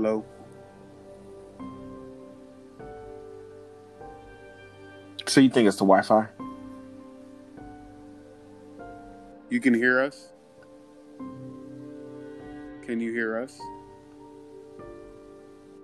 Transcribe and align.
Hello. 0.00 0.24
So 5.26 5.40
you 5.40 5.50
think 5.50 5.66
it's 5.66 5.76
the 5.78 5.84
Wi-Fi? 5.84 6.28
You 9.48 9.58
can 9.58 9.74
hear 9.74 10.00
us? 10.00 10.28
Can 12.86 13.00
you 13.00 13.12
hear 13.12 13.40
us? 13.40 13.58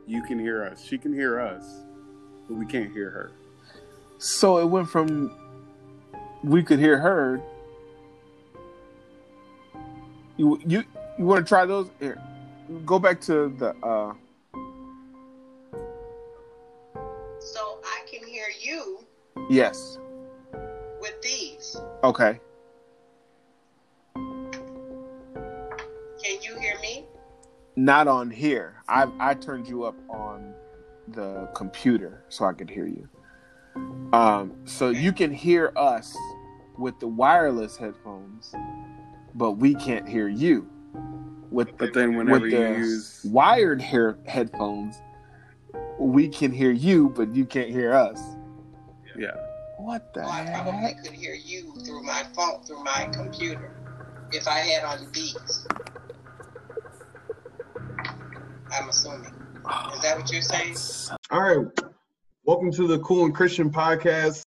You 0.06 0.22
can 0.22 0.38
hear 0.38 0.62
us. 0.64 0.84
She 0.84 0.96
can 0.96 1.12
hear 1.12 1.40
us, 1.40 1.64
but 2.46 2.54
we 2.54 2.66
can't 2.66 2.92
hear 2.92 3.10
her. 3.10 3.32
So 4.18 4.58
it 4.58 4.66
went 4.66 4.88
from 4.88 5.36
we 6.44 6.62
could 6.62 6.78
hear 6.78 7.00
her. 7.00 7.42
You 10.36 10.60
you 10.64 10.84
you 11.18 11.24
want 11.24 11.44
to 11.44 11.48
try 11.48 11.66
those? 11.66 11.90
Here, 11.98 12.22
go 12.84 12.98
back 12.98 13.20
to 13.22 13.48
the. 13.58 13.74
uh 13.82 14.14
So 17.38 17.78
I 17.84 18.00
can 18.10 18.26
hear 18.26 18.46
you 18.60 18.98
Yes. 19.50 19.98
with 21.00 21.20
these. 21.22 21.76
Okay. 22.02 22.40
Can 26.22 26.40
you 26.42 26.58
hear 26.58 26.78
me? 26.80 27.04
Not 27.76 28.08
on 28.08 28.30
here. 28.30 28.82
I 28.88 29.06
I 29.20 29.34
turned 29.34 29.68
you 29.68 29.84
up 29.84 29.96
on 30.08 30.54
the 31.08 31.48
computer 31.54 32.24
so 32.28 32.46
I 32.46 32.54
could 32.54 32.70
hear 32.70 32.86
you. 32.86 33.08
Um, 34.12 34.54
so 34.64 34.90
you 34.90 35.12
can 35.12 35.32
hear 35.32 35.72
us 35.76 36.16
with 36.78 36.98
the 37.00 37.08
wireless 37.08 37.76
headphones, 37.76 38.54
but 39.34 39.52
we 39.52 39.74
can't 39.74 40.08
hear 40.08 40.28
you 40.28 40.68
with 41.50 41.76
But 41.78 41.92
then 41.94 42.16
whenever 42.16 42.40
with 42.40 42.52
you 42.52 42.58
the 42.58 42.78
use 42.78 43.24
wired 43.24 43.80
hair 43.80 44.16
headphones. 44.26 44.96
We 45.98 46.28
can 46.28 46.50
hear 46.52 46.70
you, 46.72 47.10
but 47.10 47.34
you 47.34 47.44
can't 47.44 47.70
hear 47.70 47.92
us. 47.92 48.20
yeah, 49.16 49.30
What 49.78 50.12
the 50.14 50.20
Well, 50.20 50.28
I 50.30 50.42
heck? 50.42 50.62
probably 50.64 50.94
could 51.02 51.12
hear 51.12 51.34
you 51.34 51.72
through 51.84 52.02
my 52.02 52.22
phone, 52.34 52.62
through 52.64 52.82
my 52.82 53.08
computer, 53.12 53.70
if 54.32 54.46
I 54.48 54.58
had 54.58 54.84
on 54.84 55.06
these. 55.12 55.66
I'm 58.72 58.88
assuming. 58.88 59.32
Is 59.94 60.02
that 60.02 60.16
what 60.18 60.30
you're 60.32 60.42
saying? 60.42 60.76
All 61.30 61.42
right. 61.42 61.66
Welcome 62.44 62.72
to 62.72 62.86
the 62.88 62.98
Cool 62.98 63.24
and 63.26 63.34
Christian 63.34 63.70
podcast. 63.70 64.42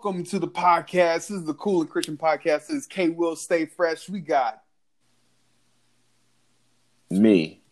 Welcome 0.00 0.22
to 0.26 0.38
the 0.38 0.46
podcast. 0.46 1.26
This 1.26 1.30
is 1.32 1.44
the 1.44 1.54
Cool 1.54 1.80
and 1.80 1.90
Christian 1.90 2.16
podcast. 2.16 2.68
This 2.68 2.70
is 2.70 2.86
K 2.86 3.08
Will 3.08 3.34
Stay 3.34 3.66
Fresh. 3.66 4.08
We 4.08 4.20
got 4.20 4.62
me, 7.10 7.62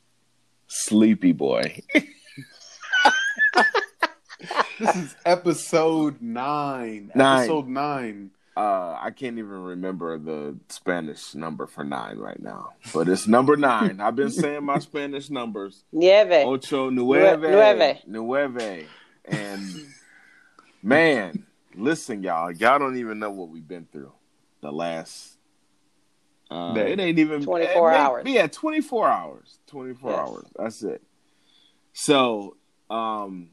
Sleepy 0.67 1.31
Boy. 1.31 1.85
this 4.81 4.97
is 4.97 5.15
episode 5.25 6.21
nine. 6.21 7.13
Nine. 7.15 7.39
Episode 7.43 7.69
nine. 7.69 8.33
Uh, 8.57 8.99
I 9.01 9.13
can't 9.13 9.39
even 9.39 9.63
remember 9.63 10.19
the 10.19 10.59
Spanish 10.69 11.33
number 11.37 11.69
for 11.69 11.85
nine 11.85 12.19
right 12.19 12.43
now, 12.43 12.71
but 12.93 13.09
it's 13.09 13.29
number 13.29 13.57
nine. 13.57 14.01
I've 14.01 14.17
been 14.17 14.31
saying 14.31 14.65
my 14.65 14.81
Spanish 14.81 15.31
numbers. 15.31 15.85
Nueve. 15.93 16.45
Ocho 16.45 16.91
nueve, 16.91 17.39
Nueve. 17.39 17.99
nueve, 18.05 18.89
and 19.27 19.63
man, 20.83 21.46
listen, 21.77 22.23
y'all. 22.23 22.51
Y'all 22.53 22.79
don't 22.79 22.97
even 22.97 23.19
know 23.19 23.31
what 23.31 23.49
we've 23.49 23.67
been 23.67 23.87
through 23.93 24.13
the 24.61 24.73
last. 24.73 25.33
Uh, 26.51 26.75
Day. 26.75 26.93
it 26.93 27.01
ain't 27.01 27.19
even 27.19 27.43
24 27.43 27.91
it 27.91 27.93
may- 27.93 27.99
hours. 27.99 28.23
Yeah, 28.27 28.47
twenty 28.47 28.81
four 28.81 29.09
hours. 29.09 29.59
Twenty 29.67 29.95
four 29.95 30.11
Yes. 30.13 30.21
hours. 30.21 30.45
That's 30.57 30.83
it. 30.85 31.03
So, 31.93 32.57
um, 32.89 33.51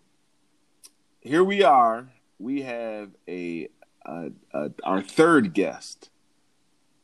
here 1.22 1.44
we 1.44 1.64
are. 1.64 2.08
We 2.40 2.62
have 2.64 3.10
a, 3.28 3.70
a, 4.06 4.30
a 4.54 4.72
our 4.84 5.02
third 5.02 5.54
guest 5.54 6.10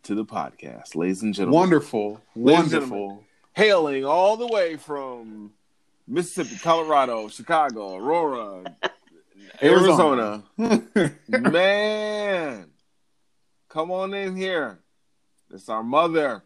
to 0.04 0.14
the 0.16 0.26
podcast, 0.26 0.96
ladies 0.96 1.24
and 1.24 1.34
gentlemen 1.34 1.56
Wonderful. 1.60 2.22
Ladies 2.36 2.72
Wonderful. 2.74 3.24
hailing 3.54 4.06
all 4.06 4.38
the 4.38 4.48
way 4.48 4.76
from 4.76 5.52
Mississippi, 6.08 6.60
Colorado, 6.62 7.30
Chicago, 7.30 7.96
Aurora, 7.96 8.76
Arizona. 9.62 10.44
Man, 11.28 12.66
come 13.70 13.92
on 13.92 14.14
in 14.14 14.36
here. 14.36 14.80
It's 15.52 15.70
our 15.70 15.84
mother. 15.84 16.44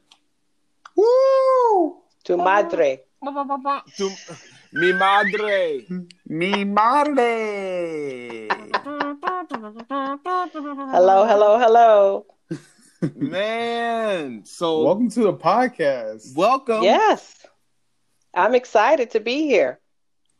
Woo! 0.95 1.97
Tu 2.23 2.37
madre. 2.37 2.99
To, 3.97 4.09
mi 4.73 4.93
madre. 4.93 5.85
Mi 6.27 6.63
madre. 6.63 8.47
Hello, 10.91 11.25
hello, 11.25 11.57
hello. 11.59 12.25
Man, 13.15 14.45
so 14.45 14.83
Welcome 14.83 15.09
to 15.09 15.23
the 15.23 15.33
podcast. 15.33 16.35
welcome. 16.35 16.83
Yes. 16.83 17.45
I'm 18.33 18.55
excited 18.55 19.11
to 19.11 19.19
be 19.19 19.41
here. 19.43 19.79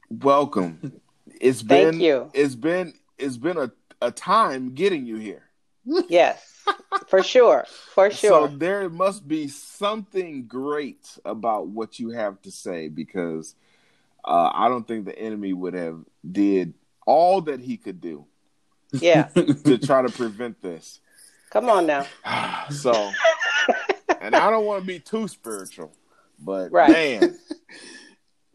Welcome. 0.10 1.02
It's 1.40 1.62
Thank 1.62 1.92
been 1.92 2.02
you. 2.02 2.32
it's 2.34 2.56
been 2.56 2.94
it's 3.18 3.38
been 3.38 3.58
a, 3.58 3.72
a 4.02 4.12
time 4.12 4.74
getting 4.74 5.06
you 5.06 5.18
here. 5.18 5.44
Yes. 6.08 6.64
For 7.08 7.22
sure. 7.34 7.66
For 7.94 8.10
sure. 8.12 8.50
So 8.50 8.56
there 8.56 8.90
must 8.90 9.28
be 9.28 9.48
something 9.48 10.46
great 10.48 11.18
about 11.26 11.68
what 11.68 12.00
you 12.00 12.10
have 12.12 12.42
to 12.44 12.52
say 12.52 12.88
because 12.88 13.56
uh, 14.26 14.52
I 14.54 14.70
don't 14.70 14.88
think 14.88 15.06
the 15.06 15.18
enemy 15.18 15.54
would 15.54 15.74
have 15.74 16.00
did 16.30 16.74
all 17.06 17.42
that 17.42 17.60
he 17.60 17.76
could 17.78 18.00
do 18.00 18.26
Yeah. 18.92 19.24
to 19.66 19.78
try 19.78 20.02
to 20.02 20.10
prevent 20.10 20.62
this. 20.62 21.00
Come 21.50 21.70
on 21.70 21.86
now. 21.86 22.06
So, 22.72 23.12
and 24.22 24.36
I 24.36 24.50
don't 24.50 24.66
want 24.66 24.82
to 24.82 24.88
be 24.88 25.00
too 25.00 25.28
spiritual, 25.28 25.92
but 26.40 26.72
Right. 26.72 27.20
man, 27.20 27.38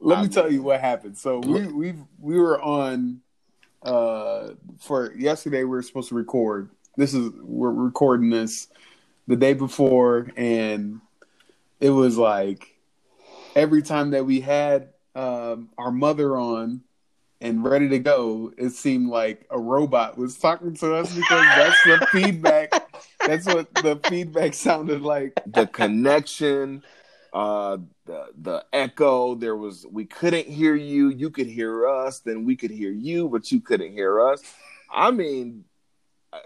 Let 0.01 0.23
me 0.23 0.29
tell 0.29 0.51
you 0.51 0.63
what 0.63 0.81
happened. 0.81 1.17
So 1.19 1.41
we 1.41 1.67
we 1.67 1.95
we 2.19 2.39
were 2.39 2.61
on 2.61 3.21
uh 3.83 4.51
for 4.79 5.13
yesterday 5.15 5.59
we 5.59 5.71
were 5.71 5.83
supposed 5.83 6.09
to 6.11 6.15
record. 6.15 6.71
This 6.97 7.15
is 7.15 7.31
we're 7.43 7.71
recording 7.71 8.31
this 8.31 8.69
the 9.27 9.37
day 9.37 9.53
before 9.53 10.31
and 10.37 11.01
it 11.81 11.91
was 11.91 12.17
like 12.17 12.77
every 13.55 13.83
time 13.83 14.11
that 14.13 14.25
we 14.25 14.41
had 14.41 14.91
um 15.15 15.71
our 15.79 15.93
mother 15.93 16.37
on 16.37 16.83
and 17.41 17.63
ready 17.63 17.89
to 17.89 17.99
go, 17.99 18.53
it 18.57 18.71
seemed 18.71 19.09
like 19.09 19.47
a 19.51 19.59
robot 19.59 20.19
was 20.19 20.37
talking 20.37 20.75
to 20.75 20.95
us 20.95 21.15
because 21.15 21.45
that's 21.57 21.85
the 21.85 22.07
feedback. 22.13 22.73
That's 23.25 23.47
what 23.47 23.73
the 23.75 24.01
feedback 24.09 24.55
sounded 24.55 25.03
like. 25.03 25.35
the 25.47 25.67
connection, 25.67 26.83
uh, 27.33 27.79
the 28.07 28.27
the 28.41 28.65
echo. 28.73 29.35
There 29.35 29.57
was 29.57 29.87
we 29.91 30.05
couldn't 30.07 30.47
hear 30.47 30.75
you. 30.75 31.09
You 31.09 31.31
could 31.31 31.47
hear 31.47 31.87
us. 31.87 32.21
Then 32.21 32.45
we 32.45 32.57
could 32.57 32.71
hear 32.71 32.91
you, 32.93 33.29
but 33.29 33.51
you 33.53 33.61
couldn't 33.61 33.93
hear 33.93 34.21
us. 34.21 34.43
I 34.93 35.11
mean. 35.11 35.65
uh, 36.33 36.39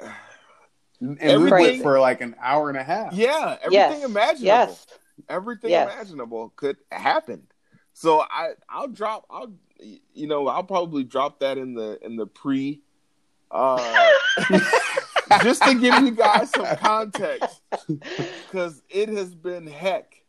And 1.01 1.19
we 1.19 1.31
Everything- 1.31 1.51
went 1.51 1.83
for 1.83 1.99
like 1.99 2.21
an 2.21 2.37
hour 2.41 2.69
and 2.69 2.79
a 2.79 2.83
half. 2.85 3.13
Yeah, 3.13 3.57
everything 3.63 4.01
Yes. 4.01 4.05
imaginable. 4.05 4.45
Yes. 4.47 4.87
Everything 5.29 5.71
Yes. 5.71 5.93
imaginable 5.93 6.53
could 6.57 6.77
happen. 6.93 7.47
So 7.93 8.21
I 8.21 8.53
I'll 8.69 8.89
drop 8.89 9.27
I'll 9.29 9.53
you 10.15 10.27
know, 10.29 10.47
I'll 10.47 10.63
probably 10.65 11.03
drop 11.05 11.41
that 11.41 11.59
in 11.59 11.75
the 11.75 11.99
in 12.05 12.15
the 12.17 12.27
pre 12.27 12.83
uh 13.51 14.11
just 15.43 15.63
to 15.65 15.75
give 15.75 15.95
you 16.03 16.13
guys 16.13 16.51
some 16.51 16.67
context 16.77 17.61
cuz 18.51 18.81
it 18.89 19.09
has 19.09 19.35
been 19.35 19.67
heck. 19.67 20.22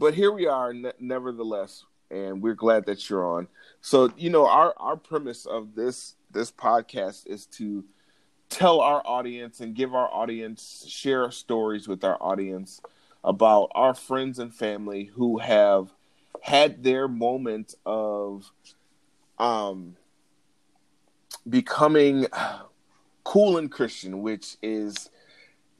But 0.00 0.14
here 0.14 0.32
we 0.32 0.46
are 0.46 0.72
ne- 0.72 0.92
nevertheless 0.98 1.84
and 2.10 2.42
we're 2.42 2.54
glad 2.54 2.86
that 2.86 3.10
you're 3.10 3.36
on. 3.36 3.48
So, 3.82 4.10
you 4.16 4.30
know, 4.30 4.48
our 4.48 4.72
our 4.78 4.96
premise 4.96 5.44
of 5.44 5.74
this 5.74 6.14
this 6.30 6.50
podcast 6.50 7.26
is 7.26 7.44
to 7.58 7.84
tell 8.48 8.80
our 8.80 9.02
audience 9.04 9.60
and 9.60 9.74
give 9.74 9.94
our 9.94 10.08
audience 10.08 10.86
share 10.88 11.30
stories 11.30 11.86
with 11.86 12.02
our 12.02 12.16
audience 12.18 12.80
about 13.22 13.70
our 13.74 13.92
friends 13.92 14.38
and 14.38 14.54
family 14.54 15.10
who 15.14 15.38
have 15.38 15.92
had 16.40 16.82
their 16.82 17.06
moment 17.06 17.74
of 17.84 18.50
um 19.38 19.96
becoming 21.46 22.26
cool 23.24 23.58
and 23.58 23.70
christian 23.70 24.22
which 24.22 24.56
is 24.62 25.10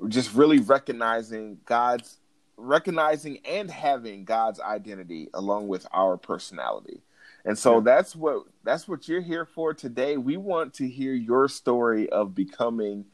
just 0.09 0.35
really 0.35 0.59
recognizing 0.59 1.59
god's 1.65 2.20
recognizing 2.61 3.39
and 3.47 3.71
having 3.71 4.25
god's 4.25 4.61
identity 4.61 5.29
along 5.35 5.69
with 5.69 5.87
our 5.93 6.17
personality 6.17 7.03
And 7.45 7.59
so 7.59 7.77
Yeah. 7.77 7.81
that's 7.85 8.15
what 8.15 8.45
that's 8.65 8.87
what 8.87 9.09
you're 9.09 9.23
here 9.23 9.47
for 9.47 9.73
today. 9.75 10.17
We 10.19 10.37
want 10.37 10.75
to 10.75 10.87
hear 10.89 11.15
your 11.15 11.49
story 11.49 12.09
of 12.11 12.35
becoming 12.35 13.07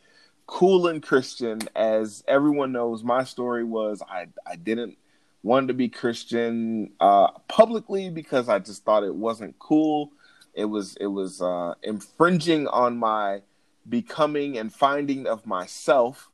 cool 0.47 0.89
and 0.89 1.03
Christian. 1.03 1.61
As 1.77 2.25
everyone 2.27 2.73
knows, 2.73 3.05
my 3.05 3.25
story 3.25 3.63
was 3.65 4.03
I 4.09 4.27
I 4.47 4.57
didn't 4.57 4.99
want 5.43 5.69
to 5.69 5.75
be 5.75 5.89
Christian 5.89 6.91
uh, 7.01 7.29
publicly 7.49 8.11
because 8.11 8.49
I 8.49 8.59
just 8.59 8.85
thought 8.85 9.05
it 9.05 9.15
wasn't 9.15 9.59
cool. 9.61 10.11
It 10.55 10.65
was 10.65 10.97
it 11.01 11.07
was 11.07 11.41
uh, 11.41 11.75
infringing 11.85 12.67
on 12.67 12.97
my 12.99 13.43
becoming 13.89 14.59
and 14.59 14.73
finding 14.73 15.27
of 15.29 15.47
myself 15.47 16.31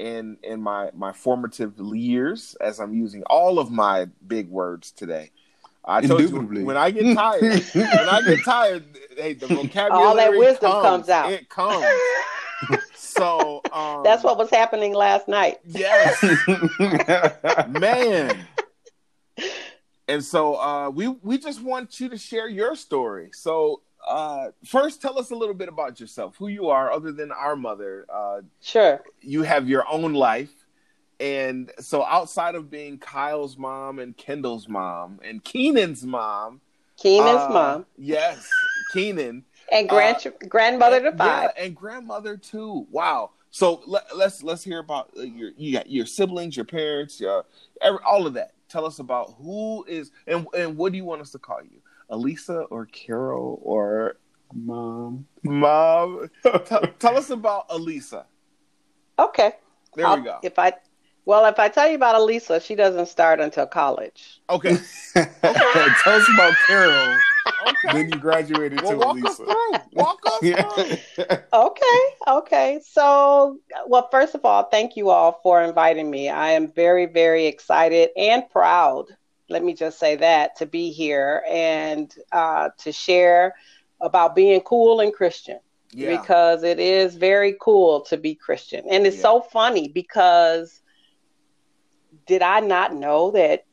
in 0.00 0.38
in 0.42 0.62
my 0.62 0.90
my 0.94 1.12
formative 1.12 1.74
years. 1.78 2.56
As 2.60 2.80
I'm 2.80 2.94
using 2.94 3.22
all 3.24 3.58
of 3.58 3.70
my 3.70 4.06
big 4.26 4.48
words 4.48 4.90
today. 4.90 5.30
I 5.84 6.02
told 6.02 6.20
Indubitably. 6.20 6.60
you 6.60 6.66
when 6.66 6.76
I 6.76 6.90
get 6.90 7.14
tired, 7.14 7.64
when 7.74 8.08
I 8.08 8.20
get 8.22 8.44
tired, 8.44 8.84
hey, 9.16 9.34
the 9.34 9.46
vocabulary 9.46 10.06
All 10.06 10.14
that 10.16 10.32
wisdom 10.32 10.70
comes, 10.70 10.84
comes 10.84 11.08
out. 11.08 11.32
It 11.32 11.48
comes. 11.48 11.84
So 12.94 13.62
um, 13.72 14.02
That's 14.04 14.22
what 14.22 14.36
was 14.36 14.50
happening 14.50 14.94
last 14.94 15.28
night. 15.28 15.60
Yes, 15.64 16.22
man. 17.68 18.46
And 20.06 20.22
so 20.22 20.56
uh, 20.56 20.90
we 20.90 21.08
we 21.08 21.38
just 21.38 21.62
want 21.62 21.98
you 22.00 22.10
to 22.10 22.18
share 22.18 22.48
your 22.48 22.76
story. 22.76 23.30
So 23.32 23.80
uh, 24.08 24.48
first, 24.64 25.00
tell 25.02 25.18
us 25.18 25.30
a 25.30 25.34
little 25.36 25.54
bit 25.54 25.68
about 25.68 26.00
yourself, 26.00 26.36
who 26.36 26.48
you 26.48 26.68
are, 26.68 26.90
other 26.92 27.12
than 27.12 27.30
our 27.32 27.56
mother. 27.56 28.06
Uh, 28.12 28.40
Sure. 28.60 29.02
you 29.20 29.42
have 29.42 29.68
your 29.68 29.84
own 29.90 30.14
life, 30.14 30.50
and 31.18 31.70
so 31.80 32.04
outside 32.04 32.54
of 32.54 32.70
being 32.70 32.98
Kyle's 32.98 33.56
mom 33.58 33.98
and 33.98 34.16
Kendall's 34.16 34.68
mom 34.68 35.20
and 35.22 35.42
Keenan's 35.44 36.04
mom, 36.04 36.60
Keenan's 36.96 37.40
uh, 37.42 37.48
mom 37.50 37.86
yes, 37.98 38.48
Keenan, 38.92 39.44
and 39.70 39.88
grand 39.88 40.16
grandmother 40.48 41.00
to 41.02 41.12
five. 41.16 41.50
yeah, 41.56 41.64
and 41.64 41.76
grandmother 41.76 42.36
too. 42.36 42.86
Wow. 42.90 43.30
So 43.52 43.82
let, 43.86 44.16
let's 44.16 44.42
let's 44.42 44.62
hear 44.62 44.78
about 44.78 45.10
uh, 45.18 45.22
your 45.22 45.50
you 45.56 45.72
got 45.72 45.90
your 45.90 46.06
siblings, 46.06 46.56
your 46.56 46.64
parents, 46.64 47.20
your 47.20 47.44
every, 47.82 47.98
all 48.06 48.26
of 48.26 48.34
that. 48.34 48.52
Tell 48.68 48.86
us 48.86 49.00
about 49.00 49.34
who 49.42 49.84
is 49.88 50.12
and 50.26 50.46
and 50.56 50.76
what 50.76 50.92
do 50.92 50.98
you 50.98 51.04
want 51.04 51.20
us 51.20 51.32
to 51.32 51.38
call 51.38 51.60
you, 51.62 51.79
Elisa 52.10 52.60
or 52.70 52.86
Carol 52.86 53.60
or 53.62 54.16
Mom. 54.52 55.26
Mom? 55.44 56.28
tell, 56.42 56.82
tell 56.98 57.16
us 57.16 57.30
about 57.30 57.66
Elisa. 57.70 58.26
Okay. 59.18 59.52
There 59.94 60.06
I'll- 60.06 60.16
we 60.18 60.24
go. 60.24 60.38
If 60.42 60.58
I, 60.58 60.72
well, 61.24 61.46
if 61.46 61.58
I 61.58 61.68
tell 61.68 61.88
you 61.88 61.94
about 61.94 62.16
Elisa, 62.16 62.60
she 62.60 62.74
doesn't 62.74 63.06
start 63.06 63.40
until 63.40 63.66
college. 63.66 64.40
Okay. 64.50 64.76
Okay. 65.16 65.28
tell 65.42 66.14
us 66.20 66.28
about 66.34 66.54
Carol. 66.66 67.16
Okay. 67.68 67.92
Then 67.92 68.12
you 68.12 68.18
graduated 68.18 68.80
Well, 68.82 68.92
to 68.92 68.96
walk 68.98 69.16
Elisa. 69.16 69.28
us 69.28 69.36
through. 69.36 69.80
Walk 69.92 70.20
us 70.26 70.38
through. 71.14 71.36
Okay. 71.52 72.04
Okay. 72.28 72.80
So, 72.84 73.58
well, 73.86 74.08
first 74.10 74.34
of 74.34 74.44
all, 74.44 74.64
thank 74.64 74.96
you 74.96 75.10
all 75.10 75.40
for 75.42 75.62
inviting 75.62 76.10
me. 76.10 76.28
I 76.28 76.52
am 76.52 76.70
very, 76.72 77.06
very 77.06 77.46
excited 77.46 78.10
and 78.16 78.48
proud. 78.50 79.06
Let 79.50 79.64
me 79.64 79.74
just 79.74 79.98
say 79.98 80.16
that 80.16 80.56
to 80.56 80.66
be 80.66 80.92
here 80.92 81.42
and 81.50 82.12
uh, 82.32 82.70
to 82.78 82.92
share 82.92 83.54
about 84.00 84.34
being 84.34 84.60
cool 84.60 85.00
and 85.00 85.12
Christian. 85.12 85.58
Yeah. 85.92 86.18
because 86.20 86.62
it 86.62 86.78
is 86.78 87.16
very 87.16 87.56
cool 87.60 88.02
to 88.02 88.16
be 88.16 88.36
Christian. 88.36 88.84
And 88.88 89.06
it's 89.08 89.16
Yeah. 89.16 89.22
so 89.22 89.40
funny 89.40 89.88
because 89.88 90.80
did 92.26 92.42
I 92.42 92.60
not 92.60 92.94
know 92.94 93.32
that 93.32 93.64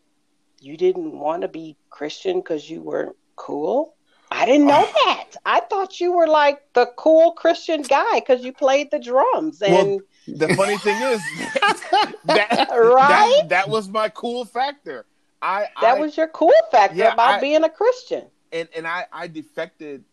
you 0.59 0.77
didn't 0.77 1.19
want 1.19 1.43
to 1.43 1.47
be 1.47 1.77
Christian 1.91 2.39
because 2.39 2.67
you 2.69 2.81
weren't 2.81 3.15
cool? 3.35 3.93
I 4.31 4.45
didn't 4.47 4.67
know 4.67 4.85
that. 5.05 5.25
I 5.45 5.59
thought 5.61 5.99
you 5.99 6.11
were 6.11 6.27
like 6.27 6.59
the 6.73 6.87
cool 6.97 7.33
Christian 7.33 7.83
guy 7.83 8.15
because 8.19 8.43
you 8.43 8.51
played 8.51 8.89
the 8.91 8.99
drums 8.99 9.61
and 9.61 10.01
The 10.27 10.49
funny 10.49 10.77
thing 10.77 11.01
is 11.01 11.21
that, 12.25 12.69
Right? 12.71 13.39
that 13.39 13.49
that 13.49 13.69
was 13.69 13.89
my 13.89 14.09
cool 14.09 14.43
factor. 14.43 15.05
I 15.47 15.67
that 15.81 15.97
I, 15.97 15.99
was 15.99 16.17
your 16.17 16.27
cool 16.27 16.51
factor 16.71 16.97
Yeah, 16.97 17.13
about 17.13 17.35
I- 17.35 17.41
being 17.41 17.63
a 17.63 17.69
Christian. 17.69 18.25
and 18.51 18.67
and 18.75 18.85
I 18.85 19.05
I 19.11 19.27
defected, 19.27 20.03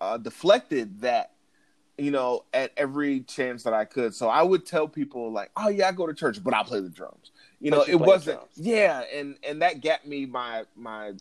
uh, 0.00 0.18
deflected 0.18 1.00
that, 1.00 1.32
you 1.96 2.10
know, 2.10 2.44
at 2.52 2.72
every 2.76 3.20
chance 3.20 3.62
that 3.62 3.72
I 3.72 3.84
could. 3.86 4.14
So 4.14 4.28
I 4.28 4.42
would 4.42 4.66
tell 4.66 4.86
people 4.88 5.32
like, 5.32 5.50
"Oh 5.56 5.68
yeah, 5.68 5.88
I 5.88 5.92
go 5.92 6.06
to 6.06 6.14
church, 6.14 6.42
but 6.44 6.52
I 6.54 6.62
play 6.62 6.80
the 6.80 6.90
drums." 6.90 7.30
You 7.60 7.70
know, 7.70 7.84
you 7.86 7.94
it 7.94 8.00
wasn't. 8.00 8.40
Yeah, 8.54 9.02
and 9.14 9.36
and 9.48 9.62
that 9.62 9.80
got 9.82 10.06
me 10.06 10.26
my 10.26 10.64
my 10.76 11.12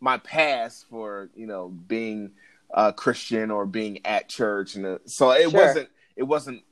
my 0.00 0.18
pass 0.18 0.84
for 0.90 1.30
you 1.34 1.46
know 1.46 1.68
being 1.68 2.32
a 2.72 2.92
Christian 2.92 3.50
or 3.50 3.66
being 3.66 4.04
at 4.06 4.28
church, 4.28 4.74
and 4.76 4.86
uh, 4.86 4.98
so 5.06 5.30
it 5.32 5.50
Sure. 5.50 5.60
wasn't 5.66 5.88
it 6.16 6.24
wasn't 6.24 6.62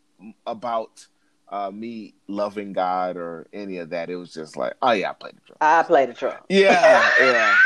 about. 0.46 1.06
Uh, 1.50 1.70
me 1.70 2.14
loving 2.26 2.72
God 2.74 3.16
or 3.16 3.46
any 3.52 3.78
of 3.78 3.90
that. 3.90 4.10
It 4.10 4.16
was 4.16 4.32
just 4.32 4.56
like, 4.56 4.74
oh 4.82 4.92
yeah, 4.92 5.10
I 5.10 5.12
play 5.14 5.30
the 5.30 5.40
drums. 5.46 5.58
I 5.60 5.82
play 5.82 6.06
the 6.06 6.12
drums. 6.12 6.44
Yeah, 6.48 7.10
yeah. 7.20 7.56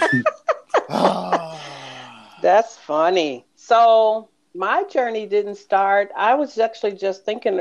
Ah. 0.88 2.36
That's 2.42 2.76
funny. 2.76 3.46
So 3.54 4.28
my 4.54 4.84
journey 4.84 5.26
didn't 5.26 5.56
start. 5.56 6.10
I 6.16 6.34
was 6.34 6.58
actually 6.58 6.92
just 6.92 7.24
thinking 7.24 7.60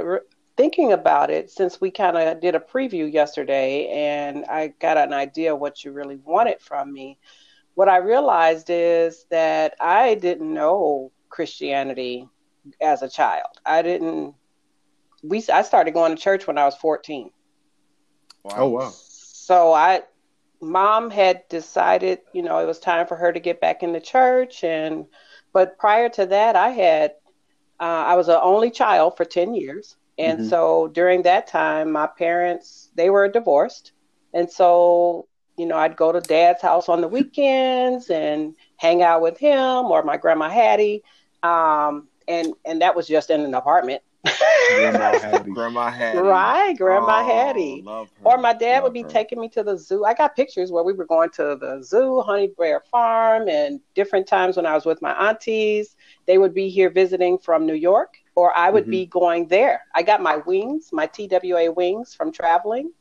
thinking 0.58 0.92
about 0.92 1.30
it 1.30 1.50
since 1.50 1.80
we 1.80 1.90
kind 1.90 2.18
of 2.18 2.42
did 2.42 2.54
a 2.54 2.60
preview 2.60 3.12
yesterday, 3.12 3.88
and 3.88 4.46
I 4.46 4.74
got 4.80 4.98
an 4.98 5.14
idea 5.14 5.56
what 5.56 5.86
you 5.86 5.92
really 5.92 6.18
wanted 6.18 6.60
from 6.60 6.92
me. 6.92 7.18
What 7.76 7.88
I 7.88 7.98
realized 7.98 8.70
is 8.70 9.26
that 9.30 9.76
I 9.80 10.16
didn't 10.16 10.54
know 10.54 11.12
Christianity 11.30 12.28
as 12.82 13.02
a 13.04 13.10
child. 13.10 13.48
I 13.66 13.82
didn't. 13.82 14.36
We 15.24 15.44
I 15.52 15.62
started 15.64 15.94
going 15.94 16.16
to 16.16 16.22
church 16.22 16.48
when 16.48 16.58
I 16.58 16.66
was 16.66 16.76
fourteen. 16.76 17.32
Oh 18.56 18.70
wow. 18.70 18.94
So 19.32 19.74
I, 19.74 20.02
mom 20.62 21.10
had 21.10 21.48
decided, 21.50 22.20
you 22.34 22.42
know, 22.42 22.60
it 22.60 22.66
was 22.66 22.80
time 22.80 23.08
for 23.08 23.16
her 23.16 23.32
to 23.32 23.40
get 23.40 23.62
back 23.62 23.84
into 23.84 24.00
church, 24.00 24.64
and 24.64 25.06
but 25.54 25.78
prior 25.78 26.10
to 26.10 26.26
that, 26.28 26.56
I 26.56 26.70
had, 26.70 27.12
uh, 27.80 27.84
I 27.84 28.16
was 28.16 28.28
an 28.30 28.40
only 28.42 28.72
child 28.72 29.18
for 29.18 29.26
ten 29.26 29.54
years, 29.54 29.96
and 30.18 30.40
Mhm. 30.40 30.50
so 30.50 30.88
during 30.90 31.24
that 31.24 31.48
time, 31.48 31.92
my 31.92 32.08
parents 32.08 32.90
they 32.96 33.10
were 33.10 33.28
divorced, 33.28 33.94
and 34.34 34.50
so 34.52 35.28
you 35.58 35.66
know, 35.66 35.78
I'd 35.78 35.98
go 35.98 36.12
to 36.12 36.22
dad's 36.22 36.62
house 36.62 36.88
on 36.90 37.02
the 37.02 37.08
weekends 37.08 38.10
and 38.10 38.56
hang 38.78 39.02
out 39.04 39.22
with 39.22 39.38
him 39.38 39.86
or 39.92 40.04
my 40.04 40.18
grandma 40.18 40.50
Hattie, 40.50 41.04
um, 41.44 42.08
and 42.28 42.54
and 42.66 42.82
that 42.82 42.96
was 42.96 43.08
just 43.08 43.30
in 43.30 43.42
an 43.42 43.54
apartment. 43.54 44.02
Grandma 44.68 45.14
Hattie. 45.14 45.54
Grandma 45.54 45.90
Hattie. 45.92 46.48
Right, 46.52 46.74
Grandma 46.78 47.24
Oh, 47.24 47.24
Hattie. 47.24 47.86
love 47.86 48.10
her. 48.20 48.26
Or 48.26 48.38
my 48.38 48.54
dad 48.54 48.82
Love 48.82 48.84
would 48.84 48.94
be 48.94 49.04
her. 49.04 49.06
taking 49.06 49.40
me 49.40 49.50
to 49.50 49.64
the 49.64 49.78
zoo. 49.78 50.04
I 50.06 50.14
got 50.14 50.36
pictures 50.36 50.72
where 50.72 50.84
we 50.84 50.94
were 50.94 51.06
going 51.06 51.30
to 51.32 51.58
the 51.60 51.82
zoo, 51.84 52.22
Honey 52.22 52.48
Bear 52.58 52.82
Farm, 52.92 53.48
and 53.48 53.80
different 53.96 54.28
times 54.28 54.56
when 54.58 54.66
I 54.66 54.74
was 54.74 54.86
with 54.86 55.02
my 55.02 55.12
aunties. 55.30 55.96
They 56.28 56.38
would 56.38 56.54
be 56.54 56.70
here 56.70 56.90
visiting 56.90 57.38
from 57.38 57.66
New 57.66 57.74
York, 57.74 58.14
or 58.36 58.56
I 58.58 58.70
would 58.70 58.88
Mhm. 58.88 58.90
be 58.90 59.06
going 59.08 59.48
there. 59.48 59.82
I 59.96 60.04
got 60.04 60.22
my 60.22 60.38
wings, 60.38 60.90
my 60.92 61.08
TWA 61.08 61.72
wings 61.72 62.14
from 62.14 62.32
traveling. 62.32 62.92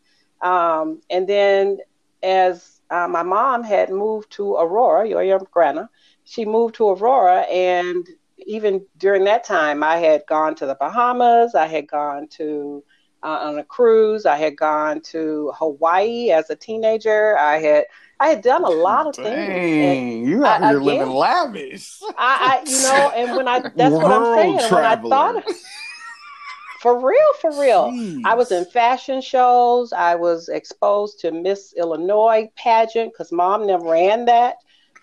Um, 0.43 1.01
and 1.11 1.29
then 1.29 1.79
as 2.23 2.81
uh, 2.91 3.09
my 3.09 3.23
mom 3.23 3.63
had 3.65 3.91
moved 3.91 4.31
to 4.33 4.55
Aurora, 4.55 5.09
your, 5.09 5.23
your 5.23 5.41
grandma, 5.51 5.87
she 6.25 6.45
moved 6.45 6.75
to 6.77 6.89
Aurora, 6.91 7.41
and 7.43 8.07
even 8.47 8.85
during 8.99 9.25
that 9.25 9.45
time, 9.45 9.83
I 9.83 9.97
had 9.99 10.23
gone 10.29 10.55
to 10.57 10.67
the 10.67 10.75
Bahamas. 10.77 11.55
I 11.55 11.67
had 11.67 11.89
gone 11.89 12.29
to 12.33 12.83
uh, 13.23 13.27
on 13.27 13.59
a 13.59 13.65
cruise. 13.65 14.27
I 14.27 14.37
had 14.37 14.57
gone 14.57 15.01
to 15.13 15.53
Hawaii 15.57 16.31
as 16.31 16.51
a 16.51 16.57
teenager. 16.57 17.37
I 17.39 17.59
had 17.59 17.85
I 18.21 18.29
had 18.29 18.43
done 18.43 18.65
a 18.65 18.71
lot 18.71 19.07
of 19.07 19.15
things. 19.17 19.27
Dang, 19.49 20.27
you 20.27 20.45
out 20.45 20.63
I- 20.63 20.69
here 20.69 20.77
again- 20.81 20.85
living 20.99 21.11
lavish. 21.15 22.01
I, 22.17 22.63
I, 22.65 22.71
you 22.71 22.83
know, 22.83 23.13
and 23.17 23.37
when 23.37 23.49
I 23.49 23.61
that's 23.61 23.93
what 23.95 24.05
I'm 24.07 24.23
World 24.23 24.37
saying. 24.39 24.73
When 24.73 24.85
I 24.85 24.97
thought, 24.97 25.45
for 26.81 27.05
real, 27.05 27.33
for 27.41 27.51
real, 27.61 27.91
Jeez. 27.91 28.23
I 28.25 28.35
was 28.35 28.53
in 28.53 28.65
fashion 28.67 29.21
shows. 29.21 29.93
I 29.93 30.15
was 30.15 30.49
exposed 30.49 31.19
to 31.21 31.33
Miss 31.33 31.75
Illinois 31.77 32.49
pageant 32.57 33.13
because 33.13 33.33
mom 33.33 33.67
never 33.67 33.85
ran 33.91 34.25
that. 34.27 34.57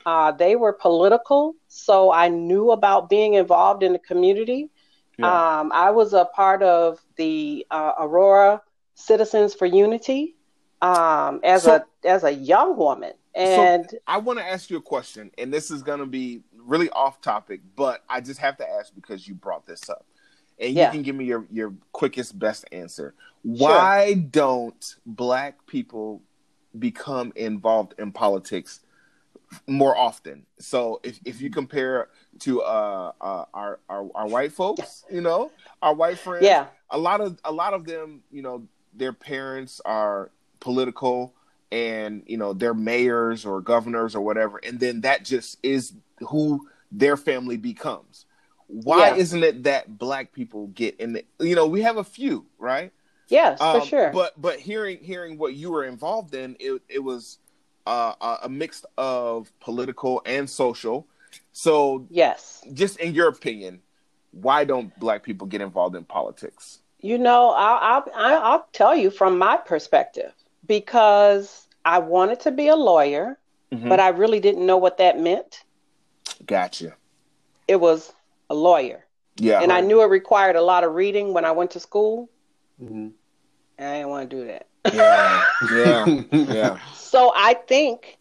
Uh, 0.06 0.32
they 0.32 0.56
were 0.56 0.72
political, 0.74 1.56
so 1.68 2.12
I 2.12 2.28
knew 2.28 2.72
about 2.72 3.10
being 3.10 3.34
involved 3.34 3.82
in 3.82 3.94
the 3.94 4.00
community. 4.00 4.70
Yeah. 5.18 5.60
Um, 5.60 5.72
I 5.74 5.90
was 5.92 6.14
a 6.14 6.26
part 6.26 6.62
of 6.62 7.00
the 7.16 7.66
uh, 7.72 7.94
Aurora 8.00 8.62
Citizens 8.94 9.54
for 9.56 9.66
Unity 9.66 10.36
um, 10.82 11.40
as 11.44 11.64
So- 11.64 11.76
a 12.04 12.08
as 12.08 12.24
a 12.24 12.32
young 12.32 12.78
woman, 12.78 13.14
and 13.34 13.90
I 14.06 14.18
want 14.20 14.38
to 14.40 14.46
ask 14.46 14.70
you 14.70 14.78
a 14.78 14.82
question, 14.82 15.32
and 15.40 15.52
this 15.52 15.72
is 15.72 15.82
going 15.82 16.00
to 16.00 16.06
be 16.06 16.42
really 16.58 16.90
off 16.92 17.20
topic, 17.22 17.62
but 17.76 18.04
I 18.10 18.22
just 18.22 18.40
have 18.40 18.58
to 18.58 18.70
ask 18.70 18.94
because 18.94 19.28
you 19.28 19.34
brought 19.34 19.66
this 19.66 19.90
up, 19.90 20.06
and 20.60 20.70
you 20.72 20.78
Yeah. 20.82 20.92
can 20.92 21.02
give 21.02 21.16
me 21.16 21.26
your 21.26 21.48
your 21.52 21.74
quickest 21.94 22.38
best 22.38 22.66
answer. 22.72 23.16
Why 23.42 24.14
don't 24.14 24.96
Black 25.06 25.66
people 25.66 26.22
become 26.78 27.32
involved 27.36 27.96
in 27.98 28.12
politics 28.12 28.82
more 29.68 29.96
often. 29.96 30.46
So 30.60 31.00
if, 31.04 31.20
if 31.26 31.42
you 31.42 31.50
compare 31.50 32.10
to 32.40 32.62
uh, 32.62 33.12
uh, 33.22 33.46
our, 33.54 33.80
our 33.90 34.10
our 34.16 34.28
white 34.28 34.52
folks, 34.54 35.04
you 35.12 35.22
know, 35.22 35.52
our 35.82 35.94
white 35.94 36.18
friends, 36.20 36.44
Yeah. 36.46 36.68
a 36.90 36.98
lot 36.98 37.22
of 37.22 37.40
a 37.44 37.52
lot 37.52 37.74
of 37.74 37.86
them, 37.86 38.24
you 38.32 38.42
know, 38.42 38.68
their 38.94 39.14
parents 39.14 39.82
are 39.86 40.32
political 40.60 41.34
and 41.72 42.24
you 42.28 42.38
know 42.38 42.54
they're 42.54 42.74
mayors 42.74 43.46
or 43.46 43.60
governors 43.62 44.16
or 44.16 44.22
whatever, 44.22 44.60
and 44.64 44.80
then 44.80 45.02
that 45.02 45.26
just 45.26 45.58
is 45.64 45.94
who 46.20 46.68
their 46.92 47.18
family 47.18 47.58
becomes. 47.58 48.26
Why 48.68 49.10
Yeah. 49.10 49.16
isn't 49.16 49.44
it 49.44 49.64
that 49.64 49.98
black 49.98 50.32
people 50.32 50.68
get 50.68 51.00
in 51.00 51.14
the 51.14 51.26
you 51.40 51.56
know, 51.56 51.68
we 51.68 51.82
have 51.82 51.98
a 51.98 52.04
few, 52.04 52.46
right? 52.58 52.92
Yes, 53.28 53.60
Um, 53.60 53.82
for 53.82 53.88
sure. 53.88 54.10
But 54.12 54.40
but 54.40 54.60
hearing 54.60 55.00
hearing 55.00 55.38
what 55.38 55.56
you 55.56 55.72
were 55.72 55.84
involved 55.86 56.36
in, 56.36 56.56
it 56.60 56.82
it 56.88 57.00
was 57.00 57.40
uh, 57.86 58.14
a- 58.22 58.40
a 58.44 58.50
mix 58.50 58.84
of 58.98 59.52
political 59.60 60.22
and 60.26 60.50
social. 60.50 61.08
So, 61.52 62.06
yes. 62.10 62.64
just 62.74 62.98
in 63.00 63.14
your 63.14 63.28
opinion, 63.30 63.82
why 64.32 64.66
don't 64.66 64.98
black 65.00 65.24
people 65.24 65.48
get 65.48 65.62
involved 65.62 65.96
in 65.96 66.04
politics? 66.04 66.80
You 67.00 67.18
know, 67.18 67.52
I'll, 67.52 67.80
I'll 67.82 68.12
I'll 68.16 68.42
I'll 68.44 68.68
tell 68.74 68.96
you 68.96 69.10
from 69.12 69.38
my 69.38 69.58
perspective 69.58 70.34
because 70.66 71.68
I 71.86 72.00
wanted 72.00 72.40
to 72.42 72.52
be 72.52 72.68
a 72.68 72.76
lawyer, 72.76 73.38
Mhm. 73.72 73.90
but 73.90 74.00
I 74.00 74.10
really 74.10 74.40
didn't 74.40 74.66
know 74.66 74.78
what 74.78 74.98
that 74.98 75.20
meant. 75.20 75.64
Gotcha. 76.46 76.96
It 77.68 77.78
was 77.80 78.12
a 78.50 78.56
lawyer, 78.56 79.06
Yeah. 79.38 79.62
and 79.62 79.72
I 79.72 79.82
knew 79.82 80.02
it 80.02 80.06
required 80.08 80.56
a 80.56 80.62
lot 80.62 80.84
of 80.84 80.94
reading 80.96 81.34
when 81.34 81.46
I 81.46 81.52
went 81.52 81.72
to 81.72 81.80
school, 81.80 82.30
Mhm. 82.82 83.12
and 83.78 83.88
I 83.88 83.98
didn't 83.98 84.10
want 84.10 84.30
to 84.30 84.36
do 84.36 84.48
that. 84.48 84.68
yeah. 84.94 85.44
Yeah. 85.72 86.06
Yeah. 86.32 86.80
So 87.16 87.32
I 87.34 87.54
think, 87.54 88.18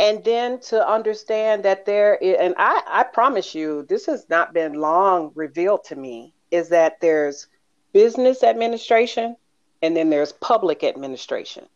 and 0.00 0.24
then 0.24 0.58
to 0.60 0.88
understand 0.88 1.66
that 1.66 1.84
there, 1.84 2.14
is, 2.14 2.38
and 2.40 2.54
I, 2.56 2.80
I 2.88 3.02
promise 3.02 3.54
you, 3.54 3.84
this 3.90 4.06
has 4.06 4.26
not 4.30 4.54
been 4.54 4.72
long 4.72 5.32
revealed 5.34 5.84
to 5.84 5.94
me, 5.94 6.32
is 6.50 6.70
that 6.70 6.98
there's 7.02 7.46
business 7.92 8.42
administration 8.42 9.36
and 9.82 9.94
then 9.94 10.08
there's 10.08 10.32
public 10.32 10.82
administration. 10.82 11.66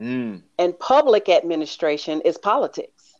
Mm. 0.00 0.42
And 0.56 0.78
public 0.78 1.28
administration 1.28 2.20
is 2.20 2.38
politics, 2.38 3.16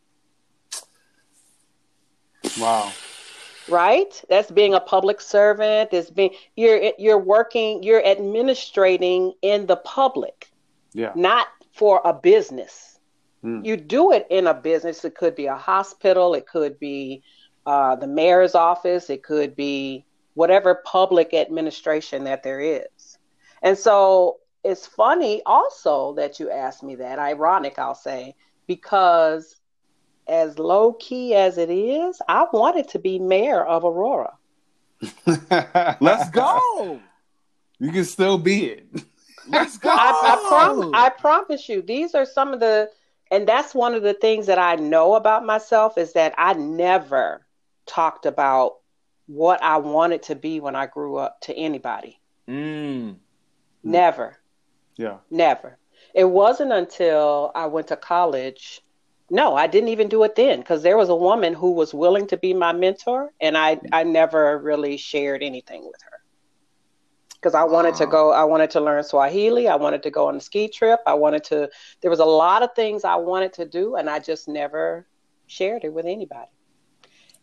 Wow. 2.60 2.92
right? 3.68 4.22
That's 4.28 4.52
being 4.52 4.74
a 4.74 4.80
public 4.80 5.20
servant. 5.20 5.92
It's 5.92 6.10
being 6.10 6.30
you're 6.54 6.92
you're 6.96 7.18
working, 7.18 7.82
you're 7.82 8.06
administrating 8.06 9.32
in 9.42 9.66
the 9.66 9.78
public. 9.78 10.48
Yeah. 10.96 11.10
not 11.16 11.48
for 11.74 12.00
a 12.04 12.14
business. 12.14 12.98
Hmm. 13.42 13.64
You 13.64 13.76
do 13.76 14.12
it 14.12 14.26
in 14.30 14.46
a 14.46 14.54
business. 14.54 15.04
It 15.04 15.16
could 15.16 15.34
be 15.34 15.46
a 15.46 15.56
hospital, 15.56 16.34
it 16.34 16.46
could 16.46 16.78
be 16.78 17.22
uh, 17.66 17.96
the 17.96 18.06
mayor's 18.06 18.54
office, 18.54 19.10
it 19.10 19.22
could 19.22 19.56
be 19.56 20.06
whatever 20.34 20.82
public 20.86 21.34
administration 21.34 22.24
that 22.24 22.42
there 22.42 22.60
is. 22.60 23.18
And 23.62 23.76
so 23.76 24.38
it's 24.62 24.86
funny 24.86 25.42
also 25.44 26.14
that 26.14 26.38
you 26.40 26.50
asked 26.50 26.82
me 26.82 26.94
that, 26.96 27.18
ironic, 27.18 27.78
I'll 27.78 27.94
say, 27.94 28.34
because 28.66 29.60
as 30.26 30.58
low 30.58 30.92
key 30.94 31.34
as 31.34 31.58
it 31.58 31.70
is, 31.70 32.20
I 32.28 32.46
wanted 32.52 32.88
to 32.90 32.98
be 32.98 33.18
mayor 33.18 33.64
of 33.64 33.84
Aurora. 33.84 34.34
Let's 35.26 36.30
go. 36.30 37.00
You 37.78 37.92
can 37.92 38.04
still 38.04 38.38
be 38.38 38.66
it. 38.66 38.86
Let's 39.48 39.78
go. 39.78 39.90
I, 39.90 40.20
I, 40.34 40.48
prom- 40.48 40.94
I 40.94 41.08
promise 41.10 41.68
you, 41.68 41.82
these 41.82 42.14
are 42.14 42.24
some 42.24 42.52
of 42.52 42.60
the, 42.60 42.90
and 43.30 43.46
that's 43.46 43.74
one 43.74 43.94
of 43.94 44.02
the 44.02 44.14
things 44.14 44.46
that 44.46 44.58
I 44.58 44.76
know 44.76 45.14
about 45.14 45.44
myself 45.44 45.98
is 45.98 46.12
that 46.14 46.34
I 46.38 46.54
never 46.54 47.46
talked 47.86 48.26
about 48.26 48.76
what 49.26 49.62
I 49.62 49.78
wanted 49.78 50.22
to 50.24 50.34
be 50.34 50.60
when 50.60 50.76
I 50.76 50.86
grew 50.86 51.16
up 51.16 51.40
to 51.42 51.54
anybody. 51.56 52.20
Mm. 52.48 53.16
Never, 53.82 54.36
Yeah. 54.96 55.18
never. 55.30 55.78
It 56.14 56.24
wasn't 56.24 56.72
until 56.72 57.50
I 57.54 57.66
went 57.66 57.88
to 57.88 57.96
college. 57.96 58.82
No, 59.30 59.56
I 59.56 59.66
didn't 59.66 59.88
even 59.88 60.08
do 60.08 60.22
it 60.24 60.36
then 60.36 60.60
because 60.60 60.82
there 60.82 60.96
was 60.96 61.08
a 61.08 61.14
woman 61.16 61.54
who 61.54 61.72
was 61.72 61.94
willing 61.94 62.26
to 62.28 62.36
be 62.36 62.54
my 62.54 62.72
mentor, 62.72 63.32
and 63.40 63.56
I, 63.56 63.80
I 63.92 64.04
never 64.04 64.58
really 64.58 64.96
shared 64.96 65.42
anything 65.42 65.84
with 65.86 66.00
her 66.02 66.20
because 67.44 67.54
I 67.54 67.62
wanted 67.64 67.94
to 67.96 68.06
go. 68.06 68.32
I 68.32 68.42
wanted 68.44 68.70
to 68.70 68.80
learn 68.80 69.02
Swahili. 69.04 69.68
I 69.68 69.76
wanted 69.76 70.02
to 70.04 70.10
go 70.10 70.28
on 70.28 70.36
a 70.36 70.40
ski 70.40 70.66
trip. 70.66 71.00
I 71.06 71.12
wanted 71.12 71.44
to. 71.44 71.68
There 72.00 72.10
was 72.10 72.20
a 72.20 72.24
lot 72.24 72.62
of 72.62 72.70
things 72.74 73.04
I 73.04 73.16
wanted 73.16 73.52
to 73.54 73.66
do, 73.66 73.96
and 73.96 74.08
I 74.08 74.18
just 74.18 74.48
never 74.48 75.06
shared 75.46 75.84
it 75.84 75.92
with 75.92 76.06
anybody. 76.06 76.48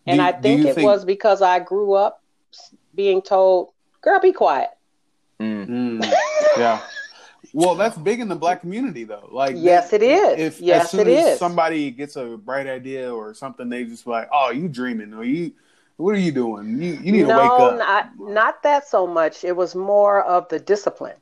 And 0.08 0.17
Do- 0.17 0.24
I 0.24 0.31
think 0.31 0.65
it 0.65 0.74
think- 0.74 0.88
was 0.88 1.05
because 1.05 1.43
I 1.43 1.60
grew 1.60 1.93
up 1.93 2.24
being 2.96 3.22
told, 3.22 3.74
"Girl, 4.01 4.20
be 4.20 4.31
quiet." 4.31 4.72
Mm. 5.39 5.67
Mm, 5.67 6.12
yeah. 6.58 6.81
Well, 7.53 7.75
that's 7.75 7.98
big 7.98 8.20
in 8.22 8.27
the 8.29 8.36
black 8.36 8.62
community, 8.62 9.03
though. 9.03 9.27
Like, 9.31 9.55
Yes, 9.58 9.93
it 9.93 10.01
is. 10.01 10.39
If 10.39 10.62
Yes, 10.62 10.86
as 10.86 10.91
soon 10.91 11.01
it 11.01 11.08
as 11.10 11.34
is. 11.34 11.39
somebody 11.39 11.91
gets 11.91 12.15
a 12.15 12.38
bright 12.38 12.65
idea 12.65 13.13
or 13.13 13.34
something, 13.36 13.70
they 13.70 13.84
just 13.84 14.08
like, 14.08 14.29
"Oh, 14.34 14.50
you 14.50 14.67
dreaming? 14.67 15.13
Or 15.13 15.24
you, 15.24 15.51
what 16.01 16.15
are 16.15 16.20
you 16.20 16.31
doing? 16.31 16.81
You, 16.81 16.93
you 17.03 17.12
need 17.12 17.27
no, 17.27 17.38
to 17.38 17.41
wake 17.41 17.72
up." 17.74 17.77
not 17.77 18.10
not 18.20 18.63
that 18.63 18.88
so 18.88 19.05
much. 19.08 19.43
It 19.43 19.55
was 19.55 19.75
more 19.75 20.24
of 20.24 20.48
the 20.50 20.60
discipline. 20.60 21.15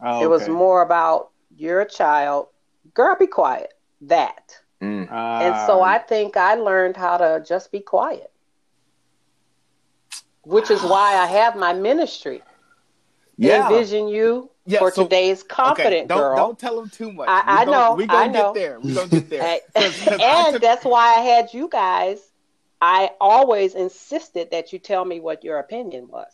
Oh, 0.00 0.22
It 0.22 0.28
was 0.28 0.48
more 0.48 0.82
about 0.82 1.30
you're 1.56 1.80
a 1.80 1.88
child, 1.88 2.48
girl, 2.94 3.16
be 3.18 3.26
quiet. 3.26 3.72
That. 4.02 4.58
Mm. 4.82 5.10
And 5.10 5.54
so 5.66 5.80
Ah, 5.80 5.84
I 5.94 5.98
think 5.98 6.36
I 6.36 6.54
learned 6.54 6.96
how 6.96 7.16
to 7.16 7.42
just 7.46 7.72
be 7.72 7.80
quiet. 7.80 8.30
Which 10.42 10.70
is 10.70 10.82
why 10.82 11.14
I 11.16 11.26
have 11.26 11.56
my 11.56 11.72
ministry. 11.72 12.42
Yeah. 13.38 13.68
Envision 13.68 14.08
you 14.08 14.50
Yeah, 14.64 14.78
for 14.80 14.90
so- 14.90 15.02
today's 15.04 15.42
confident 15.42 15.94
okay, 15.94 16.06
don't, 16.06 16.18
girl. 16.18 16.36
Don't 16.36 16.58
tell 16.58 16.76
them 16.76 16.88
too 16.90 17.12
much. 17.12 17.28
I- 17.28 17.42
I 17.46 17.60
We 17.60 17.64
gon- 17.66 17.72
know, 17.74 17.94
We're 17.96 18.06
gonna 18.06 18.32
get 18.32 18.54
there. 18.54 18.80
We're 18.80 18.94
gonna 18.94 19.08
get 19.08 19.30
there. 19.30 19.42
and 19.42 19.60
'Cause- 19.74 20.04
'cause 20.04 20.20
and 20.22 20.52
took- 20.54 20.62
that's 20.62 20.84
why 20.84 21.16
I 21.16 21.20
had 21.20 21.52
you 21.54 21.68
guys. 21.68 22.20
I 22.80 23.10
always 23.20 23.74
insisted 23.74 24.50
that 24.50 24.72
you 24.72 24.78
tell 24.78 25.04
me 25.04 25.20
what 25.20 25.44
your 25.44 25.58
opinion 25.58 26.08
was. 26.08 26.32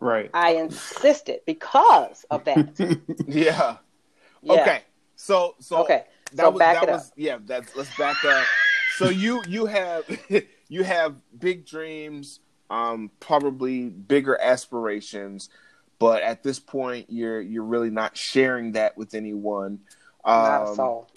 right. 0.00 0.34
I 0.34 0.54
insisted 0.56 1.40
because 1.46 2.24
of 2.30 2.44
that. 2.44 2.70
yeah. 3.26 3.76
Yeah. 4.42 4.54
Okay. 4.54 4.82
So 5.16 5.54
so 5.60 5.80
Okay. 5.80 6.04
that 6.32 6.46
So 6.46 6.50
was 6.52 6.58
back 6.58 6.76
that 6.80 6.88
it 6.88 6.90
was 6.90 7.10
up. 7.10 7.12
yeah. 7.16 7.38
That's 7.44 7.74
let's 7.74 7.90
back 7.90 8.24
up. 8.24 8.52
So 8.88 9.08
you 9.08 9.42
you 9.48 9.66
have 9.66 10.04
you 10.68 10.84
have 10.84 11.16
big 11.38 11.66
dreams, 11.66 12.40
um, 12.70 13.10
probably 13.20 13.88
bigger 13.90 14.40
aspirations, 14.40 15.48
but 15.98 16.22
at 16.22 16.42
this 16.42 16.58
point 16.58 17.06
you're 17.10 17.40
you're 17.40 17.64
really 17.64 17.90
not 17.90 18.16
sharing 18.16 18.72
that 18.72 18.96
with 18.96 19.14
anyone. 19.14 19.80
Not 20.34 20.62
a 20.62 20.66
Um, 20.66 20.66
soul. 20.66 21.08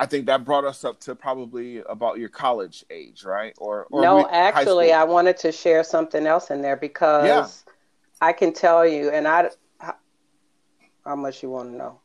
I 0.00 0.06
think 0.06 0.26
that 0.26 0.44
brought 0.44 0.64
us 0.64 0.84
up 0.84 1.00
to 1.00 1.14
probably 1.14 1.78
about 1.88 2.18
your 2.18 2.28
college 2.28 2.84
age, 2.90 3.24
right? 3.24 3.54
Or, 3.58 3.86
or 3.90 4.02
no, 4.02 4.16
we- 4.18 4.24
actually. 4.30 4.92
I 4.92 5.04
wanted 5.04 5.36
to 5.38 5.52
share 5.52 5.84
something 5.84 6.26
else 6.26 6.50
in 6.50 6.62
there 6.62 6.76
because 6.76 7.26
Yeah. 7.26 7.46
I 8.20 8.32
can 8.32 8.52
tell 8.52 8.86
you, 8.86 9.10
and 9.10 9.28
I, 9.28 9.50
how, 9.78 9.96
how 11.04 11.16
much 11.16 11.42
you 11.42 11.50
want 11.50 11.70
to 11.72 11.76
know. 11.76 12.00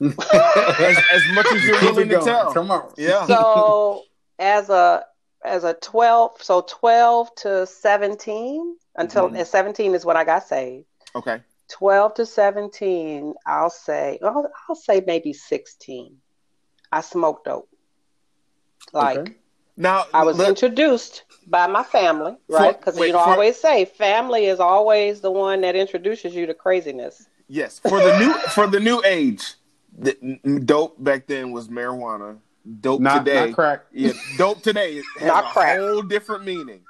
as, 0.02 0.98
as 1.12 1.22
much 1.34 1.46
as 1.52 1.64
you're 1.64 1.80
willing 1.82 2.08
to 2.08 2.20
tell. 2.20 2.52
Come 2.52 2.70
on. 2.72 2.92
Yeah. 2.96 3.24
So, 3.26 4.02
as 4.38 4.68
a 4.68 5.04
as 5.44 5.62
a 5.64 5.74
twelve, 5.74 6.42
so 6.42 6.62
twelve 6.68 7.32
to 7.36 7.66
seventeen 7.66 8.76
until 8.96 9.28
Mhm. 9.30 9.38
at 9.38 9.46
seventeen 9.46 9.94
is 9.94 10.04
when 10.04 10.16
I 10.16 10.24
got 10.24 10.46
saved. 10.48 10.86
Okay. 11.14 11.40
Twelve 11.70 12.14
to 12.14 12.26
seventeen, 12.26 13.34
I'll 13.46 13.70
say, 13.70 14.18
I'll, 14.24 14.50
I'll 14.68 14.74
say 14.74 15.02
maybe 15.06 15.32
sixteen. 15.32 16.16
I 16.92 17.00
smoked 17.00 17.46
dope. 17.46 17.68
Like 18.92 19.18
Okay. 19.18 19.34
Now 19.76 20.04
I 20.12 20.22
was 20.24 20.36
let- 20.38 20.50
introduced 20.50 21.22
by 21.46 21.66
my 21.66 21.82
family, 21.82 22.36
right? 22.48 22.78
Because 22.78 22.98
you 22.98 23.12
know, 23.12 23.24
for- 23.24 23.30
always 23.30 23.58
say 23.58 23.86
family 23.86 24.46
is 24.46 24.60
always 24.60 25.20
the 25.22 25.30
one 25.30 25.62
that 25.62 25.74
introduces 25.74 26.34
you 26.34 26.44
to 26.46 26.54
craziness. 26.54 27.26
Yes, 27.48 27.78
for 27.78 27.98
the 28.00 28.18
new 28.18 28.32
for 28.54 28.66
the 28.66 28.78
new 28.80 29.02
age, 29.04 29.54
the, 29.98 30.12
dope 30.64 31.02
back 31.02 31.26
then 31.26 31.52
was 31.52 31.68
marijuana. 31.68 32.38
Dope 32.80 33.00
Not, 33.00 33.24
today, 33.24 33.46
not 33.46 33.54
crack. 33.54 33.84
yeah, 33.92 34.12
dope 34.38 34.62
today 34.62 34.96
has 35.18 35.26
Not 35.26 35.44
a 35.46 35.48
crack. 35.48 35.78
whole 35.78 36.02
different 36.02 36.44
meaning. 36.44 36.82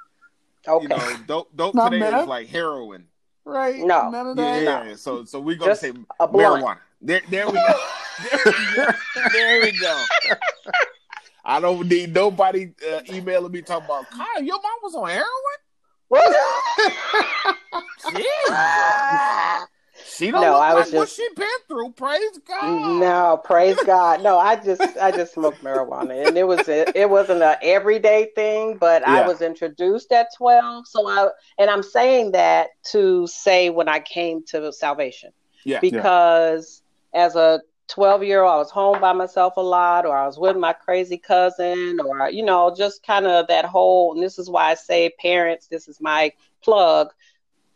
Okay. 0.67 0.83
You 0.83 0.89
know, 0.89 1.17
dope 1.27 1.55
dope 1.55 1.73
Not 1.75 1.89
today 1.89 1.99
meth. 2.11 2.21
is 2.23 2.27
like 2.27 2.47
heroin. 2.47 3.05
Right. 3.45 3.77
No. 3.77 4.09
None 4.09 4.27
of 4.27 4.37
Yeah, 4.37 4.43
that. 4.59 4.63
yeah, 4.63 4.83
yeah. 4.89 4.95
So 4.95 5.25
so 5.25 5.39
we're 5.39 5.55
gonna 5.55 5.71
Just 5.71 5.81
say 5.81 5.93
marijuana. 6.19 6.77
There 7.01 7.21
there 7.29 7.47
we 7.47 7.53
go. 7.53 7.59
there 8.21 8.41
we 8.45 8.75
go. 8.75 8.91
There 9.31 9.61
we 9.61 9.71
go. 9.79 10.05
I 11.45 11.59
don't 11.59 11.87
need 11.87 12.13
nobody 12.13 12.71
uh, 12.91 13.01
emailing 13.11 13.51
me 13.51 13.61
talking 13.61 13.85
about 13.85 14.09
Kyle. 14.09 14.41
Your 14.41 14.55
mom 14.55 14.79
was 14.81 14.95
on 14.95 15.09
heroin. 15.09 15.27
What? 16.07 16.35
Jeez. 18.05 19.65
She 20.05 20.31
don't 20.31 20.41
No, 20.41 20.53
look 20.53 20.61
I 20.61 20.73
like 20.73 20.85
was 20.85 20.93
what 20.93 21.03
just- 21.05 21.15
she 21.17 21.27
been 21.35 21.47
through. 21.67 21.91
Praise 21.93 22.39
God. 22.47 22.99
No, 22.99 23.41
praise 23.43 23.77
God. 23.85 24.21
No, 24.23 24.37
I 24.37 24.55
just 24.55 24.81
I 24.97 25.11
just 25.11 25.33
smoked 25.33 25.63
marijuana, 25.63 26.27
and 26.27 26.37
it 26.37 26.43
was 26.47 26.67
a, 26.67 26.97
it 26.99 27.09
wasn't 27.09 27.41
a 27.41 27.57
everyday 27.63 28.29
thing, 28.35 28.77
but 28.77 29.07
I 29.07 29.25
was 29.27 29.41
introduced 29.41 30.11
at 30.11 30.27
twelve. 30.37 30.87
So 30.87 31.07
I 31.07 31.29
and 31.57 31.69
I'm 31.69 31.83
saying 31.83 32.31
that 32.31 32.69
to 32.91 33.27
say 33.27 33.69
when 33.69 33.87
I 33.87 33.99
came 33.99 34.43
to 34.47 34.71
salvation 34.73 35.31
Yeah. 35.63 35.79
because 35.79 36.81
as 37.13 37.35
a 37.35 37.61
12 37.93 38.23
year 38.23 38.41
old, 38.41 38.51
I 38.51 38.57
was 38.57 38.71
home 38.71 38.99
by 38.99 39.13
myself 39.13 39.53
a 39.57 39.61
lot, 39.61 40.07
or 40.07 40.17
I 40.17 40.25
was 40.25 40.39
with 40.39 40.57
my 40.57 40.73
crazy 40.73 41.17
cousin, 41.17 41.99
or, 41.99 42.27
you 42.27 42.43
know, 42.43 42.73
just 42.75 43.05
kind 43.05 43.27
of 43.27 43.45
that 43.47 43.65
whole, 43.65 44.13
and 44.13 44.23
this 44.23 44.39
is 44.39 44.49
why 44.49 44.71
I 44.71 44.73
say 44.73 45.11
parents, 45.21 45.67
this 45.67 45.87
is 45.87 46.01
my 46.01 46.33
plug. 46.63 47.09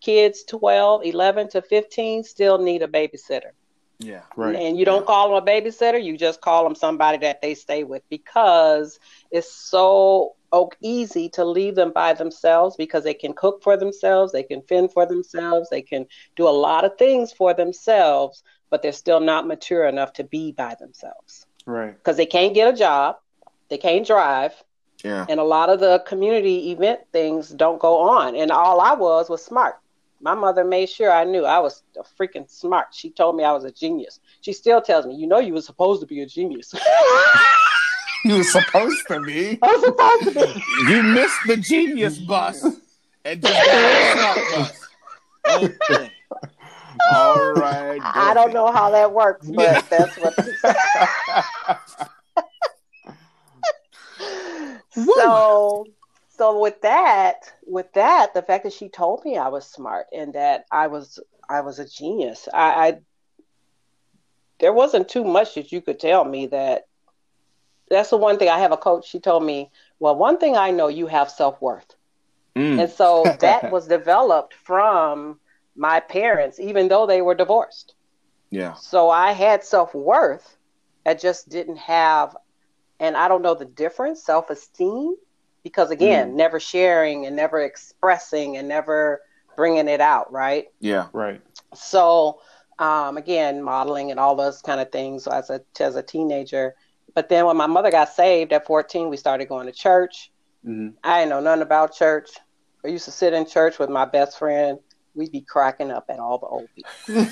Kids 0.02 0.44
12, 0.46 1.06
11 1.06 1.50
to 1.50 1.62
15 1.62 2.24
still 2.24 2.58
need 2.58 2.82
a 2.82 2.88
babysitter. 2.88 3.52
Yeah. 4.00 4.22
Right. 4.36 4.56
And 4.56 4.78
you 4.78 4.86
don't 4.86 5.06
call 5.06 5.30
them 5.30 5.44
a 5.44 5.46
babysitter, 5.46 6.04
you 6.04 6.18
just 6.18 6.42
call 6.42 6.64
them 6.64 6.76
somebody 6.76 7.20
that 7.20 7.44
they 7.44 7.54
stay 7.54 7.84
with 7.84 8.02
because 8.10 9.00
it's 9.30 9.52
so 9.52 10.36
o- 10.52 10.72
easy 10.82 11.30
to 11.30 11.46
leave 11.46 11.76
them 11.76 11.92
by 11.94 12.14
themselves 12.14 12.76
because 12.76 13.04
they 13.04 13.14
can 13.14 13.34
cook 13.34 13.62
for 13.62 13.78
themselves, 13.78 14.32
they 14.32 14.44
can 14.44 14.64
fend 14.64 14.94
for 14.94 15.06
themselves, 15.06 15.70
they 15.70 15.82
can 15.82 16.08
do 16.36 16.48
a 16.48 16.50
lot 16.50 16.86
of 16.86 16.98
things 16.98 17.32
for 17.32 17.54
themselves, 17.54 18.44
but 18.70 18.82
they're 18.82 18.92
still 18.92 19.20
not 19.20 19.48
mature 19.48 19.86
enough 19.88 20.14
to 20.14 20.24
be 20.24 20.52
by 20.52 20.76
themselves 20.80 21.46
Right. 21.66 21.94
because 21.98 22.18
they 22.18 22.26
can't 22.26 22.54
get 22.54 22.74
a 22.74 22.78
job, 22.78 23.18
they 23.70 23.78
can't 23.78 24.06
drive, 24.06 24.54
Yeah. 25.04 25.26
and 25.30 25.40
a 25.40 25.44
lot 25.44 25.70
of 25.70 25.80
the 25.80 26.04
community 26.08 26.72
event 26.72 27.02
things 27.12 27.50
don't 27.50 27.80
go 27.80 28.00
on. 28.00 28.36
And 28.36 28.52
all 28.52 28.80
I 28.82 28.94
was 28.94 29.30
was 29.30 29.44
smart. 29.44 29.78
My 30.20 30.34
mother 30.34 30.64
made 30.64 30.90
sure 30.90 31.12
I 31.12 31.24
knew 31.26 31.46
I 31.46 31.60
was 31.60 31.84
freaking 32.20 32.50
smart. 32.50 32.88
She 32.92 33.12
told 33.12 33.36
me 33.36 33.44
I 33.44 33.52
was 33.52 33.66
a 33.66 33.72
genius. 33.72 34.20
She 34.42 34.52
still 34.52 34.82
tells 34.82 35.06
me, 35.06 35.14
you 35.16 35.28
know, 35.28 35.38
you 35.40 35.54
were 35.54 35.62
supposed 35.62 36.02
to 36.02 36.08
be 36.08 36.22
a 36.22 36.26
genius. 36.26 36.74
You 38.26 38.38
were 38.38 38.44
supposed 38.44 39.08
to 39.10 39.22
be. 39.22 39.58
I 39.62 39.68
was 39.68 39.84
supposed 39.86 40.24
to 40.24 40.32
be. 40.56 40.92
You 40.92 41.04
missed 41.04 41.38
the 41.46 41.56
genius 41.58 42.18
bus 42.18 42.62
and 43.26 43.42
just 43.42 43.66
got 43.66 44.36
the 44.36 44.66
smart 44.66 45.70
bus. 45.80 45.82
Okay. 45.92 46.07
All 47.06 47.54
right. 47.54 48.02
I 48.04 48.34
don't 48.34 48.54
know 48.54 48.72
how 48.72 48.92
that 48.92 49.12
works, 49.12 49.50
but 49.50 49.90
that's 49.90 50.18
what. 50.18 50.38
so, 54.90 55.88
so 56.30 56.60
with 56.60 56.82
that, 56.82 57.54
with 57.66 57.92
that, 57.94 58.34
the 58.34 58.42
fact 58.42 58.64
that 58.64 58.74
she 58.74 58.90
told 58.90 59.24
me 59.26 59.38
I 59.38 59.50
was 59.50 59.66
smart 59.66 60.08
and 60.12 60.34
that 60.34 60.66
I 60.72 60.88
was, 60.88 61.20
I 61.50 61.62
was 61.62 61.80
a 61.80 61.88
genius. 61.88 62.48
I, 62.54 62.88
I 62.88 63.00
there 64.60 64.74
wasn't 64.74 65.08
too 65.08 65.24
much 65.24 65.56
that 65.56 65.72
you 65.72 65.82
could 65.82 66.00
tell 66.00 66.26
me 66.26 66.48
that. 66.48 66.88
That's 67.90 68.10
the 68.10 68.18
one 68.18 68.38
thing 68.38 68.50
I 68.50 68.60
have 68.60 68.74
a 68.74 68.78
coach. 68.78 69.08
She 69.08 69.20
told 69.20 69.46
me, 69.46 69.72
well, 70.00 70.14
one 70.14 70.40
thing 70.40 70.58
I 70.58 70.72
know, 70.72 70.90
you 70.90 71.08
have 71.08 71.30
self 71.30 71.62
worth. 71.62 71.96
Mm. 72.56 72.82
And 72.82 72.92
so 72.92 73.38
that 73.40 73.72
was 73.72 73.88
developed 73.88 74.54
from 74.54 75.40
my 75.78 76.00
parents, 76.02 76.60
even 76.60 76.90
though 76.90 77.08
they 77.08 77.22
were 77.22 77.36
divorced. 77.36 77.96
Yeah. 78.52 78.74
So 78.76 79.10
I 79.10 79.32
had 79.34 79.64
self 79.64 79.94
worth. 79.96 80.58
I 81.06 81.14
just 81.16 81.50
didn't 81.50 81.78
have, 81.78 82.36
and 83.00 83.16
I 83.18 83.28
don't 83.28 83.42
know 83.44 83.56
the 83.56 83.66
difference, 83.66 84.24
self 84.24 84.50
esteem, 84.50 85.16
because 85.64 85.92
again, 85.92 86.36
never 86.36 86.60
sharing 86.60 87.26
and 87.26 87.36
never 87.36 87.62
expressing 87.62 88.58
and 88.58 88.68
never 88.68 89.22
bringing 89.56 89.88
it 89.88 90.02
out, 90.02 90.32
right? 90.32 90.66
Yeah. 90.80 91.08
Right. 91.14 91.42
So 91.76 92.42
um, 92.80 93.18
again, 93.18 93.64
modeling 93.64 94.12
and 94.12 94.20
all 94.20 94.36
those 94.36 94.62
kind 94.62 94.80
of 94.82 94.92
things 94.92 95.28
as 95.28 95.50
a 95.50 95.62
as 95.80 95.96
a 95.96 96.04
teenager. 96.04 96.76
But 97.16 97.30
then 97.30 97.46
when 97.46 97.58
my 97.58 97.68
mother 97.68 97.92
got 97.92 98.10
saved 98.10 98.54
at 98.54 98.66
14, 98.68 99.10
we 99.10 99.18
started 99.18 99.48
going 99.50 99.68
to 99.68 99.74
church. 99.74 100.32
hmm 100.64 100.90
I 101.04 101.20
didn't 101.20 101.32
know 101.32 101.40
nothing 101.42 101.64
about 101.64 101.96
church. 101.96 102.30
I 102.86 102.90
used 102.90 103.06
to 103.06 103.12
sit 103.12 103.34
in 103.34 103.46
church 103.46 103.80
with 103.80 103.90
my 103.90 104.06
best 104.06 104.38
friend. 104.38 104.80
We'd 105.18 105.32
be 105.32 105.42
cracking 105.42 105.90
up 105.90 106.06
at 106.10 106.20
all 106.20 106.38
the 106.38 106.46
old 106.46 106.70
people. 106.76 106.92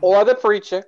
or 0.00 0.24
the 0.24 0.34
preacher. 0.34 0.84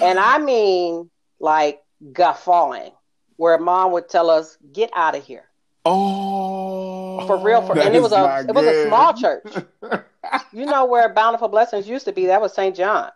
and 0.00 0.18
I 0.20 0.38
mean 0.38 1.10
like 1.40 1.80
guffawing, 2.12 2.92
where 3.36 3.58
mom 3.58 3.90
would 3.92 4.08
tell 4.08 4.30
us, 4.30 4.56
"Get 4.72 4.90
out 4.94 5.16
of 5.16 5.24
here." 5.24 5.48
oh. 5.84 7.26
For 7.26 7.36
real, 7.44 7.60
for, 7.62 7.76
and 7.78 7.94
it 7.94 8.00
was 8.02 8.12
a 8.12 8.44
it 8.48 8.54
was 8.54 8.66
a 8.66 8.86
small 8.86 9.14
church. 9.14 9.44
You 10.52 10.66
know 10.66 10.84
where 10.86 11.12
Bountiful 11.12 11.48
Blessings 11.48 11.86
used 11.88 12.04
to 12.06 12.12
be? 12.12 12.26
That 12.26 12.40
was 12.40 12.54
St. 12.54 12.74
John, 12.76 13.10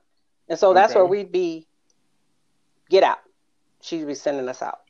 and 0.49 0.59
so 0.59 0.75
that's 0.75 0.91
Okay. 0.91 0.99
where 1.01 1.07
we'd 1.09 1.31
be. 1.33 1.67
Get 2.91 3.05
out. 3.05 3.19
She'd 3.81 4.05
be 4.07 4.15
sending 4.15 4.49
us 4.49 4.61
out. 4.61 4.81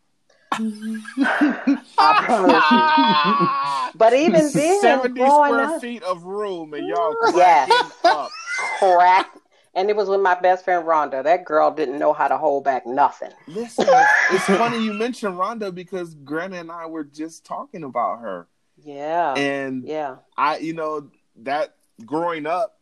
I 0.58 2.22
promise 2.24 2.62
you. 2.70 3.48
But 3.98 4.12
even 4.12 4.50
then, 4.52 4.80
70 4.80 5.20
square 5.20 5.60
up, 5.60 5.80
feet 5.80 6.02
of 6.02 6.24
room 6.24 6.74
and 6.74 6.86
y'all 6.86 7.14
Yes. 7.34 7.66
cracking 7.70 7.92
up. 8.04 8.30
crack. 8.78 9.30
And 9.74 9.88
it 9.88 9.96
was 9.96 10.08
with 10.08 10.20
my 10.20 10.34
best 10.38 10.64
friend 10.64 10.84
Rhonda. 10.86 11.22
That 11.24 11.44
girl 11.46 11.70
didn't 11.70 11.98
know 11.98 12.12
how 12.12 12.28
to 12.28 12.36
hold 12.36 12.64
back 12.64 12.86
nothing. 12.86 13.30
Listen, 13.46 13.86
it's 14.30 14.44
funny 14.44 14.82
you 14.82 14.92
mentioned 14.92 15.38
Rhonda 15.38 15.74
because 15.74 16.14
Granna 16.14 16.56
and 16.56 16.70
I 16.70 16.86
were 16.86 17.04
just 17.04 17.44
talking 17.46 17.84
about 17.84 18.20
her. 18.20 18.46
Yeah. 18.82 19.34
And 19.34 19.84
yeah. 19.86 20.16
I, 20.36 20.58
you 20.58 20.74
know, 20.74 21.10
that 21.42 21.74
growing 22.04 22.46
up 22.46 22.78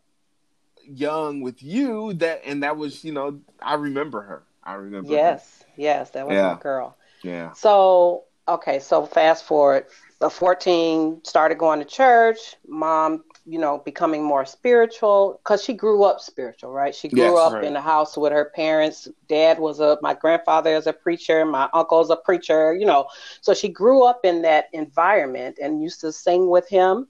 young 0.84 1.40
with 1.42 1.62
you, 1.62 2.14
that 2.14 2.42
and 2.44 2.62
that 2.64 2.76
was, 2.76 3.04
you 3.04 3.12
know, 3.12 3.40
I 3.62 3.74
remember 3.74 4.20
her. 4.22 4.42
I 4.64 4.74
remember. 4.74 5.08
her. 5.08 5.14
Yes. 5.14 5.64
Yes. 5.76 6.10
That 6.10 6.26
was 6.26 6.34
Yeah. 6.34 6.54
my 6.54 6.60
girl. 6.60 6.96
Yeah. 7.24 7.52
So, 7.54 8.24
okay. 8.48 8.78
So 8.80 9.06
fast 9.06 9.44
forward. 9.44 9.86
The 10.20 10.30
14 10.30 11.20
started 11.24 11.58
going 11.58 11.80
to 11.80 11.84
church. 11.84 12.38
Mom, 12.66 13.24
you 13.46 13.58
know, 13.58 13.78
becoming 13.84 14.22
more 14.22 14.44
spiritual 14.46 15.40
because 15.42 15.62
she 15.62 15.74
grew 15.74 16.04
up 16.04 16.20
spiritual, 16.20 16.70
right? 16.72 16.94
She 16.94 17.08
grew 17.08 17.36
Yes, 17.36 17.38
up 17.38 17.52
right. 17.54 17.64
in 17.64 17.76
a 17.76 17.80
house 17.80 18.16
with 18.16 18.32
her 18.32 18.50
parents. 18.54 19.08
Dad 19.28 19.58
was 19.58 19.80
a, 19.80 19.98
my 20.02 20.14
grandfather 20.14 20.74
is 20.74 20.86
a 20.86 20.92
preacher. 20.92 21.44
My 21.44 21.68
uncle's 21.74 22.10
a 22.10 22.16
preacher, 22.16 22.74
you 22.74 22.86
know. 22.86 23.06
So 23.42 23.54
she 23.54 23.68
grew 23.68 24.04
up 24.04 24.20
in 24.24 24.42
that 24.42 24.66
environment 24.72 25.58
and 25.60 25.82
used 25.82 26.00
to 26.02 26.12
sing 26.12 26.48
with 26.48 26.68
him. 26.68 27.08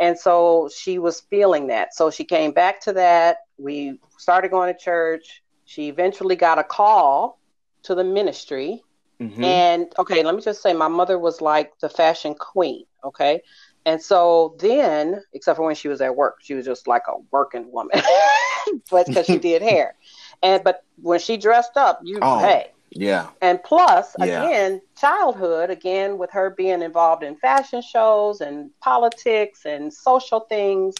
And 0.00 0.18
so 0.18 0.68
she 0.74 0.98
was 0.98 1.20
feeling 1.20 1.68
that. 1.68 1.94
So 1.94 2.10
she 2.10 2.24
came 2.24 2.52
back 2.52 2.80
to 2.82 2.92
that. 2.94 3.38
We 3.58 4.00
started 4.16 4.50
going 4.50 4.72
to 4.72 4.78
church. 4.80 5.42
She 5.64 5.88
eventually 5.88 6.36
got 6.36 6.58
a 6.58 6.64
call 6.64 7.38
to 7.84 7.94
the 7.94 8.04
ministry. 8.04 8.82
Mhm. 9.20 9.42
And 9.44 9.92
okay, 9.98 10.22
let 10.22 10.34
me 10.34 10.40
just 10.40 10.62
say, 10.62 10.72
my 10.72 10.88
mother 10.88 11.18
was 11.18 11.40
like 11.40 11.72
the 11.80 11.88
fashion 11.88 12.34
queen. 12.34 12.84
Okay. 13.04 13.42
And 13.84 14.00
so 14.02 14.56
then, 14.58 15.22
except 15.32 15.56
for 15.56 15.64
when 15.64 15.74
she 15.74 15.88
was 15.88 16.00
at 16.00 16.14
work, 16.14 16.36
she 16.40 16.54
was 16.54 16.64
just 16.66 16.86
like 16.86 17.02
a 17.08 17.16
working 17.30 17.70
woman, 17.72 18.00
but 18.90 19.06
because 19.06 19.26
she 19.26 19.38
did 19.38 19.62
hair. 19.70 19.94
And 20.42 20.62
but 20.62 20.82
when 21.00 21.18
she 21.20 21.36
dressed 21.36 21.76
up, 21.76 22.00
you 22.02 22.18
Oh. 22.22 22.38
hey. 22.38 22.66
Yeah. 22.90 23.28
And 23.40 23.62
plus, 23.62 24.14
Yeah. 24.18 24.44
again, 24.44 24.80
childhood, 24.98 25.70
again, 25.70 26.18
with 26.18 26.30
her 26.32 26.50
being 26.50 26.82
involved 26.82 27.22
in 27.22 27.36
fashion 27.36 27.82
shows 27.82 28.40
and 28.40 28.70
politics 28.80 29.64
and 29.64 29.92
social 29.92 30.40
things, 30.40 30.94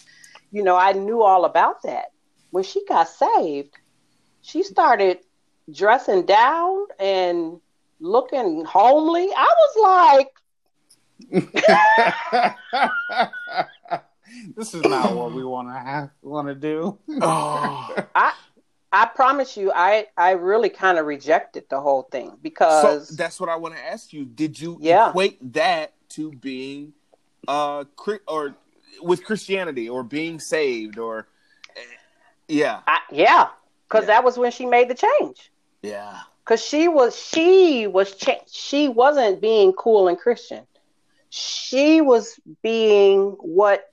you 0.51 0.63
know, 0.63 0.75
I 0.75 0.93
knew 0.93 1.21
all 1.21 1.45
about 1.45 1.81
that. 1.83 2.05
When 2.51 2.63
she 2.63 2.83
got 2.85 3.07
saved, 3.09 3.73
she 4.41 4.63
started 4.63 5.19
dressing 5.71 6.25
down 6.25 6.85
and 6.99 7.59
looking 7.99 8.63
homely. 8.65 9.27
I 9.35 9.47
was 9.57 9.75
like, 10.21 10.31
this 14.55 14.73
is 14.73 14.83
not 14.83 15.15
what 15.15 15.33
we 15.33 15.43
want 15.43 15.67
to 15.69 15.73
have 15.73 16.11
want 16.21 16.47
to 16.47 16.55
do. 16.55 16.97
oh. 17.21 17.95
I 18.91 19.05
promise 19.05 19.55
you, 19.55 19.71
I, 19.73 20.07
I 20.17 20.31
really 20.31 20.69
kind 20.69 20.97
of 20.97 21.05
rejected 21.05 21.65
the 21.69 21.79
whole 21.79 22.01
thing 22.03 22.29
So 22.29 22.37
because 22.41 23.07
that's 23.09 23.39
what 23.39 23.47
I 23.47 23.55
want 23.55 23.75
to 23.75 23.85
ask 23.85 24.11
you. 24.11 24.25
Did 24.25 24.59
you 24.59 24.79
Yeah. 24.81 25.09
equate 25.09 25.53
that 25.53 25.93
to 26.09 26.31
being 26.31 26.93
uh 27.47 27.83
or 28.27 28.55
with 29.01 29.23
Christianity 29.23 29.87
or 29.89 30.03
being 30.03 30.39
saved 30.39 30.97
or 30.97 31.27
eh, 31.75 31.81
yeah. 32.47 32.79
I, 32.87 32.99
yeah, 33.11 33.49
because 33.87 34.05
Yeah. 34.05 34.07
that 34.07 34.23
was 34.23 34.39
when 34.39 34.51
she 34.51 34.65
made 34.65 34.89
the 34.89 34.95
change. 34.95 35.51
Yeah. 35.83 36.17
Because 36.49 36.65
she 36.65 36.87
was 36.87 37.15
she 37.15 37.85
was 37.85 38.15
she 38.51 38.89
wasn't 38.89 39.39
being 39.39 39.71
cool 39.73 40.07
and 40.07 40.17
Christian. 40.17 40.65
She 41.29 42.01
was 42.01 42.39
being 42.63 43.35
what 43.39 43.83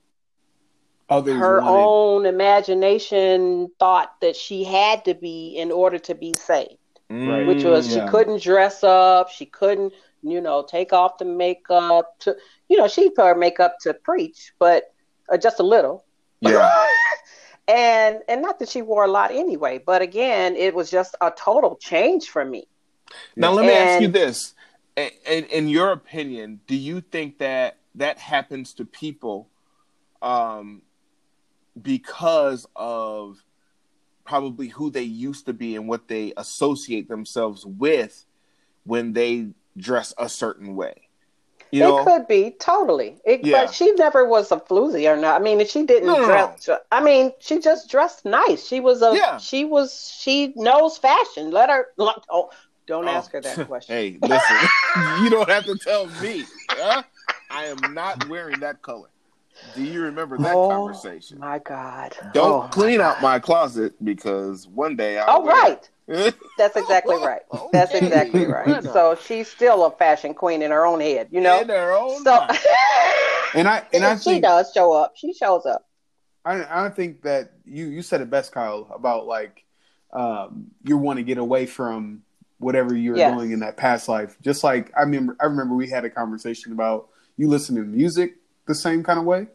Others 1.07 1.37
her 1.37 1.61
wanted. 1.61 1.71
own 1.71 2.25
imagination 2.25 3.69
thought 3.77 4.19
that 4.21 4.35
she 4.35 4.63
had 4.63 5.05
to 5.05 5.13
be 5.13 5.55
in 5.55 5.71
order 5.71 5.99
to 5.99 6.15
be 6.15 6.33
saved. 6.33 6.77
Right. 7.11 7.45
Which 7.45 7.63
was 7.63 7.93
she 7.93 8.01
couldn't 8.07 8.41
dress 8.41 8.83
up, 8.83 9.29
she 9.29 9.45
couldn't 9.45 9.93
you 10.23 10.41
know, 10.41 10.65
take 10.67 10.93
off 10.93 11.19
the 11.19 11.25
makeup 11.25 12.17
to, 12.19 12.35
you 12.67 12.75
know, 12.75 12.87
she 12.87 13.11
put 13.11 13.27
her 13.27 13.35
makeup 13.35 13.77
to 13.81 13.93
preach, 13.93 14.51
but 14.57 14.91
uh, 15.31 15.37
just 15.37 15.59
a 15.59 15.63
little. 15.63 16.03
Yeah. 16.41 16.86
And 17.67 18.21
and 18.27 18.41
not 18.41 18.59
that 18.59 18.69
she 18.69 18.81
wore 18.81 19.05
a 19.05 19.07
lot 19.07 19.31
anyway, 19.31 19.81
but 19.83 20.01
again, 20.01 20.55
it 20.55 20.73
was 20.73 20.89
just 20.89 21.15
a 21.21 21.31
total 21.31 21.75
change 21.75 22.29
for 22.29 22.45
me. 22.45 22.67
Now 23.35 23.51
let 23.51 23.65
me 23.65 23.73
ask 23.73 24.01
you 24.01 24.07
this: 24.07 24.53
in, 24.95 25.09
in, 25.25 25.43
in 25.45 25.67
your 25.67 25.91
opinion, 25.91 26.61
do 26.67 26.75
you 26.75 27.01
think 27.01 27.39
that 27.39 27.77
that 27.95 28.19
happens 28.19 28.73
to 28.75 28.85
people 28.85 29.49
um, 30.21 30.81
because 31.81 32.65
of 32.75 33.43
probably 34.23 34.67
who 34.67 34.89
they 34.89 35.03
used 35.03 35.45
to 35.45 35.53
be 35.53 35.75
and 35.75 35.87
what 35.87 36.07
they 36.07 36.33
associate 36.37 37.07
themselves 37.07 37.65
with 37.65 38.25
when 38.83 39.13
they 39.13 39.47
dress 39.77 40.13
a 40.17 40.29
certain 40.29 40.75
way? 40.75 41.06
You 41.71 41.81
know, 41.81 41.99
it 41.99 42.03
could 42.05 42.27
be 42.27 42.51
totally. 42.59 43.17
It, 43.25 43.43
Yeah. 43.45 43.65
But 43.65 43.73
she 43.73 43.91
never 43.93 44.25
was 44.25 44.51
a 44.51 44.57
floozy 44.57 45.11
or 45.11 45.17
not. 45.17 45.41
I 45.41 45.43
mean, 45.43 45.65
she 45.67 45.83
didn't 45.83 46.07
No, 46.07 46.19
no, 46.19 46.25
dress. 46.25 46.69
I 46.91 47.01
mean, 47.03 47.31
she 47.39 47.59
just 47.59 47.89
dressed 47.89 48.25
nice. 48.25 48.65
She 48.65 48.79
was 48.79 49.01
a. 49.01 49.13
Yeah. 49.15 49.37
She 49.37 49.65
was. 49.65 50.15
She 50.19 50.53
knows 50.55 50.97
fashion. 50.97 51.51
Let 51.51 51.69
her. 51.69 51.87
Oh, 51.97 52.49
don't 52.85 53.05
Oh. 53.07 53.11
ask 53.11 53.31
her 53.33 53.41
that 53.41 53.67
question. 53.67 53.95
hey, 53.95 54.17
listen, 54.21 54.57
you 55.23 55.29
don't 55.29 55.49
have 55.49 55.65
to 55.65 55.77
tell 55.77 56.07
me. 56.21 56.45
Huh? 56.69 57.03
I 57.49 57.65
am 57.65 57.93
not 57.93 58.27
wearing 58.29 58.59
that 58.61 58.81
color. 58.81 59.09
Do 59.73 59.83
you 59.83 60.01
remember 60.01 60.37
that 60.37 60.53
Oh, 60.53 60.69
conversation? 60.69 61.39
My 61.39 61.59
God. 61.59 62.15
Don't 62.33 62.63
Oh, 62.63 62.67
clean 62.71 62.99
my 62.99 63.05
out 63.05 63.21
my 63.21 63.39
closet 63.39 63.93
because 64.03 64.67
one 64.67 64.95
day 64.95 65.17
I'll 65.19 65.41
Oh, 65.41 65.45
right. 65.45 65.89
wear 66.07 66.27
it. 66.27 66.35
That's 66.57 66.75
exactly 66.75 67.15
right. 67.17 67.41
That's 67.71 67.93
exactly 67.93 68.45
right. 68.45 68.67
Right. 68.67 68.83
So 68.83 69.15
she's 69.15 69.47
still 69.49 69.85
a 69.85 69.91
fashion 69.91 70.33
queen 70.33 70.61
in 70.61 70.71
her 70.71 70.85
own 70.85 70.99
head, 70.99 71.27
you 71.31 71.41
know. 71.41 71.61
in 71.61 71.67
their 71.67 71.93
own 71.95 72.23
So. 72.23 72.47
And 73.55 73.67
I 73.67 73.83
and 73.93 74.03
I 74.03 74.15
she 74.15 74.31
think 74.31 74.43
does 74.43 74.71
show 74.73 74.91
up. 74.93 75.13
She 75.15 75.33
shows 75.33 75.65
up. 75.65 75.87
I 76.45 76.85
I 76.85 76.89
think 76.89 77.21
that 77.23 77.51
you 77.65 77.87
you 77.87 78.01
said 78.01 78.21
it 78.21 78.29
best, 78.29 78.51
Kyle, 78.51 78.89
about 78.93 79.25
like 79.25 79.63
um, 80.13 80.67
you 80.83 80.97
want 80.97 81.17
to 81.17 81.23
get 81.23 81.37
away 81.37 81.65
from 81.65 82.23
whatever 82.59 82.95
you're 82.95 83.17
Yes. 83.17 83.33
doing 83.35 83.51
in 83.51 83.59
that 83.59 83.77
past 83.77 84.07
life. 84.07 84.37
Just 84.41 84.63
like 84.63 84.91
I 84.97 85.01
remember, 85.01 85.35
I 85.39 85.45
remember 85.45 85.75
we 85.75 85.89
had 85.89 86.05
a 86.05 86.09
conversation 86.09 86.71
about 86.71 87.09
you 87.37 87.47
listening 87.47 87.83
to 87.83 87.89
music 87.89 88.35
the 88.67 88.75
same 88.75 89.03
kind 89.03 89.19
of 89.19 89.25
way. 89.25 89.47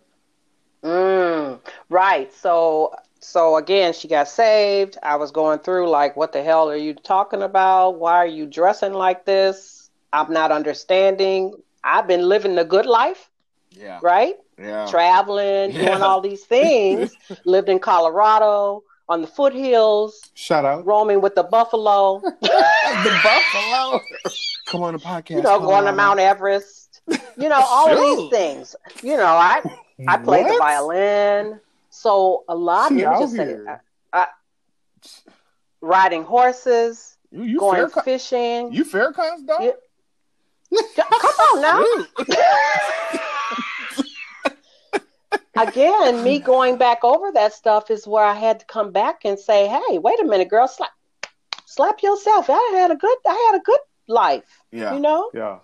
Mm, 0.83 1.61
right. 1.89 2.33
So 2.33 2.95
so 3.21 3.57
again, 3.57 3.93
she 3.93 4.09
got 4.09 4.29
saved. 4.29 4.99
I 5.03 5.17
was 5.17 5.31
going 5.31 5.61
through 5.61 5.89
like, 5.89 6.17
what 6.17 6.33
the 6.33 6.43
hell 6.43 6.69
are 6.69 6.77
you 6.77 6.95
talking 6.95 7.43
about? 7.43 7.99
Why 8.01 8.15
are 8.17 8.27
you 8.27 8.47
dressing 8.47 8.93
like 8.93 9.25
this? 9.25 9.91
I'm 10.13 10.33
not 10.33 10.51
understanding. 10.51 11.55
I've 11.85 12.07
been 12.09 12.23
living 12.29 12.55
the 12.57 12.65
good 12.65 12.87
life, 12.87 13.31
Yeah, 13.71 13.99
right? 14.03 14.35
yeah. 14.59 14.87
Traveling, 14.89 15.73
Yeah. 15.73 15.87
doing 15.91 16.03
all 16.03 16.21
these 16.21 16.45
things. 16.45 17.17
Lived 17.45 17.69
in 17.69 17.79
Colorado 17.79 18.83
on 19.09 19.21
the 19.21 19.27
foothills, 19.27 20.21
Shout 20.35 20.65
out. 20.65 20.85
roaming 20.87 21.21
with 21.21 21.35
the 21.35 21.43
buffalo. 21.45 22.21
the 22.41 23.21
buffalo. 23.23 24.01
Come 24.67 24.83
on 24.83 24.95
the 24.95 25.01
podcast. 25.01 25.31
you 25.31 25.43
know, 25.43 25.59
going 25.61 25.85
to 25.87 25.93
Mount 25.93 26.19
Everest. 26.21 26.82
You 27.09 27.49
know, 27.49 27.61
all 27.61 27.91
of 27.91 27.99
these 28.19 28.31
things. 28.31 28.77
You 29.03 29.17
know, 29.17 29.25
I 29.27 29.63
I 30.07 30.17
played 30.19 30.47
the 30.47 30.57
violin. 30.59 31.61
So 31.91 32.45
a 32.49 32.55
lot 32.55 32.91
let 32.91 32.93
me 32.93 33.03
just 33.03 33.37
say, 33.37 33.47
here. 33.47 33.81
I, 34.13 34.19
I, 34.19 34.23
uh, 34.23 34.27
riding 35.81 36.23
horses, 36.23 37.17
You, 37.31 37.43
you 37.43 37.59
going 37.59 37.89
fishing. 38.05 38.73
you 38.73 38.85
Faircons 38.85 39.47
dog? 39.47 39.63
Yeah. 39.63 39.73
Come 40.97 41.35
on 41.53 41.61
now. 41.61 41.85
Again, 45.55 46.25
me 46.25 46.39
going 46.39 46.79
back 46.79 47.05
over 47.05 47.31
that 47.33 47.53
stuff 47.53 47.91
is 47.91 48.07
where 48.07 48.25
I 48.25 48.33
had 48.33 48.61
to 48.61 48.67
come 48.67 48.91
back 48.91 49.21
and 49.27 49.39
say, 49.39 49.69
"Hey, 49.69 49.99
wait 49.99 50.19
a 50.19 50.25
minute, 50.25 50.49
girl, 50.49 50.67
slap, 50.67 50.93
slap 51.67 52.03
yourself. 52.03 52.47
I 52.49 52.71
had 52.75 52.91
a 52.91 52.97
good, 52.97 53.19
I 53.27 53.51
had 53.51 53.61
a 53.61 53.63
good 53.63 53.81
life, 54.09 54.63
Yeah. 54.71 54.95
you 54.95 55.01
know." 55.01 55.31
Yeah. 55.35 55.59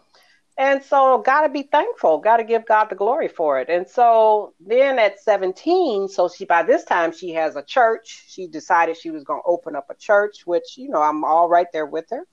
And 0.59 0.83
so, 0.83 1.18
got 1.18 1.42
to 1.42 1.49
be 1.49 1.62
thankful, 1.62 2.18
got 2.18 2.38
to 2.38 2.44
give 2.44 2.66
God 2.66 2.87
the 2.90 2.97
glory 2.97 3.29
for 3.29 3.61
it. 3.61 3.68
And 3.68 3.88
so, 3.88 4.55
then 4.59 4.99
at 4.99 5.21
17, 5.21 6.09
so 6.09 6.29
she 6.29 6.44
by 6.44 6.64
this 6.64 6.85
time 6.85 7.12
she 7.12 7.31
has 7.35 7.55
a 7.55 7.62
church. 7.62 8.25
She 8.27 8.49
decided 8.49 8.97
she 8.97 9.11
was 9.11 9.23
going 9.23 9.40
to 9.40 9.49
open 9.49 9.77
up 9.77 9.87
a 9.88 9.94
church, 9.94 10.47
which 10.47 10.77
you 10.77 10.88
know 10.88 11.01
I'm 11.01 11.25
all 11.25 11.49
right 11.49 11.68
there 11.73 11.87
with 11.87 12.07
her. 12.11 12.27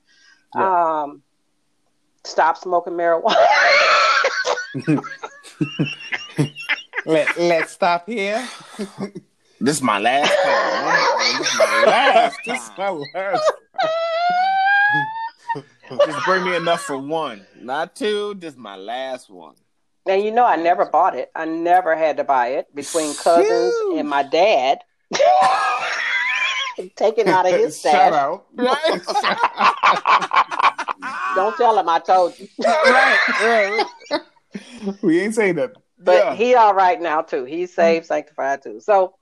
Um, 0.60 1.22
stop 2.24 2.58
smoking 2.58 2.94
marijuana. 2.94 3.36
Let, 7.06 7.38
let's 7.38 7.72
stop 7.72 8.08
here. 8.08 8.48
This 9.62 9.78
is 9.78 9.82
my 9.84 10.00
last 10.00 10.34
time. 10.44 11.38
This 11.38 11.48
is 11.48 11.60
my 11.60 11.84
last 11.86 12.38
This 12.46 12.62
is 12.62 12.72
my 12.78 12.90
last. 13.14 13.52
Just 15.90 16.26
bring 16.26 16.44
me 16.44 16.56
enough 16.56 16.82
for 16.82 16.98
one, 16.98 17.46
not 17.62 17.96
two. 17.96 18.34
This 18.36 18.54
is 18.54 18.60
my 18.60 18.76
last 18.76 19.30
one. 19.30 19.56
and 20.08 20.24
you 20.24 20.32
know, 20.32 20.46
I 20.46 20.56
never 20.56 20.86
bought 20.86 21.16
it. 21.16 21.30
I 21.36 21.46
never 21.46 21.96
had 21.96 22.18
to 22.18 22.24
buy 22.24 22.48
it 22.50 22.74
between 22.76 23.14
cousins 23.16 23.48
Shoot. 23.76 23.98
and 23.98 24.10
my 24.10 24.24
dad. 24.24 24.80
Taking 26.96 27.28
out 27.30 27.46
of 27.46 27.52
his 27.54 27.80
Shout 27.84 28.14
out. 28.14 28.46
Don't 31.36 31.56
tell 31.58 31.78
him 31.78 31.88
I 31.90 32.00
told 32.00 32.34
you. 32.40 32.48
right, 32.64 33.20
right. 33.42 33.86
We 35.02 35.20
ain't 35.22 35.36
saying 35.36 35.56
that. 35.56 35.74
But 36.00 36.24
Yeah. 36.26 36.36
he 36.36 36.56
all 36.56 36.74
right 36.74 37.00
now 37.02 37.22
too. 37.22 37.46
He's 37.46 37.74
saved, 37.74 38.06
sanctified 38.08 38.62
too. 38.64 38.80
So, 38.80 39.16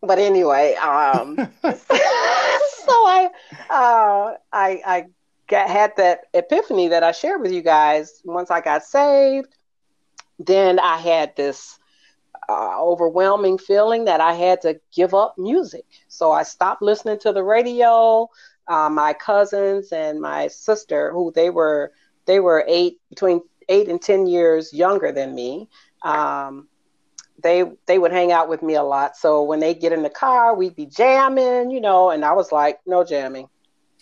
but 0.00 0.18
anyway, 0.18 0.74
um, 0.74 1.36
so 1.36 1.42
I, 1.72 3.28
uh, 3.70 4.34
I, 4.52 4.82
I 4.84 5.06
got, 5.52 5.70
had 5.70 5.92
that 5.98 6.20
epiphany 6.34 6.88
that 6.88 7.04
I 7.04 7.12
shared 7.12 7.42
with 7.42 7.52
you 7.52 7.62
guys 7.62 8.22
once 8.24 8.50
I 8.50 8.60
got 8.60 8.84
saved. 8.84 9.48
Then 10.38 10.80
I 10.80 10.96
had 10.96 11.36
this 11.36 11.78
uh, 12.48 12.80
overwhelming 12.80 13.58
feeling 13.58 14.06
that 14.06 14.20
I 14.20 14.32
had 14.34 14.62
to 14.62 14.80
give 14.94 15.14
up 15.14 15.34
music. 15.38 15.84
So 16.08 16.32
I 16.32 16.42
stopped 16.42 16.82
listening 16.82 17.18
to 17.20 17.32
the 17.32 17.44
radio. 17.44 18.28
Uh, 18.68 18.88
my 18.90 19.12
cousins 19.12 19.92
and 19.92 20.20
my 20.20 20.48
sister, 20.48 21.12
who 21.12 21.32
they 21.34 21.50
were, 21.50 21.92
they 22.26 22.40
were 22.40 22.64
eight 22.68 22.98
between 23.10 23.42
eight 23.68 23.88
and 23.88 24.00
ten 24.00 24.26
years 24.26 24.72
younger 24.72 25.12
than 25.12 25.34
me. 25.34 25.68
Um, 26.02 26.68
they 27.42 27.64
they 27.86 27.98
would 27.98 28.12
hang 28.12 28.32
out 28.32 28.48
with 28.48 28.62
me 28.62 28.74
a 28.74 28.82
lot. 28.82 29.16
So 29.16 29.42
when 29.42 29.60
they 29.60 29.74
get 29.74 29.92
in 29.92 30.02
the 30.02 30.10
car, 30.10 30.54
we'd 30.54 30.76
be 30.76 30.86
jamming, 30.86 31.70
you 31.70 31.80
know, 31.80 32.10
and 32.10 32.24
I 32.24 32.32
was 32.32 32.52
like, 32.52 32.78
no 32.86 33.04
jamming. 33.04 33.48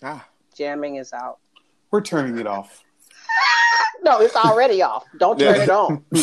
Ah, 0.03 0.30
Jamming 0.55 0.95
is 0.97 1.13
out. 1.13 1.39
We're 1.91 2.01
turning 2.01 2.37
it 2.37 2.47
off. 2.47 2.83
No, 4.03 4.19
it's 4.19 4.35
already 4.35 4.81
off. 4.81 5.05
Don't 5.19 5.37
turn 5.37 5.57
Yeah. 5.57 5.61
it 5.63 5.69
on. 5.69 6.03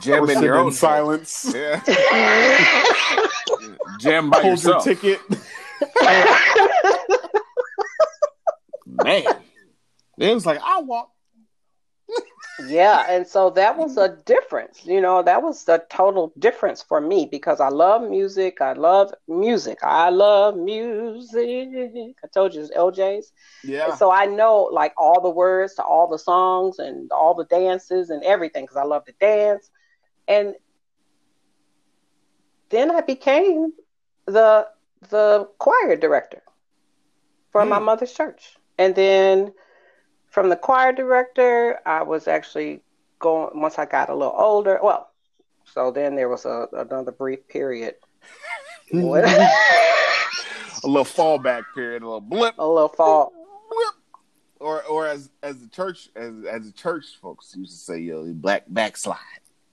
jam 0.00 0.22
in 0.22 0.28
sitting 0.28 0.42
your 0.44 0.54
in 0.54 0.60
own 0.60 0.70
silence. 0.72 1.52
Yeah. 1.52 1.80
Jam 3.98 4.30
by 4.30 4.36
Hold 4.40 4.44
your 4.44 4.74
yourself, 4.74 4.84
ticket. 4.84 5.20
man. 8.86 9.24
It 10.18 10.32
was 10.34 10.46
like 10.46 10.60
I 10.64 10.80
walk. 10.80 11.10
Yeah, 12.62 13.04
and 13.08 13.26
so 13.26 13.50
that 13.50 13.76
was 13.78 13.96
a 13.96 14.16
difference. 14.26 14.84
You 14.84 15.00
know, 15.00 15.22
that 15.22 15.42
was 15.42 15.68
a 15.68 15.78
total 15.90 16.32
difference 16.38 16.82
for 16.82 17.00
me 17.00 17.28
because 17.30 17.60
I 17.60 17.68
love 17.68 18.02
music. 18.08 18.60
I 18.60 18.72
love 18.72 19.12
music. 19.28 19.78
I 19.82 20.10
love 20.10 20.56
music. 20.56 22.16
I 22.24 22.26
told 22.32 22.54
you 22.54 22.60
it's 22.62 22.70
LJ's. 22.74 23.32
Yeah. 23.62 23.86
And 23.86 23.94
so 23.94 24.10
I 24.10 24.26
know 24.26 24.68
like 24.72 24.92
all 24.96 25.20
the 25.20 25.30
words 25.30 25.74
to 25.76 25.82
all 25.84 26.08
the 26.08 26.18
songs 26.18 26.78
and 26.78 27.10
all 27.12 27.34
the 27.34 27.44
dances 27.44 28.10
and 28.10 28.22
everything 28.24 28.64
because 28.64 28.76
I 28.76 28.84
love 28.84 29.04
to 29.06 29.12
dance. 29.20 29.70
And 30.28 30.54
then 32.70 32.90
I 32.90 33.00
became 33.00 33.72
the 34.26 34.68
the 35.10 35.48
choir 35.58 35.96
director 35.96 36.42
for 37.52 37.64
my 37.66 37.78
Hmm. 37.78 37.80
mother's 37.80 38.12
church. 38.12 38.56
And 38.78 38.94
then 38.94 39.52
from 40.30 40.48
the 40.48 40.56
choir 40.56 40.92
director, 40.92 41.80
I 41.84 42.02
was 42.02 42.26
actually 42.28 42.80
going 43.18 43.60
once 43.60 43.78
I 43.78 43.84
got 43.84 44.08
a 44.08 44.14
little 44.14 44.34
older. 44.36 44.78
Well, 44.82 45.10
so 45.64 45.90
then 45.90 46.16
there 46.16 46.28
was 46.28 46.46
a, 46.46 46.68
another 46.72 47.12
brief 47.12 47.46
period. 47.48 47.96
A 50.82 50.86
little 50.86 51.04
fallback 51.04 51.64
period, 51.74 52.02
a 52.02 52.06
little 52.06 52.22
blip, 52.22 52.54
a 52.58 52.66
little 52.66 52.88
fall. 52.88 53.32
blip. 53.70 53.94
Or, 54.60 54.82
or 54.84 55.06
as 55.06 55.30
as 55.42 55.58
the 55.60 55.68
church 55.68 56.08
as 56.16 56.32
as 56.50 56.66
the 56.66 56.72
church 56.72 57.04
folks 57.20 57.54
used 57.54 57.72
to 57.72 57.76
say, 57.76 57.98
yo, 57.98 58.32
black 58.32 58.64
backslide. 58.66 59.18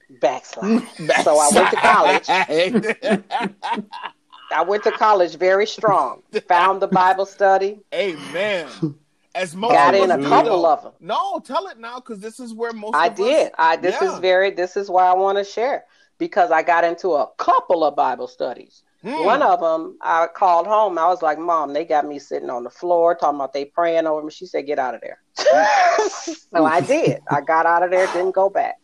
backslide. 0.21 0.83
So 1.23 1.37
I 1.39 1.49
went 1.53 1.69
to 1.69 1.75
college. 1.77 2.25
I 4.51 4.61
went 4.63 4.83
to 4.83 4.91
college 4.91 5.35
very 5.37 5.65
strong. 5.65 6.23
Found 6.47 6.81
the 6.81 6.87
Bible 6.87 7.25
study. 7.25 7.79
Amen. 7.93 8.67
As 9.37 9.55
most 9.55 9.73
Got 9.73 9.93
of 9.93 10.01
in 10.03 10.11
us 10.11 10.17
a 10.17 10.21
do, 10.21 10.27
couple 10.29 10.61
though. 10.63 10.73
of 10.73 10.83
them. 10.83 10.93
No, 10.99 11.39
tell 11.39 11.67
it 11.67 11.77
now 11.79 11.95
because 11.97 12.19
this 12.19 12.39
is 12.39 12.53
where 12.53 12.73
most. 12.73 12.95
I 12.95 13.07
of 13.07 13.15
did. 13.15 13.47
Us, 13.47 13.53
I 13.59 13.75
this 13.75 13.95
Yeah. 14.01 14.11
is 14.13 14.19
very 14.19 14.49
this 14.51 14.75
is 14.75 14.89
why 14.89 15.05
I 15.05 15.13
want 15.13 15.37
to 15.37 15.43
share 15.43 15.85
because 16.17 16.49
I 16.51 16.63
got 16.63 16.83
into 16.83 17.09
a 17.13 17.27
couple 17.37 17.83
of 17.83 17.95
Bible 17.95 18.27
studies. 18.27 18.81
Hmm. 19.03 19.23
One 19.23 19.41
of 19.43 19.59
them 19.59 19.97
I 20.01 20.25
called 20.25 20.65
home. 20.65 20.97
I 20.97 21.05
was 21.07 21.21
like, 21.21 21.37
"Mom, 21.37 21.71
they 21.71 21.85
got 21.85 22.05
me 22.07 22.17
sitting 22.17 22.49
on 22.49 22.63
the 22.63 22.69
floor 22.71 23.13
talking 23.13 23.35
about 23.35 23.53
they 23.53 23.65
praying 23.65 24.07
over 24.07 24.23
me." 24.23 24.31
She 24.31 24.47
said, 24.47 24.65
"Get 24.65 24.79
out 24.79 24.95
of 24.95 25.01
there." 25.01 25.19
so 26.09 26.65
I 26.65 26.81
did. 26.81 27.21
I 27.29 27.41
got 27.41 27.67
out 27.67 27.83
of 27.83 27.91
there, 27.91 28.07
didn't 28.07 28.33
go 28.33 28.49
back. 28.49 28.75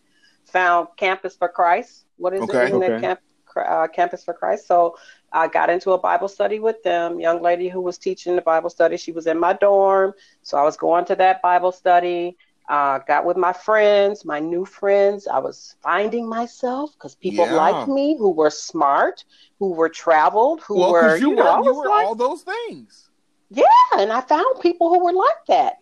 Found 0.52 0.88
Campus 0.98 1.36
for 1.36 1.50
Christ. 1.50 2.06
What 2.18 2.34
is 2.34 2.42
Okay. 2.42 2.62
it? 2.62 2.68
Isn't 2.68 2.84
it 2.84 2.92
Okay. 2.92 3.02
Camp, 3.02 3.20
uh, 3.58 3.88
Campus 3.88 4.24
for 4.24 4.34
Christ? 4.34 4.68
So 4.68 4.98
I 5.32 5.48
got 5.48 5.70
into 5.70 5.92
a 5.92 5.98
Bible 5.98 6.28
study 6.28 6.60
with 6.60 6.82
them. 6.84 7.20
Young 7.20 7.42
lady 7.42 7.70
who 7.70 7.82
was 7.82 7.98
teaching 7.98 8.36
the 8.36 8.42
Bible 8.42 8.70
study. 8.70 8.98
She 8.98 9.12
was 9.12 9.28
in 9.28 9.40
my 9.40 9.54
dorm, 9.54 10.14
so 10.42 10.58
I 10.58 10.64
was 10.64 10.78
going 10.78 11.06
to 11.06 11.16
that 11.18 11.42
Bible 11.42 11.72
study. 11.72 12.38
Uh, 12.70 13.00
got 13.00 13.26
with 13.26 13.36
my 13.36 13.52
friends, 13.52 14.24
my 14.24 14.40
new 14.40 14.64
friends. 14.64 15.28
I 15.28 15.38
was 15.40 15.76
finding 15.82 16.28
myself 16.30 16.94
because 16.94 17.14
people 17.14 17.46
Yeah. 17.46 17.56
liked 17.56 17.90
me, 17.90 18.16
who 18.18 18.30
were 18.32 18.50
smart, 18.50 19.26
who 19.60 19.74
were 19.74 19.90
traveled, 19.90 20.62
who 20.62 20.80
Well, 20.80 20.92
were 20.92 21.18
you, 21.18 21.32
you 21.32 21.36
know, 21.36 21.58
were, 21.60 21.66
you 21.66 21.74
were 21.76 21.90
like- 21.90 22.06
all 22.08 22.16
those 22.16 22.44
things. 22.44 23.10
yeah, 23.50 23.66
and 23.98 24.14
I 24.14 24.22
found 24.22 24.62
people 24.62 24.88
who 24.90 25.04
were 25.04 25.12
like 25.12 25.46
that. 25.50 25.76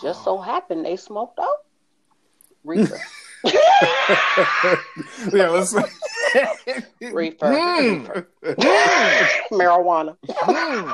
Just 0.00 0.24
so 0.24 0.38
happened 0.38 0.84
they 0.84 0.96
smoked 0.96 1.38
out 1.38 1.58
reefer. 2.64 3.00
yeah, 5.32 5.48
let's. 5.48 5.74
reefer. 7.00 7.52
Hmm. 7.52 7.88
reefer. 8.06 8.26
Marijuana. 9.52 10.16
Hmm. 10.28 10.92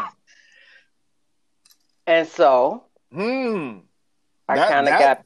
And 2.06 2.28
so 2.28 2.84
Hmm. 3.12 3.78
I 4.48 4.56
kind 4.56 4.88
of 4.88 4.98
got 4.98 5.24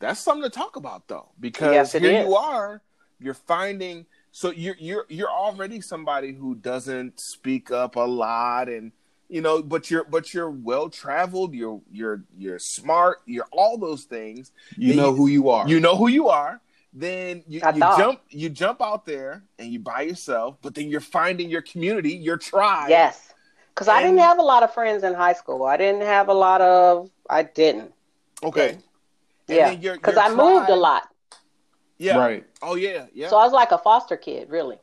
That's 0.00 0.20
something 0.20 0.42
to 0.44 0.50
talk 0.50 0.76
about 0.76 1.08
though, 1.08 1.30
because 1.38 1.72
Yes, 1.72 1.92
here 1.92 2.10
is. 2.10 2.26
you 2.26 2.34
are, 2.36 2.82
you're 3.20 3.34
finding 3.34 4.06
so 4.30 4.50
you're 4.50 4.76
you're 4.78 5.04
you're 5.08 5.30
already 5.30 5.80
somebody 5.80 6.32
who 6.32 6.54
doesn't 6.54 7.20
speak 7.20 7.70
up 7.70 7.96
a 7.96 8.00
lot 8.00 8.68
and 8.68 8.92
you 9.32 9.40
know, 9.40 9.62
but 9.62 9.90
you're 9.90 10.04
but 10.04 10.34
you're 10.34 10.50
well 10.50 10.90
traveled, 10.90 11.54
you're 11.54 11.80
you're 11.90 12.22
you're 12.36 12.58
smart, 12.58 13.22
you're 13.24 13.48
all 13.50 13.78
those 13.78 14.04
things. 14.04 14.52
You 14.76 14.94
know 14.94 15.14
who 15.14 15.26
you 15.28 15.48
are. 15.48 15.66
You 15.66 15.80
know 15.80 15.96
who 15.96 16.08
you 16.08 16.28
are. 16.28 16.60
Then 16.92 17.42
you, 17.48 17.62
you 17.74 17.80
jump 17.80 18.20
you 18.28 18.50
jump 18.50 18.82
out 18.82 19.06
there 19.06 19.42
and 19.58 19.72
you 19.72 19.78
by 19.78 20.02
yourself, 20.02 20.58
but 20.60 20.74
then 20.74 20.88
you're 20.90 21.00
finding 21.00 21.48
your 21.48 21.62
community, 21.62 22.10
your 22.10 22.36
tribe. 22.36 22.90
yes. 22.90 23.32
Because 23.74 23.88
I 23.88 24.02
didn't 24.02 24.18
have 24.18 24.38
a 24.38 24.42
lot 24.42 24.62
of 24.62 24.74
friends 24.74 25.02
in 25.02 25.14
high 25.14 25.32
school. 25.32 25.64
I 25.64 25.78
didn't 25.78 26.02
have 26.02 26.28
a 26.28 26.34
lot 26.34 26.60
of. 26.60 27.08
I 27.30 27.42
didn't. 27.44 27.90
Okay. 28.44 28.72
And 28.72 28.82
yeah. 29.48 29.74
Because 29.74 30.14
your 30.14 30.22
I 30.24 30.28
moved 30.28 30.68
a 30.68 30.76
lot, 30.76 31.08
Yeah. 31.96 32.18
Right. 32.18 32.44
Oh 32.60 32.74
yeah. 32.74 33.06
Yeah. 33.14 33.30
so 33.30 33.38
I 33.38 33.44
was 33.44 33.54
like 33.54 33.72
a 33.72 33.78
foster 33.78 34.18
kid, 34.18 34.50
really. 34.50 34.78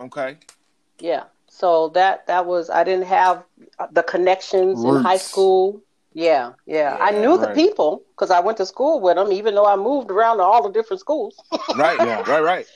okay. 0.00 0.38
Yeah. 1.00 1.24
So 1.58 1.88
that 1.88 2.26
that 2.28 2.46
was 2.46 2.70
I 2.70 2.84
didn't 2.84 3.06
have 3.06 3.44
the 3.92 4.02
connections 4.04 4.84
in 4.84 4.94
high 4.94 5.16
school. 5.16 5.82
Yeah, 6.14 6.52
yeah. 6.66 6.96
I 7.00 7.10
Yeah, 7.10 7.20
knew 7.20 7.38
the 7.38 7.48
people 7.48 8.02
because 8.10 8.30
I 8.30 8.40
went 8.40 8.58
to 8.58 8.66
school 8.66 9.00
with 9.00 9.16
them, 9.16 9.32
even 9.32 9.54
though 9.54 9.66
I 9.66 9.76
moved 9.76 10.10
around 10.10 10.38
to 10.38 10.44
all 10.44 10.62
the 10.62 10.70
different 10.72 11.00
schools. 11.00 11.36
Right. 11.76 11.98
Yeah. 12.00 12.22
Right. 12.30 12.42
Right. 12.42 12.66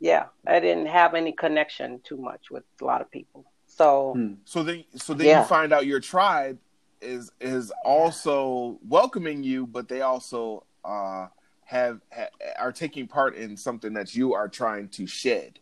yeah, 0.00 0.26
I 0.46 0.60
didn't 0.60 0.86
have 0.86 1.14
any 1.14 1.32
connection 1.32 2.00
too 2.04 2.16
much 2.16 2.50
with 2.50 2.64
a 2.80 2.84
lot 2.84 3.00
of 3.00 3.10
people. 3.10 3.44
So 3.66 4.12
Hmm. 4.14 4.34
So 4.44 4.62
then, 4.62 4.84
so 4.96 5.14
then 5.14 5.26
Yeah. 5.26 5.42
you 5.42 5.48
find 5.48 5.72
out 5.72 5.86
your 5.86 6.00
tribe 6.00 6.58
is 7.00 7.32
is 7.40 7.72
also 7.84 8.78
welcoming 8.88 9.42
you, 9.42 9.66
but 9.66 9.88
they 9.88 10.02
also 10.02 10.64
uh, 10.84 11.26
have 11.64 12.00
ha, 12.12 12.26
are 12.58 12.72
taking 12.72 13.06
part 13.08 13.34
in 13.36 13.56
something 13.56 13.94
that 13.94 14.14
you 14.14 14.34
are 14.34 14.48
trying 14.48 14.88
to 14.90 15.06
shed, 15.06 15.58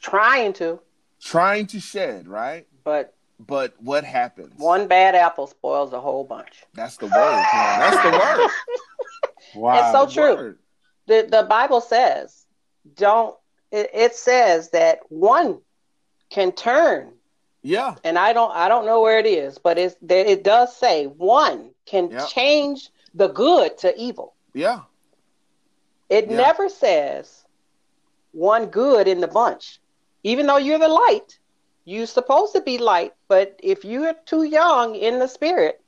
trying 0.00 0.52
to, 0.54 0.80
trying 1.20 1.66
to 1.68 1.80
shed, 1.80 2.26
right? 2.28 2.66
but 2.84 3.14
But 3.40 3.74
what 3.80 4.04
happens? 4.04 4.54
one 4.60 4.88
bad 4.88 5.14
apple 5.14 5.46
spoils 5.46 5.92
a 5.92 6.00
whole 6.00 6.24
bunch. 6.24 6.64
That's 6.74 6.96
the 6.96 7.06
word. 7.06 7.36
That's 7.52 8.02
the 8.02 8.10
word. 8.10 8.50
Wow. 9.54 9.78
It's 9.80 9.92
so 9.92 10.06
The 10.06 10.12
true. 10.12 10.36
word. 10.36 10.58
The 11.06 11.28
the 11.30 11.42
Bible 11.48 11.80
says, 11.80 12.44
don't. 12.94 13.34
It, 13.72 13.90
it 13.94 14.14
says 14.14 14.70
that 14.70 15.00
one 15.08 15.60
can 16.30 16.52
turn 16.52 17.12
Yeah. 17.62 17.94
and 18.04 18.18
I 18.18 18.32
don't 18.32 18.52
I 18.54 18.68
don't 18.68 18.84
know 18.86 19.00
where 19.00 19.18
it 19.18 19.26
is, 19.26 19.58
but 19.58 19.78
it's 19.78 19.96
that 20.02 20.26
it 20.30 20.42
does 20.44 20.76
say 20.76 21.06
one 21.06 21.70
can 21.86 22.10
Yep. 22.10 22.28
change 22.28 22.90
the 23.14 23.28
good 23.28 23.78
to 23.78 23.96
evil. 23.98 24.34
Yeah. 24.54 24.80
It 26.10 26.28
Yeah. 26.28 26.36
never 26.36 26.68
says 26.68 27.44
one 28.32 28.66
good 28.66 29.08
in 29.08 29.20
the 29.20 29.28
bunch. 29.28 29.80
Even 30.24 30.46
though 30.46 30.56
you're 30.56 30.78
the 30.78 30.88
light, 30.88 31.38
you're 31.84 32.06
supposed 32.06 32.52
to 32.54 32.60
be 32.60 32.78
light, 32.78 33.14
but 33.28 33.58
if 33.62 33.84
you're 33.84 34.14
too 34.26 34.42
young 34.42 34.94
in 34.94 35.18
the 35.18 35.26
spirit, 35.26 35.80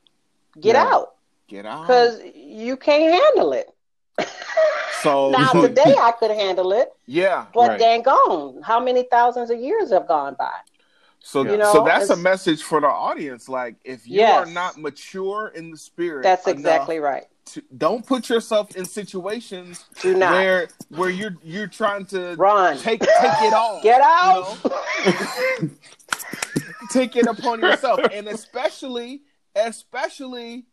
get 0.61 0.77
Yeah. 0.77 0.85
out 0.93 1.15
Get 1.49 1.67
out. 1.67 1.83
because 1.83 2.21
you 2.35 2.77
can't 2.77 3.13
handle 3.23 3.53
it. 3.53 3.69
so 5.03 5.31
now 5.31 5.53
today 5.61 5.95
I 5.99 6.13
could 6.13 6.31
handle 6.31 6.73
it, 6.73 6.93
yeah. 7.07 7.47
but 7.55 7.71
Right. 7.71 7.79
dang 7.79 8.03
gone. 8.03 8.63
How 8.63 8.81
many 8.81 9.05
thousands 9.05 9.51
of 9.51 9.59
years 9.59 9.91
have 9.91 10.07
gone 10.07 10.37
by? 10.39 10.53
So 11.23 11.43
You 11.43 11.59
know, 11.59 11.73
so 11.73 11.85
that's 11.85 12.09
a 12.09 12.17
message 12.17 12.63
for 12.63 12.81
the 12.81 12.87
audience. 12.87 13.49
Like 13.49 13.77
if 13.85 14.07
you 14.07 14.19
Yes. 14.21 14.49
are 14.49 14.51
not 14.51 14.79
mature 14.79 15.49
in 15.55 15.71
the 15.71 15.77
spirit, 15.77 16.23
That's 16.23 16.47
exactly 16.47 16.99
right. 16.99 17.27
to, 17.47 17.63
don't 17.77 18.07
put 18.07 18.31
yourself 18.31 18.75
in 18.77 18.85
situations 18.87 19.85
Do 20.01 20.15
not 20.15 20.33
where 20.33 20.69
where 20.91 21.11
you're 21.11 21.37
you're 21.43 21.67
trying 21.67 22.05
to 22.07 22.35
run. 22.37 22.77
take 22.79 23.01
take 23.01 23.11
it 23.43 23.53
all. 23.53 23.81
Get 23.83 23.99
you 23.99 24.05
out. 24.05 24.65
know? 24.65 25.71
take 26.91 27.17
it 27.17 27.27
upon 27.27 27.61
yourself, 27.61 28.01
and 28.13 28.29
especially 28.29 29.23
especially 29.55 30.65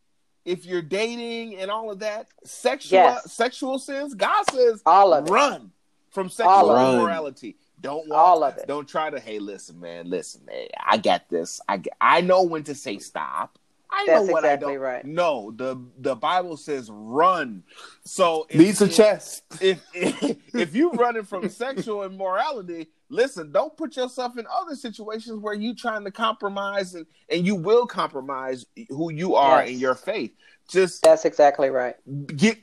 if 0.44 0.64
you're 0.64 0.82
dating 0.82 1.56
and 1.56 1.70
all 1.70 1.90
of 1.90 1.98
that 2.00 2.26
sexual 2.44 2.98
Yes. 2.98 3.32
sexual 3.32 3.78
sins. 3.78 4.14
God 4.14 4.44
says 4.50 4.82
All 4.86 5.12
of 5.12 5.26
it. 5.26 5.30
run 5.30 5.72
from 6.10 6.26
All 6.26 6.30
sexual 6.30 6.70
of 6.70 6.94
it. 6.94 6.98
immorality. 6.98 7.56
Don't 7.80 8.08
walk, 8.08 8.18
All 8.18 8.44
of 8.44 8.56
it. 8.58 8.66
Don't 8.66 8.88
try 8.88 9.10
to. 9.10 9.20
Hey, 9.20 9.38
listen, 9.38 9.78
man. 9.78 10.08
Listen, 10.10 10.44
man. 10.46 10.66
I 10.84 10.96
got 10.96 11.28
this. 11.28 11.60
I 11.68 11.76
get- 11.78 11.96
I 12.00 12.20
know 12.22 12.42
when 12.42 12.64
to 12.64 12.74
say 12.74 12.98
stop. 12.98 13.57
I 13.90 14.04
That's 14.06 14.26
know 14.26 14.32
what 14.32 14.44
exactly 14.44 14.72
I 14.72 14.74
don't. 14.74 14.82
right. 14.82 15.04
No, 15.04 15.50
the 15.56 15.80
the 15.98 16.14
Bible 16.14 16.56
says 16.56 16.90
run. 16.92 17.62
So 18.04 18.46
if, 18.50 18.58
Needs 18.58 18.82
a 18.82 18.84
if- 18.84 18.94
chest. 18.96 19.44
if 19.60 19.82
if, 19.94 20.36
if 20.54 20.74
you 20.74 20.90
running 20.92 21.24
from 21.24 21.48
sexual 21.48 22.04
immorality, 22.04 22.88
listen, 23.08 23.50
don't 23.50 23.74
put 23.76 23.96
yourself 23.96 24.36
in 24.36 24.46
other 24.54 24.76
situations 24.76 25.40
where 25.40 25.54
you 25.54 25.74
trying 25.74 26.04
to 26.04 26.10
compromise 26.10 26.94
and, 26.94 27.06
and 27.30 27.46
you 27.46 27.54
will 27.54 27.86
compromise 27.86 28.66
who 28.90 29.10
you 29.10 29.34
are 29.36 29.62
Yes. 29.62 29.70
in 29.72 29.78
your 29.78 29.94
faith. 29.94 30.32
Just 30.68 31.02
That's 31.02 31.24
exactly 31.24 31.70
right. 31.70 31.96
get 32.36 32.58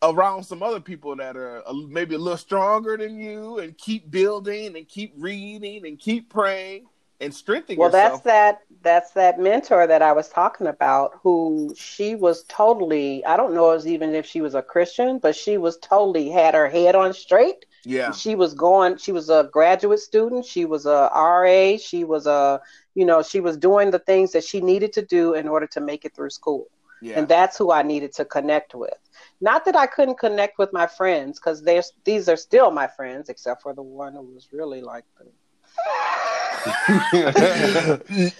around 0.00 0.44
some 0.44 0.62
other 0.62 0.78
people 0.78 1.16
that 1.16 1.36
are 1.36 1.60
maybe 1.88 2.14
a 2.14 2.18
little 2.18 2.38
stronger 2.38 2.96
than 2.96 3.18
you 3.18 3.58
and 3.58 3.76
keep 3.76 4.08
building 4.12 4.76
and 4.76 4.86
keep 4.88 5.12
reading 5.16 5.84
and 5.84 5.98
keep 5.98 6.30
praying 6.30 6.86
and 7.20 7.34
strengthening 7.34 7.78
Well, 7.78 7.88
yourself. 7.88 8.22
that's 8.22 8.24
that. 8.24 8.60
That's 8.82 9.10
that 9.12 9.40
mentor 9.40 9.86
that 9.88 10.02
I 10.02 10.12
was 10.12 10.28
talking 10.28 10.66
about. 10.68 11.18
Who 11.22 11.74
she 11.76 12.14
was 12.14 12.44
totally. 12.44 13.24
I 13.24 13.36
don't 13.36 13.54
know 13.54 13.70
as 13.70 13.86
even 13.86 14.14
if 14.14 14.24
she 14.26 14.40
was 14.40 14.54
a 14.54 14.62
Christian, 14.62 15.18
but 15.18 15.34
she 15.34 15.58
was 15.58 15.78
totally 15.78 16.28
had 16.30 16.54
her 16.54 16.68
head 16.68 16.94
on 16.94 17.12
straight. 17.12 17.64
yeah. 17.84 18.12
She 18.12 18.34
was 18.36 18.54
going. 18.54 18.98
She 18.98 19.12
was 19.12 19.30
a 19.30 19.48
graduate 19.52 19.98
student. 20.00 20.44
She 20.44 20.64
was 20.64 20.86
a 20.86 21.10
RA. 21.14 21.76
She 21.78 22.04
was 22.04 22.26
a. 22.26 22.60
You 22.94 23.04
know, 23.06 23.22
she 23.22 23.40
was 23.40 23.56
doing 23.56 23.90
the 23.90 23.98
things 24.00 24.32
that 24.32 24.44
she 24.44 24.60
needed 24.60 24.92
to 24.94 25.02
do 25.02 25.34
in 25.34 25.48
order 25.48 25.66
to 25.68 25.80
make 25.80 26.04
it 26.04 26.14
through 26.14 26.30
school. 26.30 26.68
Yeah. 27.00 27.16
and 27.16 27.28
that's 27.28 27.56
who 27.56 27.70
I 27.70 27.82
needed 27.82 28.12
to 28.14 28.24
connect 28.24 28.74
with. 28.74 28.98
Not 29.40 29.64
that 29.66 29.76
I 29.76 29.86
couldn't 29.86 30.18
connect 30.18 30.58
with 30.58 30.72
my 30.72 30.88
friends, 30.88 31.38
because 31.38 31.62
there's 31.62 31.92
these 32.04 32.28
are 32.28 32.36
still 32.36 32.72
my 32.72 32.88
friends, 32.88 33.28
except 33.28 33.62
for 33.62 33.72
the 33.72 33.82
one 33.84 34.14
who 34.14 34.22
was 34.22 34.48
really 34.52 34.80
like 34.82 35.04
the 35.16 35.26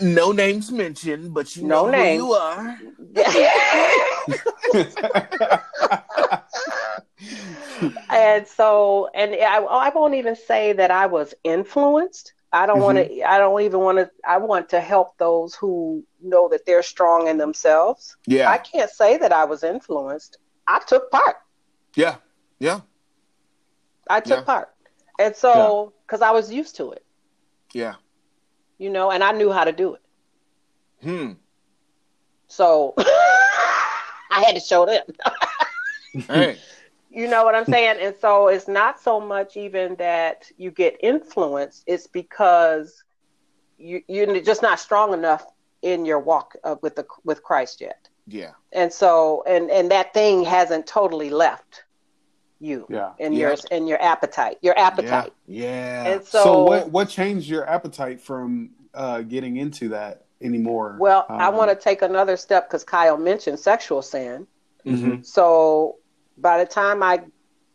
no 0.00 0.32
names 0.32 0.70
mentioned, 0.72 1.32
but 1.34 1.54
you 1.56 1.64
No 1.64 1.86
know 1.86 1.90
names. 1.90 2.20
who 2.20 2.26
you 2.26 2.32
are. 2.32 2.78
and 8.10 8.46
so 8.46 9.08
and 9.14 9.34
I, 9.34 9.58
I 9.62 9.88
won't 9.90 10.14
even 10.14 10.36
say 10.36 10.72
that 10.74 10.90
I 10.90 11.06
was 11.06 11.34
influenced. 11.44 12.32
I 12.52 12.66
don't 12.66 12.80
want 12.80 12.96
to. 12.96 13.04
Mm-hmm. 13.04 13.28
I 13.28 13.38
don't 13.38 13.60
even 13.62 13.80
want 13.80 13.98
to. 13.98 14.10
I 14.26 14.38
want 14.38 14.70
to 14.70 14.80
help 14.80 15.18
those 15.18 15.54
who 15.54 16.04
know 16.22 16.48
that 16.48 16.64
they're 16.64 16.82
strong 16.82 17.28
in 17.28 17.36
themselves. 17.36 18.16
Yeah. 18.26 18.50
I 18.50 18.56
can't 18.58 18.90
say 18.90 19.18
that 19.18 19.32
I 19.32 19.44
was 19.44 19.62
influenced. 19.62 20.38
I 20.66 20.80
took 20.86 21.10
part. 21.10 21.36
yeah. 21.94 22.16
Yeah. 22.58 22.80
I 24.10 24.20
took 24.20 24.38
Yeah. 24.38 24.44
part, 24.44 24.70
and 25.20 25.36
so 25.36 25.92
because 26.06 26.22
I 26.22 26.30
was 26.30 26.50
used 26.50 26.76
to 26.76 26.92
it, 26.92 27.04
Yeah. 27.72 27.94
you 28.78 28.90
know, 28.90 29.10
and 29.10 29.22
I 29.22 29.32
knew 29.32 29.50
how 29.52 29.64
to 29.64 29.72
do 29.72 29.94
it. 29.94 30.02
Hmm. 31.02 31.32
So 32.48 32.94
I 32.98 34.42
had 34.44 34.54
to 34.54 34.60
show 34.60 34.86
them. 34.86 35.04
Hey. 36.26 36.58
You 37.10 37.28
know 37.28 37.44
what 37.44 37.54
I'm 37.54 37.64
saying? 37.66 37.98
And 38.00 38.14
so 38.20 38.48
it's 38.48 38.68
not 38.68 39.00
so 39.00 39.20
much 39.20 39.56
even 39.56 39.94
that 39.96 40.50
you 40.56 40.70
get 40.70 40.96
influenced, 41.00 41.84
it's 41.86 42.06
because 42.06 43.04
you, 43.78 44.02
you're 44.08 44.40
just 44.40 44.62
not 44.62 44.80
strong 44.80 45.12
enough 45.12 45.46
in 45.82 46.04
your 46.04 46.18
walk 46.18 46.54
uh, 46.64 46.76
with 46.82 46.96
the 46.96 47.06
with 47.24 47.42
Christ 47.42 47.80
yet. 47.80 48.08
Yeah. 48.26 48.52
And 48.72 48.92
so 48.92 49.42
and 49.46 49.70
and 49.70 49.90
that 49.90 50.12
thing 50.14 50.44
hasn't 50.44 50.86
totally 50.86 51.30
left 51.30 51.84
you 52.60 52.86
Yeah. 52.88 53.12
and 53.20 53.34
Yeah. 53.34 53.48
your 53.48 53.56
in 53.70 53.86
your 53.86 54.00
appetite, 54.02 54.58
your 54.62 54.78
appetite. 54.78 55.32
Yeah. 55.46 56.04
And 56.06 56.24
so, 56.24 56.42
So, 56.42 56.62
what 56.64 56.90
what 56.90 57.08
changed 57.08 57.48
your 57.48 57.68
appetite 57.68 58.20
from 58.20 58.70
uh, 58.94 59.20
getting 59.22 59.56
into 59.56 59.90
that 59.90 60.26
anymore? 60.40 60.96
well, 60.98 61.26
I 61.28 61.48
Um, 61.48 61.56
want 61.56 61.70
to 61.70 61.76
take 61.76 62.02
another 62.02 62.36
step 62.36 62.68
because 62.68 62.84
Kyle 62.84 63.16
mentioned 63.16 63.58
sexual 63.58 64.02
sin. 64.02 64.46
Mhm. 64.86 65.24
So 65.24 65.96
by 66.36 66.58
the 66.58 66.66
time 66.66 67.02
I 67.02 67.22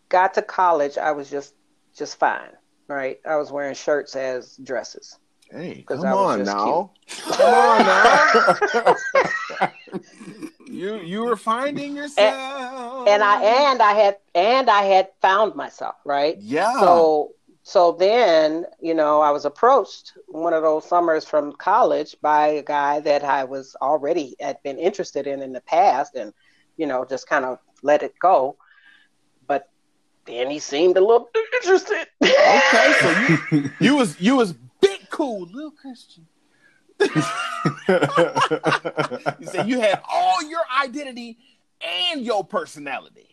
got 0.10 0.34
to 0.36 0.42
college, 0.42 0.98
I 0.98 1.12
was 1.12 1.30
just 1.30 1.54
just 1.96 2.18
fine, 2.18 2.50
right? 2.88 3.20
I 3.26 3.36
was 3.36 3.52
wearing 3.52 3.76
shirts 3.76 4.16
as 4.16 4.56
dresses. 4.58 5.18
Hey, 5.52 5.84
'Cause 5.88 6.00
come 6.00 6.08
I 6.08 6.14
was 6.16 6.40
on 6.40 6.46
now. 6.46 6.92
Come 7.28 7.54
on 7.54 7.86
now. 7.86 8.94
you 10.74 11.00
you 11.02 11.24
were 11.24 11.36
finding 11.36 11.96
yourself. 11.96 13.08
And 13.08 13.24
I 13.24 13.70
and 13.70 13.82
I 13.82 13.94
had 13.94 14.18
and 14.34 14.70
I 14.70 14.84
had 14.84 15.10
found 15.22 15.56
myself, 15.56 15.96
right? 16.06 16.38
yeah. 16.40 16.80
So 16.80 17.32
so 17.66 17.94
then, 17.94 18.66
you 18.82 18.94
know, 18.94 19.22
I 19.22 19.32
was 19.32 19.46
approached 19.46 20.14
one 20.28 20.54
of 20.54 20.64
those 20.64 20.86
summers 20.86 21.24
from 21.26 21.54
college 21.54 22.18
by 22.22 22.48
a 22.48 22.64
guy 22.64 23.00
that 23.00 23.24
I 23.24 23.46
was 23.46 23.76
already 23.82 24.36
had 24.40 24.62
been 24.64 24.78
interested 24.78 25.28
in 25.28 25.42
in 25.42 25.54
the 25.54 25.62
past 25.62 26.16
and 26.16 26.34
you 26.76 26.88
know, 26.88 27.06
just 27.06 27.28
kind 27.28 27.46
of 27.46 27.60
let 27.82 28.04
it 28.04 28.18
go. 28.20 28.58
But 29.48 29.70
then 30.26 30.50
he 30.50 30.60
seemed 30.60 30.98
a 30.98 31.02
little 31.02 31.30
interested. 31.54 32.08
okay, 32.24 32.94
so 33.00 33.38
you 33.52 33.72
you 33.80 33.96
was 33.96 34.20
you 34.20 34.36
was 34.36 34.54
big 34.82 35.10
cool, 35.10 35.48
little 35.48 35.72
Christian. 35.72 36.28
You 39.40 39.48
said 39.48 39.68
you 39.68 39.80
had 39.80 40.02
all 40.10 40.44
your 40.44 40.62
identity 40.84 41.38
and 41.82 42.24
your 42.24 42.44
personality. 42.44 43.30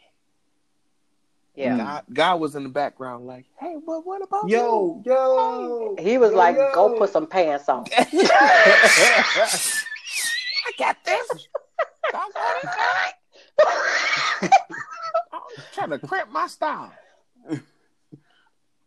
yeah. 1.54 1.76
God, 1.76 2.04
God 2.12 2.40
was 2.40 2.54
in 2.54 2.62
the 2.62 2.68
background, 2.68 3.26
like, 3.26 3.46
hey, 3.59 3.76
well, 3.85 4.02
what 4.02 4.22
about 4.22 4.48
yo, 4.48 5.02
yo. 5.04 5.96
He 5.98 6.18
was 6.18 6.30
yo, 6.33 6.37
like, 6.37 6.56
yo. 6.56 6.70
"Go 6.74 6.96
put 6.96 7.11
some 7.11 7.26
pants 7.26 7.68
on." 7.68 7.85
I 7.98 8.04
got 10.78 10.96
this. 11.04 11.48
I'm 12.12 12.30
trying 15.72 15.90
to 15.90 15.98
cramp 15.98 16.30
my 16.30 16.46
style. 16.46 16.92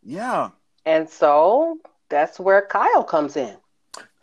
Yeah. 0.02 0.50
And 0.84 1.08
so 1.08 1.78
that's 2.08 2.38
where 2.38 2.66
Kyle 2.66 3.04
comes 3.04 3.36
in. 3.36 3.56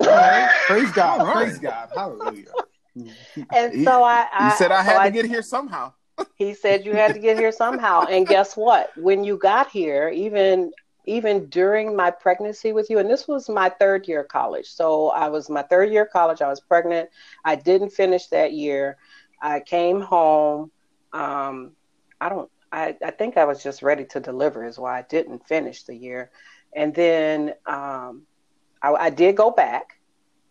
Praise 0.68 0.92
God. 0.92 1.20
All 1.20 1.28
right. 1.28 1.36
Praise 1.46 1.60
God. 1.60 1.90
Hallelujah. 1.94 2.56
And 3.54 3.74
He- 3.74 3.86
so 3.86 4.04
I, 4.04 4.28
I 4.34 4.46
You 4.46 4.58
said 4.58 4.72
I 4.72 4.84
so 4.84 4.92
had 4.92 5.04
to 5.06 5.12
get 5.12 5.26
here 5.26 5.42
somehow. 5.42 5.94
He 6.36 6.54
said 6.56 6.86
you 6.86 6.94
had 6.94 7.14
to 7.14 7.20
get 7.20 7.38
here 7.38 7.52
somehow. 7.52 8.06
And 8.06 8.28
guess 8.28 8.58
what? 8.58 8.92
When 8.98 9.24
you 9.24 9.38
got 9.38 9.70
here, 9.70 10.10
even 10.10 10.72
even 11.06 11.48
during 11.50 11.96
my 11.96 12.12
pregnancy 12.12 12.74
with 12.74 12.90
you, 12.90 13.00
and 13.00 13.10
this 13.10 13.28
was 13.28 13.50
my 13.50 13.70
third 13.70 14.08
year 14.08 14.22
of 14.22 14.28
college. 14.28 14.68
So 14.68 15.10
I 15.10 15.30
was 15.30 15.50
my 15.50 15.64
third 15.64 15.92
year 15.92 16.04
of 16.04 16.12
college. 16.12 16.42
I 16.42 16.48
was 16.48 16.60
pregnant. 16.60 17.10
I 17.44 17.56
didn't 17.56 17.92
finish 17.92 18.28
that 18.28 18.54
year. 18.54 18.98
I 19.42 19.60
came 19.62 20.02
home. 20.02 20.72
Um, 21.14 21.72
I 22.20 22.30
don't. 22.30 22.50
I, 22.72 22.96
I 23.06 23.12
think 23.12 23.38
I 23.38 23.46
was 23.46 23.62
just 23.62 23.82
ready 23.84 24.06
to 24.06 24.20
deliver, 24.20 24.66
is 24.66 24.80
why 24.80 24.98
I 25.00 25.02
didn't 25.04 25.46
finish 25.48 25.84
the 25.84 25.96
year. 25.96 26.32
And 26.76 26.94
then 26.96 27.54
um, 27.66 28.24
I, 28.82 28.94
I 28.94 29.10
did 29.10 29.36
go 29.36 29.52
back. 29.52 29.98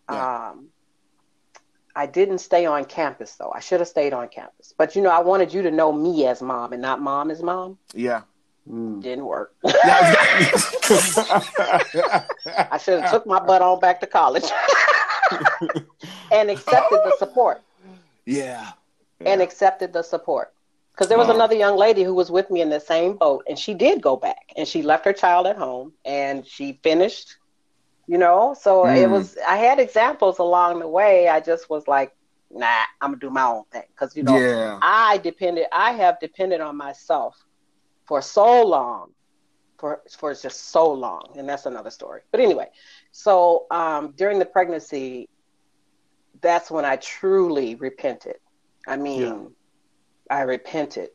Um, 0.07 0.67
I 1.95 2.05
didn't 2.05 2.39
stay 2.39 2.65
on 2.65 2.85
campus 2.85 3.35
though. 3.35 3.51
I 3.53 3.59
should 3.59 3.79
have 3.79 3.87
stayed 3.87 4.13
on 4.13 4.27
campus. 4.29 4.73
But 4.77 4.95
you 4.95 5.01
know, 5.01 5.09
I 5.09 5.19
wanted 5.19 5.53
you 5.53 5.61
to 5.63 5.71
know 5.71 5.91
me 5.91 6.25
as 6.27 6.41
mom 6.41 6.73
and 6.73 6.81
not 6.81 7.01
mom 7.01 7.31
as 7.31 7.41
mom. 7.41 7.77
Yeah. 7.93 8.21
Mm. 8.69 9.01
Didn't 9.01 9.25
work. 9.25 9.53
I 9.65 10.29
should 12.81 13.01
have 13.01 13.11
took 13.11 13.25
my 13.25 13.39
butt 13.39 13.61
on 13.61 13.79
back 13.79 13.99
to 14.01 14.07
college 14.07 14.43
and 16.31 16.49
accepted 16.49 16.99
the 17.03 17.15
support. 17.17 17.61
yeah. 18.25 18.71
And 19.21 19.41
accepted 19.41 19.93
the 19.93 20.03
support. 20.03 20.53
Because 20.93 21.07
there 21.07 21.17
was 21.17 21.29
another 21.29 21.55
young 21.55 21.77
lady 21.77 22.03
who 22.03 22.13
was 22.13 22.29
with 22.29 22.51
me 22.51 22.61
in 22.61 22.69
the 22.69 22.79
same 22.79 23.15
boat, 23.17 23.43
and 23.47 23.57
she 23.57 23.73
did 23.73 24.01
go 24.01 24.15
back, 24.15 24.51
and 24.57 24.67
she 24.67 24.81
left 24.81 25.05
her 25.05 25.13
child 25.13 25.47
at 25.47 25.57
home, 25.57 25.93
and 26.05 26.45
she 26.45 26.79
finished. 26.83 27.37
You 28.07 28.17
know, 28.17 28.55
so 28.59 28.87
it 28.87 29.07
Mm. 29.07 29.11
was. 29.11 29.37
I 29.47 29.57
had 29.57 29.79
examples 29.79 30.39
along 30.39 30.79
the 30.79 30.87
way. 30.87 31.27
I 31.27 31.39
just 31.39 31.69
was 31.69 31.87
like, 31.87 32.11
nah, 32.49 32.65
I'm 33.01 33.11
gonna 33.11 33.19
do 33.19 33.29
my 33.29 33.43
own 33.45 33.63
thing. 33.71 33.83
Because 33.89 34.15
you 34.15 34.23
know, 34.23 34.43
yeah. 34.43 34.79
I 34.81 35.17
depended 35.17 35.67
I 35.71 35.91
have 35.93 36.19
depended 36.19 36.61
on 36.61 36.77
myself 36.77 37.35
for 38.07 38.21
so 38.21 38.63
long. 38.65 39.11
For 39.79 40.01
for 40.17 40.33
just 40.33 40.71
so 40.71 40.91
long. 40.91 41.35
And 41.37 41.47
that's 41.49 41.65
another 41.65 41.89
story. 41.91 42.21
But 42.31 42.41
anyway, 42.41 42.67
so 43.11 43.65
um 43.71 44.13
during 44.17 44.39
the 44.39 44.45
pregnancy, 44.45 45.29
that's 46.41 46.69
when 46.71 46.85
I 46.85 46.97
truly 46.97 47.75
repented. 47.75 48.35
I 48.87 48.97
mean, 48.97 49.49
Yeah. 49.49 49.49
I 50.29 50.41
repented 50.41 51.09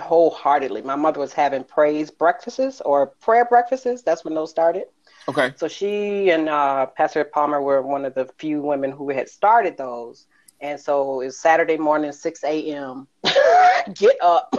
wholeheartedly. 0.00 0.82
My 0.82 0.96
mother 0.96 1.20
was 1.20 1.32
having 1.32 1.64
praise 1.64 2.10
breakfasts 2.10 2.80
or 2.80 3.12
prayer 3.20 3.44
breakfasts. 3.44 4.02
That's 4.02 4.24
when 4.24 4.34
those 4.34 4.50
started. 4.50 4.84
Okay. 5.28 5.52
So 5.56 5.68
she 5.68 6.30
and 6.30 6.48
uh, 6.48 6.86
Pastor 6.86 7.24
Palmer 7.24 7.60
were 7.60 7.82
one 7.82 8.04
of 8.04 8.14
the 8.14 8.28
few 8.38 8.62
women 8.62 8.92
who 8.92 9.10
had 9.10 9.28
started 9.28 9.76
those. 9.76 10.26
And 10.60 10.80
so 10.80 11.20
it's 11.20 11.38
Saturday 11.38 11.76
morning, 11.76 12.12
6 12.12 12.44
a.m. 12.44 13.08
Get 13.94 14.16
up. 14.22 14.54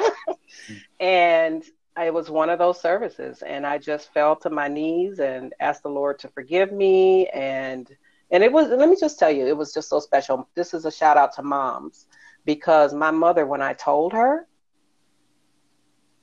and 1.00 1.64
it 2.00 2.12
was 2.12 2.30
one 2.30 2.50
of 2.50 2.58
those 2.58 2.80
services. 2.80 3.42
And 3.42 3.66
I 3.66 3.78
just 3.78 4.12
fell 4.12 4.36
to 4.36 4.50
my 4.50 4.68
knees 4.68 5.18
and 5.18 5.54
asked 5.60 5.82
the 5.82 5.88
Lord 5.88 6.18
to 6.20 6.28
forgive 6.28 6.72
me. 6.72 7.26
And 7.28 7.88
and 8.30 8.44
it 8.44 8.52
was, 8.52 8.68
let 8.68 8.88
me 8.88 8.96
just 8.98 9.18
tell 9.18 9.30
you, 9.30 9.46
it 9.46 9.56
was 9.56 9.74
just 9.74 9.88
so 9.88 9.98
special. 9.98 10.48
This 10.54 10.72
is 10.72 10.84
a 10.84 10.92
shout 10.92 11.16
out 11.16 11.34
to 11.34 11.42
moms 11.42 12.06
because 12.44 12.94
my 12.94 13.10
mother, 13.10 13.44
when 13.44 13.60
I 13.60 13.72
told 13.72 14.12
her, 14.12 14.46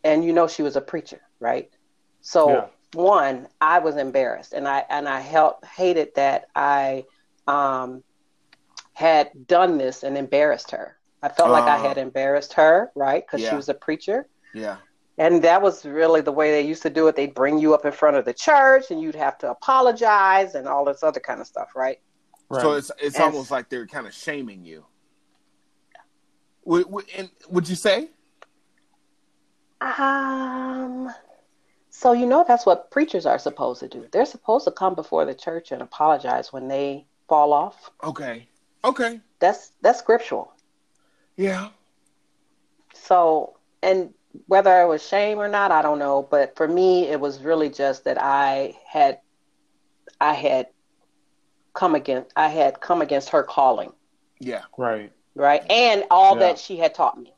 and 0.06 0.24
you 0.24 0.32
know, 0.32 0.48
she 0.48 0.64
was 0.64 0.78
a 0.78 0.82
preacher, 0.82 1.20
right? 1.42 1.70
So 2.22 2.50
Yeah. 2.50 2.68
One, 2.94 3.48
I 3.62 3.80
was 3.80 3.98
embarrassed, 3.98 4.54
and 4.54 4.68
I 4.68 4.86
and 4.90 5.08
I 5.08 5.20
helped 5.20 5.66
hated 5.66 6.16
that 6.16 6.48
I 6.56 7.06
um, 7.48 8.04
had 8.94 9.48
done 9.48 9.78
this 9.78 10.04
and 10.04 10.18
embarrassed 10.18 10.72
her. 10.72 10.98
I 11.24 11.30
felt 11.30 11.50
like 11.50 11.64
I 11.64 11.78
Ah. 11.78 11.82
had 11.88 11.98
embarrassed 11.98 12.54
her, 12.54 12.92
right? 12.96 13.26
Because 13.26 13.42
Yeah. 13.42 13.50
she 13.52 13.56
was 13.56 13.70
a 13.70 13.74
preacher, 13.74 14.28
Yeah. 14.54 14.78
and 15.18 15.44
that 15.44 15.62
was 15.62 15.86
really 15.86 16.22
the 16.22 16.32
way 16.32 16.52
they 16.52 16.62
used 16.62 16.84
to 16.84 16.90
do 16.90 17.08
it. 17.08 17.16
They'd 17.16 17.34
bring 17.34 17.58
you 17.58 17.74
up 17.74 17.86
in 17.86 17.92
front 17.92 18.18
of 18.18 18.26
the 18.26 18.34
church, 18.34 18.92
and 18.92 19.02
you'd 19.02 19.16
have 19.16 19.38
to 19.40 19.50
apologize 19.52 20.56
and 20.56 20.68
all 20.68 20.86
this 20.86 21.04
other 21.04 21.20
kind 21.20 21.42
of 21.42 21.48
stuff, 21.48 21.76
right? 21.76 22.00
Right. 22.50 22.62
So 22.62 22.74
it's 22.74 22.92
it's 23.00 23.16
And- 23.16 23.26
almost 23.26 23.52
like 23.52 23.70
they're 23.70 23.88
kind 23.88 24.08
of 24.08 24.14
shaming 24.14 24.64
you. 24.64 24.86
Would, 26.66 26.90
would, 26.92 27.06
and 27.16 27.30
would 27.50 27.68
you 27.70 27.76
say? 27.76 28.10
Um. 29.82 31.14
So 31.98 32.12
you 32.12 32.28
know 32.28 32.46
that's 32.48 32.64
what 32.64 32.92
preachers 32.92 33.26
are 33.26 33.40
supposed 33.40 33.80
to 33.80 33.88
do. 33.88 34.06
They're 34.12 34.24
supposed 34.24 34.66
to 34.66 34.72
come 34.72 34.94
before 34.94 35.26
the 35.26 35.34
church 35.34 35.72
and 35.72 35.82
apologize 35.82 36.54
when 36.54 36.68
they 36.68 37.08
fall 37.28 37.54
off. 37.54 37.90
Okay. 38.04 38.48
Okay. 38.86 39.20
That's 39.40 39.72
that's 39.82 39.98
scriptural. 39.98 40.54
Yeah. 41.38 41.70
So, 42.94 43.58
and 43.82 44.14
whether 44.46 44.80
it 44.80 44.86
was 44.88 45.04
shame 45.08 45.40
or 45.40 45.48
not, 45.48 45.72
I 45.72 45.82
don't 45.82 45.98
know. 45.98 46.22
But 46.22 46.56
for 46.56 46.68
me, 46.68 47.08
it 47.08 47.20
was 47.20 47.40
really 47.42 47.68
just 47.68 48.04
that 48.04 48.22
I 48.22 48.78
had, 48.86 49.20
I 50.22 50.34
had 50.34 50.68
come 51.74 51.96
against, 51.96 52.32
I 52.36 52.50
had 52.50 52.80
come 52.80 53.02
against 53.02 53.30
her 53.30 53.42
calling, 53.42 53.92
Yeah. 54.40 54.62
right. 54.78 55.12
right, 55.34 55.64
and 55.72 56.04
all 56.12 56.36
Yeah. 56.36 56.42
that 56.42 56.60
she 56.60 56.78
had 56.78 56.94
taught 56.94 57.20
me. 57.20 57.34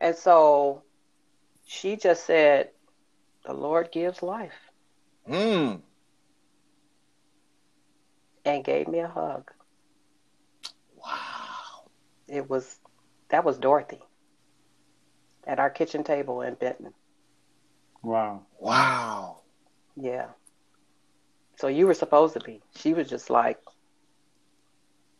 And 0.00 0.14
so, 0.14 0.82
she 1.64 1.96
just 1.96 2.26
said, 2.26 2.68
"The 3.44 3.52
Lord 3.54 3.90
gives 3.92 4.22
life," 4.22 4.70
Mm. 5.28 5.82
and 8.44 8.64
gave 8.64 8.88
me 8.88 9.00
a 9.00 9.08
hug. 9.08 9.50
Wow. 10.96 11.90
It 12.28 12.48
was, 12.48 12.78
that 13.30 13.44
was 13.44 13.58
Dorothy, 13.58 14.00
at 15.46 15.58
our 15.58 15.70
kitchen 15.70 16.04
table 16.04 16.42
in 16.42 16.54
Benton. 16.54 16.94
Wow. 18.02 18.42
Wow. 18.58 19.42
Yeah. 19.96 20.28
So 21.58 21.68
you 21.68 21.86
were 21.86 21.94
supposed 21.94 22.34
to 22.34 22.40
be. 22.40 22.62
She 22.76 22.94
was 22.94 23.08
just 23.08 23.30
like, 23.30 23.58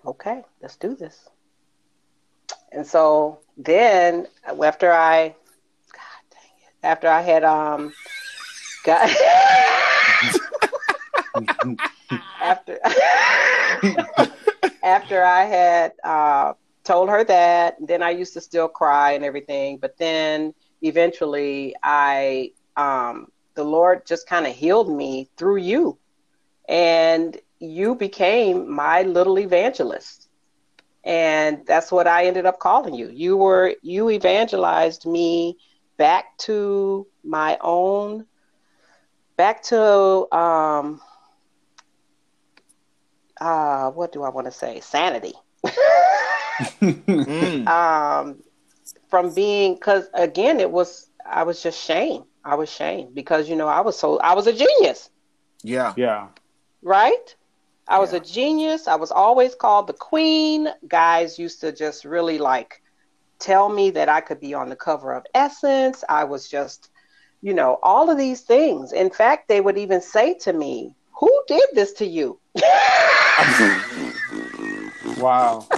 okay, 0.06 0.42
let's 0.60 0.76
do 0.76 0.94
this. 0.96 1.28
and 2.72 2.86
so 2.86 3.40
then 3.56 4.26
after 4.46 4.90
I, 4.92 5.28
God 5.92 6.22
dang 6.30 6.50
it, 6.66 6.74
after 6.82 7.08
I 7.08 7.20
had 7.20 7.44
um, 7.44 7.92
after 12.40 12.78
after 14.82 15.24
I 15.24 15.44
had 15.44 15.92
uh, 16.02 16.52
told 16.84 17.08
her 17.08 17.24
that, 17.24 17.76
then 17.80 18.02
I 18.02 18.10
used 18.10 18.32
to 18.34 18.40
still 18.40 18.68
cry 18.68 19.12
and 19.12 19.24
everything. 19.24 19.78
But 19.78 19.96
then 19.98 20.54
eventually, 20.82 21.74
I 21.82 22.52
um, 22.76 23.28
the 23.54 23.64
Lord 23.64 24.06
just 24.06 24.26
kind 24.26 24.46
of 24.46 24.54
healed 24.54 24.94
me 24.94 25.28
through 25.36 25.58
you, 25.58 25.98
and 26.68 27.36
you 27.58 27.94
became 27.94 28.70
my 28.70 29.02
little 29.02 29.38
evangelist. 29.38 30.28
And 31.04 31.66
that's 31.66 31.90
what 31.90 32.06
I 32.06 32.26
ended 32.26 32.46
up 32.46 32.60
calling 32.60 32.94
you. 32.94 33.08
You 33.08 33.36
were 33.36 33.74
you 33.82 34.10
evangelized 34.10 35.06
me 35.06 35.56
back 35.96 36.36
to 36.38 37.06
my 37.24 37.58
own 37.60 38.26
back 39.42 39.60
to 39.62 39.80
um 40.32 41.00
uh 43.40 43.90
what 43.90 44.12
do 44.12 44.22
I 44.22 44.28
want 44.28 44.46
to 44.46 44.52
say? 44.52 44.80
Sanity. 44.80 45.34
Mm. 47.26 47.66
um 47.66 48.42
from 49.10 49.34
being 49.34 49.74
because 49.74 50.04
again 50.14 50.60
it 50.60 50.70
was 50.70 51.08
I 51.26 51.42
was 51.42 51.62
just 51.62 51.78
shame. 51.82 52.22
I 52.44 52.54
was 52.54 52.70
shamed 52.70 53.14
because 53.14 53.48
you 53.50 53.56
know 53.56 53.68
I 53.68 53.80
was 53.80 53.98
so 53.98 54.18
I 54.20 54.34
was 54.34 54.46
a 54.46 54.52
genius. 54.52 55.10
Yeah. 55.64 55.92
Yeah. 55.96 56.28
right? 56.82 57.28
I 57.88 57.98
was 57.98 58.12
Yeah. 58.12 58.18
a 58.18 58.20
genius. 58.20 58.86
I 58.86 58.96
was 58.96 59.10
always 59.10 59.54
called 59.54 59.86
the 59.88 59.92
queen. 60.10 60.68
Guys 60.86 61.38
used 61.38 61.60
to 61.62 61.72
just 61.72 62.04
really 62.04 62.38
like 62.38 62.80
tell 63.40 63.68
me 63.68 63.90
that 63.90 64.08
I 64.08 64.20
could 64.20 64.40
be 64.40 64.54
on 64.54 64.68
the 64.68 64.76
cover 64.76 65.12
of 65.12 65.24
Essence. 65.34 66.04
I 66.08 66.24
was 66.24 66.48
just, 66.48 66.90
you 67.42 67.52
know, 67.52 67.78
all 67.82 68.08
of 68.08 68.16
these 68.16 68.40
things. 68.40 68.92
In 68.92 69.10
fact, 69.10 69.48
they 69.48 69.60
would 69.60 69.76
even 69.76 70.00
say 70.00 70.34
to 70.38 70.52
me, 70.52 70.94
Who 71.18 71.42
did 71.48 71.68
this 71.74 71.92
to 71.94 72.06
you? 72.06 72.38
Wow. 75.22 75.66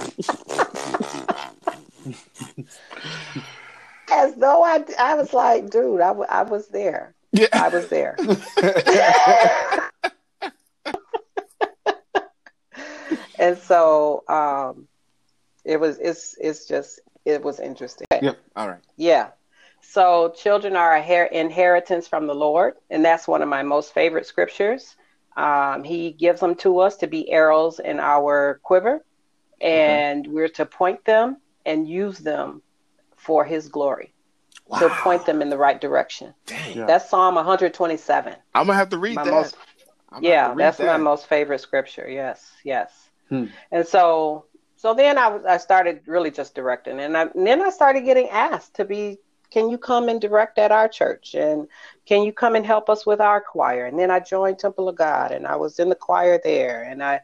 As 4.11 4.35
though 4.35 4.63
I, 4.63 4.83
I 4.99 5.15
was 5.15 5.33
like, 5.33 5.69
dude, 5.69 6.01
I, 6.01 6.07
w- 6.07 6.27
I 6.29 6.43
was 6.43 6.67
there. 6.69 7.13
Yeah. 7.31 7.47
I 7.51 7.69
was 7.69 7.87
there. 7.89 8.17
and 13.39 13.57
so 13.57 14.23
um, 14.27 14.87
it 15.63 15.79
was, 15.79 15.97
it's, 15.99 16.35
it's 16.39 16.65
just, 16.67 17.01
it 17.25 17.43
was 17.43 17.59
interesting. 17.59 18.07
Yep. 18.21 18.37
All 18.55 18.67
right. 18.69 18.81
Yeah. 18.95 19.29
So 19.89 20.33
children 20.35 20.75
are 20.75 20.95
a 20.95 21.01
her- 21.01 21.25
inheritance 21.25 22.07
from 22.07 22.27
the 22.27 22.35
Lord, 22.35 22.73
and 22.89 23.03
that's 23.05 23.27
one 23.27 23.41
of 23.41 23.47
my 23.47 23.63
most 23.63 23.93
favorite 23.93 24.25
scriptures. 24.25 24.95
Um, 25.37 25.83
he 25.83 26.11
gives 26.11 26.39
them 26.39 26.55
to 26.55 26.79
us 26.79 26.97
to 26.97 27.07
be 27.07 27.31
arrows 27.31 27.79
in 27.79 27.99
our 27.99 28.59
quiver, 28.63 29.03
and 29.61 30.25
we're 30.27 30.49
to 30.49 30.65
point 30.65 31.03
them 31.05 31.37
and 31.65 31.87
use 31.87 32.19
them 32.19 32.61
for 33.15 33.43
His 33.45 33.67
glory, 33.69 34.13
to 34.79 34.89
point 34.89 35.25
them 35.25 35.41
in 35.41 35.49
the 35.49 35.57
right 35.57 35.79
direction. 35.79 36.33
Dang. 36.45 36.85
That's 36.85 37.09
Psalm 37.09 37.35
127. 37.35 38.35
I'm 38.53 38.65
gonna 38.67 38.77
have 38.77 38.89
to 38.89 38.97
read 38.97 39.15
My 39.15 39.23
that. 39.23 39.31
most- 39.31 39.55
I'm 40.09 40.21
gonna 40.21 40.27
have 40.27 40.47
yeah, 40.47 40.47
read 40.49 40.57
that's 40.57 40.79
my 40.79 40.97
most 40.97 41.27
favorite 41.27 41.59
scripture. 41.61 42.07
Yes, 42.09 42.51
yes. 42.63 42.91
Hmm. 43.29 43.45
And 43.71 43.87
so, 43.87 44.45
so 44.75 44.93
then 44.93 45.17
I, 45.17 45.27
was- 45.29 45.45
I 45.45 45.57
started 45.57 46.01
really 46.05 46.31
just 46.31 46.53
directing, 46.55 46.99
and, 46.99 47.17
I, 47.17 47.23
and 47.23 47.45
then 47.47 47.61
I 47.61 47.69
started 47.69 48.01
getting 48.01 48.29
asked 48.29 48.75
to 48.75 48.85
be, 48.85 49.19
can 49.51 49.69
you 49.69 49.77
come 49.77 50.09
and 50.09 50.19
direct 50.19 50.57
at 50.57 50.71
our 50.71 50.87
church, 50.87 51.33
and 51.35 51.67
can 52.05 52.23
you 52.23 52.33
come 52.33 52.55
and 52.55 52.65
help 52.65 52.89
us 52.89 53.05
with 53.05 53.21
our 53.21 53.41
choir? 53.41 53.85
And 53.85 53.97
then 53.99 54.11
I 54.11 54.19
joined 54.19 54.59
Temple 54.59 54.89
of 54.89 54.95
God, 54.95 55.31
and 55.31 55.47
I 55.47 55.55
was 55.55 55.79
in 55.79 55.89
the 55.89 55.95
choir 55.95 56.39
there, 56.43 56.83
and 56.83 57.03
I 57.03 57.21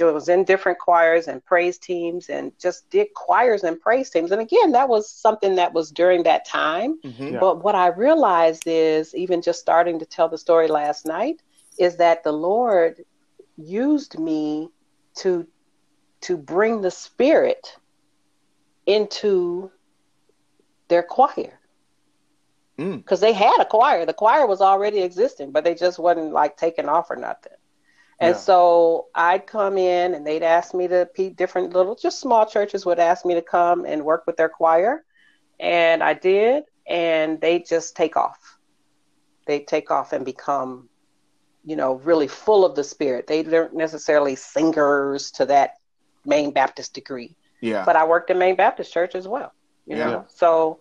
was 0.00 0.28
in 0.28 0.44
different 0.44 0.78
choirs 0.78 1.26
and 1.26 1.44
praise 1.44 1.78
teams, 1.78 2.28
and 2.28 2.52
just 2.60 2.88
did 2.90 3.08
choirs 3.14 3.64
and 3.64 3.80
praise 3.80 4.08
teams. 4.08 4.30
And 4.30 4.40
again, 4.40 4.72
that 4.72 4.88
was 4.88 5.10
something 5.10 5.56
that 5.56 5.72
was 5.72 5.90
during 5.90 6.22
that 6.22 6.46
time. 6.46 7.00
Mhm. 7.04 7.32
Yeah. 7.32 7.40
But 7.40 7.64
what 7.64 7.74
I 7.74 7.88
realized 7.88 8.64
is, 8.66 9.14
even 9.14 9.42
just 9.42 9.60
starting 9.60 9.98
to 9.98 10.06
tell 10.06 10.28
the 10.28 10.38
story 10.38 10.68
last 10.68 11.06
night, 11.06 11.42
is 11.78 11.96
that 11.96 12.22
the 12.22 12.32
Lord 12.32 13.04
used 13.56 14.18
me 14.18 14.70
to 15.16 15.46
to 16.20 16.36
bring 16.36 16.80
the 16.80 16.90
Spirit 16.90 17.76
into 18.86 19.70
their 20.88 21.02
choir 21.02 21.58
Mm. 22.78 22.96
because 22.98 23.20
they 23.20 23.32
had 23.32 23.60
a 23.60 23.64
choir. 23.64 24.04
The 24.04 24.12
choir 24.12 24.46
was 24.46 24.60
already 24.60 25.00
existing, 25.02 25.52
but 25.52 25.62
they 25.62 25.74
just 25.74 25.98
wasn't 25.98 26.32
like 26.32 26.56
taking 26.56 26.88
off 26.88 27.08
or 27.10 27.16
nothing. 27.16 27.52
And 28.18 28.34
Yeah. 28.34 28.40
so 28.40 29.06
I'd 29.14 29.46
come 29.46 29.78
in 29.78 30.14
and 30.14 30.26
they'd 30.26 30.42
ask 30.42 30.74
me 30.74 30.88
to 30.88 31.08
be 31.14 31.30
different 31.30 31.72
little, 31.72 31.94
just 31.94 32.18
small 32.18 32.46
churches 32.46 32.84
would 32.84 32.98
ask 32.98 33.24
me 33.24 33.34
to 33.34 33.42
come 33.42 33.84
and 33.84 34.04
work 34.04 34.24
with 34.26 34.36
their 34.36 34.48
choir. 34.48 35.04
And 35.60 36.02
I 36.02 36.14
did. 36.14 36.64
And 36.86 37.40
they 37.40 37.60
just 37.60 37.96
take 37.96 38.16
off. 38.16 38.58
They 39.46 39.60
take 39.60 39.90
off 39.90 40.12
and 40.12 40.24
become, 40.24 40.88
you 41.64 41.76
know, 41.76 41.94
really 41.94 42.28
full 42.28 42.64
of 42.64 42.74
the 42.74 42.84
spirit. 42.84 43.26
They 43.26 43.42
weren't 43.42 43.74
necessarily 43.74 44.34
singers 44.34 45.30
to 45.32 45.46
that 45.46 45.76
main 46.24 46.50
Baptist 46.50 46.94
degree 46.94 47.36
Yeah. 47.60 47.84
but 47.84 47.96
I 47.96 48.04
worked 48.04 48.30
in 48.30 48.38
Main 48.38 48.56
Baptist 48.56 48.92
Church 48.92 49.14
as 49.14 49.28
well. 49.28 49.52
You 49.86 49.96
Yeah. 49.96 50.06
know, 50.06 50.26
so 50.28 50.80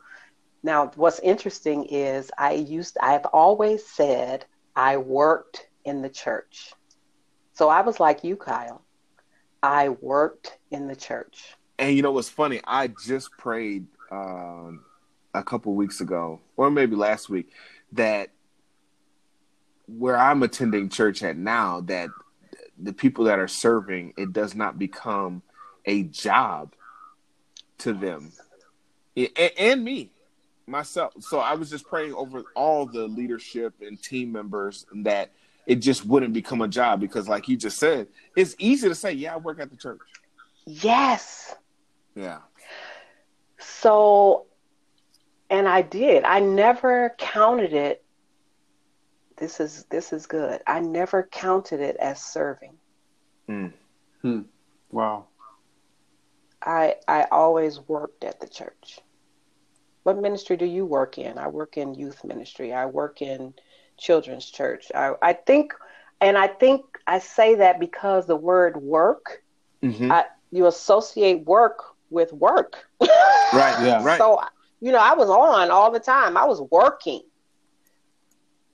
now 0.64 0.91
what's 0.95 1.20
interesting 1.20 1.86
is 1.86 2.32
I 2.38 2.54
used 2.54 2.97
I've 3.01 3.26
always 3.26 3.86
said 3.86 4.45
I 4.76 4.97
worked 4.97 5.68
in 5.86 6.01
the 6.01 6.10
church. 6.10 6.74
So 7.54 7.70
I 7.70 7.82
was 7.82 7.99
like 7.99 8.24
you, 8.24 8.36
Kyle. 8.36 8.84
I 9.62 9.89
worked 9.89 10.58
in 10.72 10.88
the 10.88 10.95
church. 10.95 11.56
And 11.78 11.95
you 11.95 12.01
know 12.01 12.12
what's 12.12 12.30
funny? 12.30 12.62
I 12.66 12.88
just 12.88 13.30
prayed 13.38 13.86
um, 14.12 14.84
a 15.34 15.43
couple 15.43 15.74
weeks 15.74 16.01
ago, 16.01 16.39
or 16.56 16.72
maybe 16.72 16.95
last 16.95 17.30
week, 17.30 17.51
that 17.93 18.30
where 19.88 20.18
I'm 20.18 20.43
attending 20.43 20.89
church 20.89 21.24
at 21.24 21.38
now, 21.38 21.82
that 21.82 22.10
the 22.82 22.93
people 22.93 23.26
that 23.26 23.39
are 23.39 23.47
serving, 23.47 24.14
it 24.18 24.34
does 24.34 24.56
not 24.56 24.80
become 24.80 25.41
a 25.86 26.04
job 26.04 26.74
to 27.80 27.93
them, 27.93 28.32
A- 29.16 29.61
and 29.61 29.84
me, 29.84 30.11
myself. 30.68 31.14
So 31.20 31.39
I 31.39 31.53
was 31.55 31.70
just 31.70 31.88
praying 31.88 32.14
over 32.14 32.43
all 32.55 32.86
the 32.86 33.07
leadership 33.07 33.74
and 33.82 34.01
team 34.01 34.32
members 34.32 34.86
that 34.93 35.32
it 35.66 35.76
just 35.76 36.05
wouldn't 36.05 36.34
become 36.34 36.61
a 36.61 36.68
job 36.68 36.99
because, 36.99 37.28
like 37.28 37.47
you 37.47 37.55
just 37.55 37.78
said, 37.78 38.07
it's 38.36 38.55
easy 38.59 38.89
to 38.89 38.95
say, 38.95 39.14
"Yeah, 39.14 39.36
I 39.36 39.38
work 39.38 39.59
at 39.59 39.70
the 39.70 39.78
church." 39.78 40.01
Yes. 40.66 41.55
Yeah. 42.16 42.39
So 43.59 44.45
and 45.49 45.68
I 45.68 45.82
did. 45.82 46.24
I 46.24 46.39
never 46.39 47.14
counted 47.18 47.74
it 47.74 48.03
this 49.38 49.59
is 49.59 49.86
this 49.89 50.14
is 50.14 50.26
good. 50.26 50.61
I 50.68 50.80
never 50.80 51.24
counted 51.24 51.80
it 51.80 51.97
as 51.97 52.22
serving. 52.22 52.78
Mm. 53.49 53.74
Hmm. 54.22 54.41
Wow. 54.91 55.28
I 56.64 56.95
I 57.07 57.28
always 57.32 57.80
worked 57.82 58.24
at 58.24 58.39
the 58.39 58.47
church. 58.47 58.99
What 60.03 60.18
ministry 60.18 60.57
do 60.57 60.66
you 60.66 60.86
work 60.86 61.18
in? 61.18 61.38
I 61.38 61.47
work 61.47 61.78
in 61.78 61.93
youth 61.95 62.24
ministry. 62.24 62.74
I 62.74 62.86
work 62.86 63.22
in 63.22 63.53
children's 63.97 64.49
church. 64.49 64.91
I, 64.93 65.14
I 65.22 65.34
think, 65.34 65.74
and 66.22 66.38
I 66.38 66.47
think 66.47 66.84
I 67.07 67.20
say 67.20 67.55
that 67.55 67.80
because 67.80 68.26
the 68.28 68.36
word 68.36 68.78
work, 68.78 69.43
Mm-hmm. 69.84 70.11
I, 70.11 70.26
you 70.51 70.66
associate 70.68 71.45
work 71.45 71.80
with 72.09 72.32
work. 72.34 72.88
Right. 73.53 73.86
Yeah. 73.86 74.03
Right. 74.03 74.18
So, 74.18 74.39
you 74.80 74.91
know, 74.91 74.99
I 74.99 75.14
was 75.14 75.30
on 75.30 75.72
all 75.72 75.91
the 75.91 75.99
time. 75.99 76.38
I 76.38 76.45
was 76.45 76.61
working. 76.72 77.22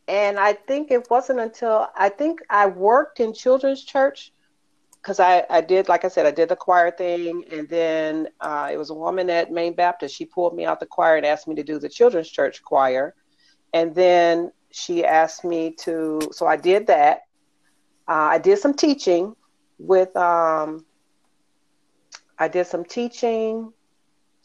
And 0.07 0.39
I 0.39 0.53
think 0.53 0.91
it 0.91 1.09
wasn't 1.09 1.39
until 1.39 1.87
I 1.95 2.09
think 2.09 2.39
I 2.49 2.67
worked 2.67 3.19
in 3.19 3.33
children's 3.33 3.83
church 3.83 4.33
because 5.01 5.19
I, 5.19 5.45
I 5.49 5.61
did, 5.61 5.87
like 5.87 6.03
I 6.03 6.09
said, 6.09 6.25
I 6.25 6.31
did 6.31 6.49
the 6.49 6.55
choir 6.55 6.91
thing. 6.91 7.45
And 7.51 7.67
then 7.69 8.27
uh, 8.41 8.69
it 8.71 8.77
was 8.77 8.89
a 8.89 8.93
woman 8.93 9.29
at 9.29 9.51
Main 9.51 9.73
Baptist. 9.73 10.15
She 10.15 10.25
pulled 10.25 10.55
me 10.55 10.65
out 10.65 10.79
the 10.79 10.85
choir 10.85 11.15
and 11.15 11.25
asked 11.25 11.47
me 11.47 11.55
to 11.55 11.63
do 11.63 11.79
the 11.79 11.89
children's 11.89 12.29
church 12.29 12.61
choir. 12.63 13.15
And 13.73 13.95
then 13.95 14.51
she 14.71 15.05
asked 15.05 15.45
me 15.45 15.71
to, 15.79 16.19
so 16.31 16.45
I 16.47 16.57
did 16.57 16.87
that. 16.87 17.21
Uh, 18.07 18.33
I 18.33 18.37
did 18.39 18.59
some 18.59 18.73
teaching 18.73 19.35
with, 19.77 20.15
um, 20.17 20.85
I 22.37 22.47
did 22.47 22.67
some 22.67 22.83
teaching 22.83 23.71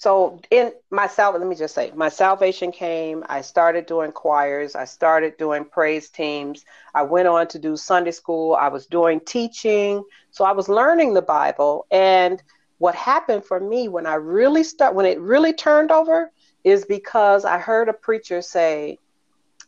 so 0.04 0.38
in 0.50 0.70
my 0.90 1.06
sal 1.06 1.32
let 1.32 1.46
me 1.46 1.56
just 1.56 1.74
say 1.74 1.90
my 1.94 2.10
salvation 2.10 2.70
came. 2.70 3.24
I 3.26 3.40
started 3.40 3.86
doing 3.86 4.12
choirs. 4.12 4.74
I 4.74 4.84
started 4.84 5.38
doing 5.38 5.64
praise 5.64 6.10
teams. 6.10 6.66
I 6.94 7.02
went 7.04 7.26
on 7.26 7.48
to 7.48 7.58
do 7.58 7.74
sunday 7.74 8.10
school. 8.10 8.54
I 8.54 8.68
was 8.68 8.86
doing 8.86 9.18
teaching. 9.20 10.04
So 10.30 10.44
i 10.44 10.52
was 10.52 10.68
learning 10.68 11.14
the 11.14 11.22
bible. 11.22 11.86
And 11.90 12.42
what 12.76 12.94
happened 12.94 13.46
for 13.46 13.58
me 13.58 13.88
when 13.88 14.04
I 14.04 14.16
really 14.16 14.62
start 14.62 14.94
when 14.94 15.06
it 15.06 15.18
really 15.20 15.54
turned 15.54 15.90
over 15.90 16.30
is 16.64 16.84
because 16.84 17.46
I 17.46 17.56
heard 17.56 17.88
a 17.88 17.94
preacher 17.94 18.42
say, 18.42 18.98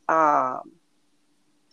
um, 0.07 0.72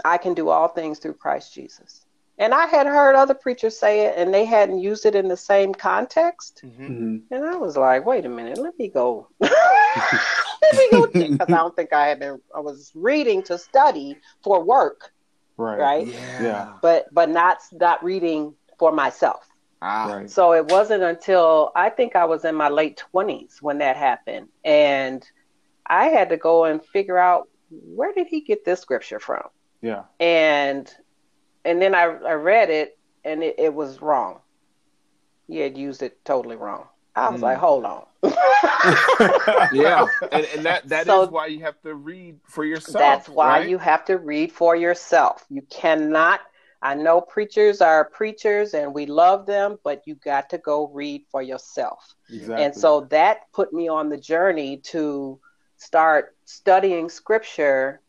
"I 0.05 0.17
can 0.17 0.35
do 0.35 0.47
all 0.47 0.69
things 0.69 0.99
through 0.99 1.15
Christ 1.15 1.53
Jesus," 1.53 2.02
and 2.37 2.53
I 2.53 2.65
had 2.65 2.87
heard 2.87 3.15
other 3.15 3.33
preachers 3.33 3.77
say 3.77 4.01
it, 4.07 4.15
and 4.17 4.33
they 4.33 4.45
hadn't 4.45 4.79
used 4.79 5.05
it 5.05 5.15
in 5.15 5.27
the 5.27 5.37
same 5.37 5.73
context. 5.73 6.61
Mhm. 6.65 6.89
Mhm. 6.89 7.21
And 7.31 7.45
I 7.45 7.55
was 7.55 7.77
like, 7.77 8.05
wait 8.05 8.25
a 8.25 8.29
minute, 8.29 8.57
let 8.57 8.77
me 8.79 8.87
go. 8.87 9.27
let 9.39 10.75
me 10.75 10.89
go 10.91 11.07
because 11.07 11.49
I 11.49 11.57
don't 11.57 11.75
think 11.75 11.93
I 11.93 12.07
had 12.07 12.19
been. 12.19 12.41
I 12.55 12.59
was 12.59 12.91
reading 12.95 13.43
to 13.43 13.57
study 13.57 14.17
for 14.43 14.63
work, 14.63 15.11
Right. 15.57 15.79
right? 15.79 16.07
Yeah. 16.41 16.73
But 16.81 17.13
but 17.13 17.29
not 17.29 17.59
not 17.71 18.03
reading 18.03 18.55
for 18.79 18.91
myself. 18.91 19.47
Ah, 19.81 20.13
Right. 20.13 20.29
So 20.29 20.53
it 20.53 20.65
wasn't 20.67 21.03
until 21.03 21.71
I 21.75 21.89
think 21.89 22.15
I 22.15 22.25
was 22.25 22.45
in 22.45 22.55
my 22.55 22.69
late 22.69 22.97
twenties 22.97 23.59
when 23.61 23.79
that 23.79 23.97
happened, 23.97 24.47
and 24.63 25.23
I 25.85 26.05
had 26.05 26.29
to 26.29 26.37
go 26.37 26.63
and 26.65 26.83
figure 26.83 27.17
out 27.17 27.49
where 27.69 28.13
did 28.13 28.27
he 28.27 28.41
get 28.41 28.63
this 28.65 28.79
scripture 28.79 29.19
from, 29.19 29.43
Yeah. 29.81 30.03
and 30.19 30.89
and 31.65 31.81
then 31.81 31.93
I 31.95 32.03
I 32.03 32.33
read 32.33 32.69
it 32.69 32.97
and 33.23 33.43
it, 33.43 33.55
it 33.57 33.73
was 33.73 34.01
wrong. 34.01 34.39
He 35.47 35.59
had 35.59 35.77
used 35.77 36.01
it 36.03 36.23
totally 36.25 36.55
wrong. 36.55 36.87
I 37.15 37.29
was 37.29 37.39
Hmm. 37.39 37.45
like, 37.45 37.57
hold 37.57 37.85
on. 37.85 38.05
yeah, 39.71 40.05
and, 40.31 40.45
and 40.55 40.65
that 40.65 40.87
that 40.89 41.01
is 41.01 41.05
So- 41.07 41.27
why 41.27 41.47
you 41.47 41.61
have 41.61 41.79
to 41.83 41.95
read 41.95 42.39
for 42.47 42.65
yourself. 42.65 42.99
That's 42.99 43.29
why 43.29 43.59
right? 43.59 43.69
you 43.69 43.77
have 43.77 44.05
to 44.05 44.17
read 44.17 44.51
for 44.51 44.75
yourself. 44.75 45.45
You 45.49 45.61
cannot. 45.63 46.41
I 46.81 46.95
know 46.95 47.21
preachers 47.21 47.79
are 47.79 48.03
preachers 48.03 48.73
and 48.73 48.93
we 48.93 49.05
love 49.05 49.45
them, 49.45 49.77
but 49.85 50.01
you 50.05 50.15
got 50.15 50.49
to 50.49 50.57
go 50.57 50.87
read 50.87 51.23
for 51.31 51.41
yourself. 51.41 52.13
Exactly. 52.29 52.65
And 52.65 52.75
so 52.75 53.01
that 53.09 53.49
put 53.53 53.71
me 53.71 53.87
on 53.87 54.09
the 54.09 54.17
journey 54.17 54.77
to 54.91 55.39
start 55.77 56.35
studying 56.43 57.07
scripture, 57.07 58.01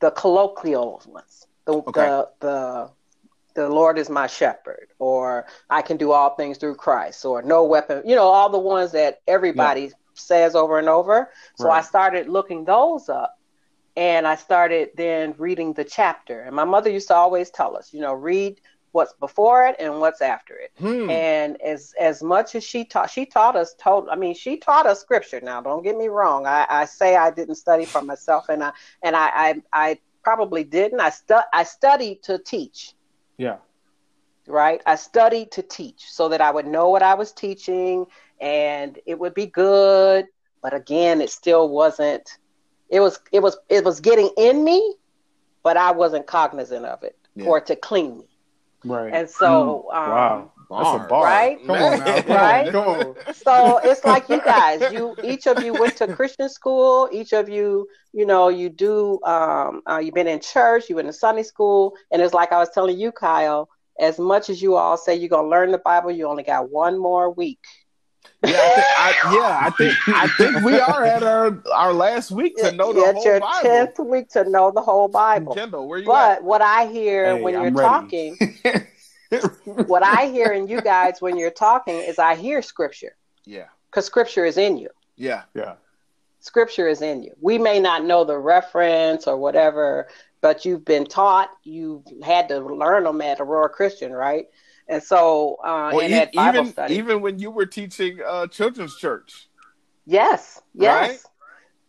the 0.00 0.10
colloquial 0.10 1.00
ones, 1.06 1.46
the 1.66 1.82
Okay. 1.86 1.92
the 1.94 2.28
the 2.40 2.90
the 3.54 3.68
Lord 3.68 3.98
is 3.98 4.10
my 4.10 4.26
shepherd, 4.26 4.88
or 4.98 5.46
I 5.70 5.82
can 5.82 5.96
do 5.96 6.12
all 6.12 6.36
things 6.36 6.58
through 6.58 6.76
Christ, 6.76 7.24
or 7.24 7.42
no 7.42 7.64
weapon, 7.64 8.02
you 8.06 8.14
know, 8.14 8.28
all 8.28 8.50
the 8.50 8.58
ones 8.58 8.92
that 8.92 9.20
everybody 9.26 9.92
says 10.14 10.54
over 10.54 10.78
and 10.78 10.88
over. 10.88 11.30
So 11.56 11.70
I 11.70 11.82
started 11.82 12.28
looking 12.28 12.64
those 12.64 13.08
up 13.08 13.34
and 13.96 14.26
I 14.26 14.34
started 14.36 14.90
then 14.96 15.34
reading 15.38 15.72
the 15.72 15.84
chapter. 15.84 16.42
And 16.42 16.54
my 16.54 16.64
mother 16.64 16.90
used 16.90 17.08
to 17.08 17.14
always 17.14 17.50
tell 17.50 17.76
us, 17.76 17.92
you 17.94 18.00
know, 18.00 18.14
read 18.14 18.60
what's 18.92 19.14
before 19.14 19.66
it 19.66 19.76
and 19.78 20.00
what's 20.00 20.22
after 20.22 20.54
it. 20.56 20.72
Hmm. 20.78 21.10
And 21.10 21.60
as 21.62 21.94
as 22.00 22.22
much 22.22 22.54
as 22.54 22.64
she 22.64 22.84
taught, 22.84 23.10
she 23.10 23.26
taught 23.26 23.56
us 23.56 23.74
told. 23.74 24.08
I 24.10 24.16
mean, 24.16 24.34
she 24.34 24.58
taught 24.58 24.86
us 24.86 25.00
scripture. 25.00 25.40
Now, 25.40 25.60
don't 25.62 25.82
get 25.82 25.96
me 25.96 26.08
wrong. 26.08 26.46
I, 26.46 26.66
I 26.68 26.84
say 26.86 27.16
I 27.16 27.30
didn't 27.30 27.56
study 27.56 27.86
for 27.86 28.02
myself, 28.02 28.48
and 28.48 28.62
I 28.62 28.72
and 29.02 29.16
I 29.16 29.28
I, 29.34 29.62
I 29.72 29.98
probably 30.26 30.64
didn't. 30.64 30.98
I 31.00 31.10
stu- 31.10 31.48
I 31.52 31.62
studied 31.62 32.22
to 32.24 32.38
teach. 32.38 32.94
yeah. 33.38 33.58
Right. 34.48 34.80
I 34.86 34.94
studied 34.96 35.50
to 35.52 35.62
teach 35.62 36.04
so 36.10 36.28
that 36.28 36.40
I 36.40 36.50
would 36.50 36.66
know 36.66 36.88
what 36.90 37.02
I 37.02 37.14
was 37.14 37.32
teaching, 37.32 38.06
and 38.40 38.98
it 39.06 39.18
would 39.18 39.34
be 39.34 39.46
good. 39.46 40.26
But 40.62 40.72
again, 40.74 41.20
it 41.20 41.30
still 41.30 41.68
wasn't. 41.68 42.28
It 42.88 43.00
was 43.00 43.20
it 43.32 43.40
was 43.40 43.56
it 43.68 43.84
was 43.84 44.00
getting 44.00 44.30
in 44.36 44.64
me, 44.64 44.94
but 45.62 45.76
I 45.76 45.92
wasn't 45.92 46.26
cognizant 46.26 46.84
of 46.84 47.02
it 47.04 47.16
for 47.44 47.58
it 47.58 47.66
to 47.66 47.76
clean 47.76 48.18
me. 48.18 48.28
Right. 48.84 49.12
And 49.14 49.28
so, 49.28 49.88
um, 49.92 50.06
Mm. 50.06 50.10
wow. 50.10 50.52
That's 50.68 50.88
a 50.94 50.98
bar. 51.08 51.24
Right? 51.24 51.58
Come 51.66 51.76
on 51.76 51.98
now. 51.98 52.22
Come 52.22 52.32
Right? 52.32 52.66
on. 52.66 52.72
Come 52.72 52.88
on. 52.88 53.16
so 53.32 53.78
it's 53.84 54.04
like 54.04 54.28
you 54.28 54.40
guys 54.42 54.82
you 54.90 55.16
each 55.22 55.46
of 55.46 55.60
you 55.62 55.72
went 55.74 55.96
to 55.96 56.06
christian 56.14 56.48
school 56.48 57.08
each 57.12 57.32
of 57.32 57.48
you 57.48 57.86
you 58.12 58.26
know 58.26 58.48
you 58.48 58.68
do 58.68 59.20
um 59.24 59.82
uh, 59.88 59.98
you've 59.98 60.14
been 60.14 60.26
in 60.26 60.40
church 60.40 60.88
you 60.88 60.96
went 60.96 61.06
to 61.06 61.12
sunday 61.12 61.42
school 61.42 61.94
and 62.10 62.20
it's 62.22 62.34
like 62.34 62.50
i 62.52 62.58
was 62.58 62.70
telling 62.70 62.98
you 62.98 63.12
kyle 63.12 63.68
as 64.00 64.18
much 64.18 64.48
as 64.50 64.60
you 64.60 64.74
all 64.76 64.96
say 64.96 65.14
you're 65.14 65.28
going 65.28 65.44
to 65.44 65.48
learn 65.50 65.70
the 65.70 65.78
bible 65.78 66.10
you 66.10 66.26
only 66.26 66.42
got 66.42 66.70
one 66.70 66.98
more 66.98 67.30
week 67.30 67.60
Yeah, 68.42 68.50
I 68.58 68.68
think, 68.74 68.86
I, 68.98 69.34
yeah, 69.36 69.60
I 69.66 69.70
think 69.70 69.94
I 70.08 70.28
think 70.38 70.64
we 70.64 70.78
are 70.80 71.04
at 71.04 71.22
our 71.22 71.62
our 71.72 71.92
last 71.92 72.30
week 72.30 72.56
to 72.58 72.72
know 72.72 72.92
the 72.92 73.00
It's 73.00 73.14
whole 73.14 73.24
your 73.24 73.40
Bible. 73.40 73.68
10th 73.68 74.06
week 74.06 74.28
to 74.30 74.48
know 74.48 74.70
the 74.70 74.80
whole 74.82 75.08
bible 75.08 75.54
Kendall, 75.54 75.88
where 75.88 75.98
you 76.00 76.06
but 76.06 76.42
what 76.42 76.60
i 76.62 76.86
hear 76.86 77.36
Hey, 77.36 77.42
when 77.42 77.54
you're 77.54 77.66
I'm 77.66 77.74
ready. 77.76 77.88
talking 77.88 78.38
what 79.64 80.02
i 80.02 80.26
hear 80.26 80.52
in 80.52 80.68
you 80.68 80.80
guys 80.80 81.20
when 81.20 81.36
you're 81.36 81.50
talking 81.50 81.96
is 81.96 82.18
i 82.18 82.34
hear 82.34 82.62
scripture? 82.62 83.16
Yeah, 83.44 83.66
because 83.90 84.06
scripture 84.06 84.44
is 84.44 84.56
in 84.56 84.76
you 84.76 84.88
yeah, 85.16 85.42
yeah. 85.54 85.74
scripture 86.40 86.88
is 86.88 87.00
in 87.02 87.22
you. 87.22 87.32
We 87.40 87.58
may 87.58 87.80
not 87.80 88.04
know 88.04 88.24
the 88.24 88.38
reference 88.38 89.26
or 89.26 89.36
whatever, 89.36 90.08
but 90.42 90.64
you've 90.64 90.84
been 90.84 91.06
taught, 91.06 91.50
you've 91.64 92.04
had 92.22 92.48
to 92.50 92.58
learn 92.60 93.04
them 93.04 93.20
at 93.22 93.40
Aurora 93.40 93.68
Christian, 93.70 94.12
right? 94.12 94.46
And 94.88 95.02
so, 95.02 95.56
uh, 95.64 95.90
Well, 95.94 96.00
and 96.00 96.12
e- 96.12 96.16
at 96.16 96.32
Bible 96.32 96.60
even 96.60 96.72
study. 96.72 96.94
even 96.94 97.20
when 97.22 97.38
you 97.38 97.50
were 97.50 97.66
teaching 97.66 98.20
uh, 98.24 98.46
children's 98.46 98.96
church, 98.96 99.48
yes, 100.04 100.60
yes. 100.74 101.08
Right? 101.08 101.20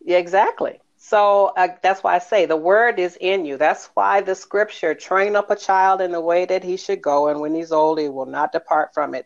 Yeah, 0.04 0.18
exactly. 0.18 0.80
So 1.08 1.52
uh, 1.56 1.68
that's 1.82 2.02
why 2.02 2.16
I 2.16 2.18
say 2.18 2.44
the 2.44 2.56
word 2.56 2.98
is 2.98 3.16
in 3.18 3.46
you. 3.46 3.56
That's 3.56 3.88
why 3.94 4.20
the 4.20 4.34
scripture 4.34 4.94
train 4.94 5.36
up 5.36 5.50
a 5.50 5.56
child 5.56 6.02
in 6.02 6.12
the 6.12 6.20
way 6.20 6.44
that 6.44 6.62
he 6.62 6.76
should 6.76 7.00
go, 7.00 7.28
and 7.28 7.40
when 7.40 7.54
he's 7.54 7.72
old, 7.72 7.98
he 7.98 8.10
will 8.10 8.26
not 8.26 8.52
depart 8.52 8.90
from 8.92 9.14
it. 9.14 9.24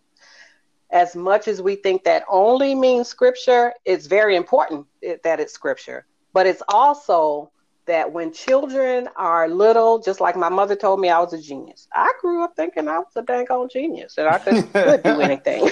As 0.93 1.17
much 1.17 1.49
as 1.49 1.61
we 1.61 1.75
think 1.75 2.05
that 2.05 2.23
only 2.31 2.77
means 2.77 3.09
scripture, 3.09 3.73
it's 3.85 4.07
very 4.07 4.37
important 4.37 4.87
that 5.25 5.41
it's 5.41 5.55
scripture. 5.55 6.07
But 6.33 6.47
it's 6.47 6.63
also 6.69 7.51
that 7.87 8.13
when 8.13 8.33
children 8.33 9.09
are 9.17 9.49
little, 9.49 9.99
just 9.99 10.21
like 10.21 10.37
my 10.37 10.49
mother 10.49 10.77
told 10.77 11.01
me 11.01 11.09
I 11.09 11.19
was 11.19 11.33
a 11.33 11.43
genius. 11.43 11.89
I 11.93 12.13
grew 12.21 12.45
up 12.45 12.55
thinking 12.55 12.87
I 12.87 12.99
was 12.99 13.11
a 13.17 13.23
dang 13.23 13.49
on 13.49 13.69
genius 13.69 14.19
and 14.19 14.29
I 14.29 14.39
could, 14.39 14.73
could 14.73 15.03
do 15.03 15.21
anything. 15.21 15.65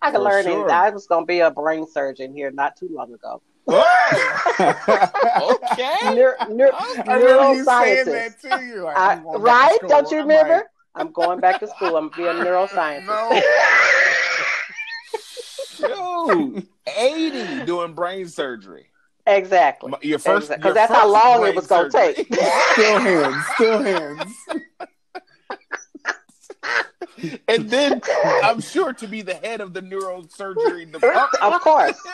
I 0.00 0.10
could 0.10 0.14
For 0.14 0.24
learn 0.24 0.46
sure. 0.46 0.70
it. 0.70 0.72
I 0.72 0.88
was 0.88 1.06
going 1.06 1.24
to 1.24 1.26
be 1.26 1.40
a 1.40 1.50
brain 1.50 1.86
surgeon 1.86 2.32
here 2.32 2.50
not 2.50 2.76
too 2.78 2.88
long 2.90 3.12
ago. 3.12 3.42
okay. 4.60 5.96
Neur, 6.14 6.36
neur, 6.48 6.70
I 6.74 7.14
remember 7.16 7.54
you 7.54 7.64
saying 7.64 8.06
neuroscientist. 8.06 8.40
that 8.40 8.40
too. 8.58 8.64
You're 8.66 8.84
like, 8.84 8.96
I, 8.96 9.12
I'm 9.12 9.22
going 9.22 9.42
back 9.42 9.42
to 9.42 9.50
right? 9.50 9.74
school. 9.76 9.88
Don't 9.88 10.10
you 10.10 10.18
I'm 10.18 10.28
remember? 10.28 10.54
like, 10.54 10.64
I'm 10.96 11.12
going 11.12 11.40
back 11.40 11.60
to 11.60 11.66
school. 11.68 11.96
I'm 11.96 12.08
going 12.10 12.36
to 12.36 12.42
be 12.42 12.48
a 12.48 12.50
neuroscientist. 12.52 13.06
No. 13.06 13.40
Shoot, 16.56 16.68
eighty 16.98 17.64
doing 17.64 17.94
brain 17.94 18.28
surgery. 18.28 18.86
exactly. 19.26 19.92
Your 20.02 20.18
first, 20.18 20.48
Because 20.50 20.64
your 20.64 20.74
that's 20.74 20.92
how 20.92 21.10
long 21.10 21.46
it 21.46 21.54
was 21.54 21.66
going 21.66 21.90
to 21.90 21.98
take. 21.98 22.26
still 22.72 22.98
hands. 22.98 23.44
Still 23.54 23.82
hands. 23.82 24.34
and 27.48 27.70
then 27.70 28.00
I'm 28.44 28.60
sure 28.60 28.92
to 28.94 29.06
be 29.06 29.22
the 29.22 29.34
head 29.34 29.60
of 29.62 29.72
the 29.72 29.80
neurosurgery 29.80 30.90
department. 30.92 31.42
of 31.42 31.60
course. 31.62 31.98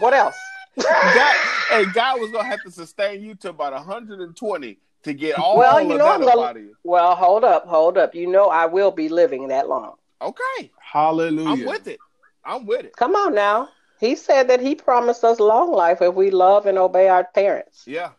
What 0.00 0.14
else? 0.14 0.36
God, 0.76 1.36
hey, 1.70 1.84
God 1.92 2.20
was 2.20 2.30
gonna 2.30 2.48
have 2.48 2.62
to 2.64 2.70
sustain 2.70 3.22
you 3.22 3.34
to 3.36 3.50
about 3.50 3.72
120 3.72 4.78
to 5.04 5.14
get 5.14 5.38
all 5.38 5.56
Well, 5.56 5.80
you 5.80 5.92
of 5.92 5.98
know 5.98 6.04
that 6.04 6.14
I'm 6.14 6.20
gonna- 6.22 6.60
you. 6.60 6.76
Well, 6.82 7.14
hold 7.14 7.44
up, 7.44 7.66
hold 7.66 7.96
up. 7.96 8.14
You 8.14 8.26
know 8.26 8.48
I 8.48 8.66
will 8.66 8.90
be 8.90 9.08
living 9.08 9.48
that 9.48 9.68
long. 9.68 9.94
Okay, 10.20 10.70
Hallelujah. 10.80 11.50
I'm 11.50 11.64
with 11.64 11.86
it. 11.86 12.00
I'm 12.44 12.66
with 12.66 12.84
it. 12.86 12.96
Come 12.96 13.14
on 13.14 13.34
now. 13.34 13.68
He 14.00 14.16
said 14.16 14.48
that 14.48 14.60
he 14.60 14.74
promised 14.74 15.24
us 15.24 15.40
long 15.40 15.72
life 15.72 16.02
if 16.02 16.14
we 16.14 16.30
love 16.30 16.66
and 16.66 16.76
obey 16.78 17.08
our 17.08 17.24
parents. 17.24 17.84
Yeah. 17.86 18.10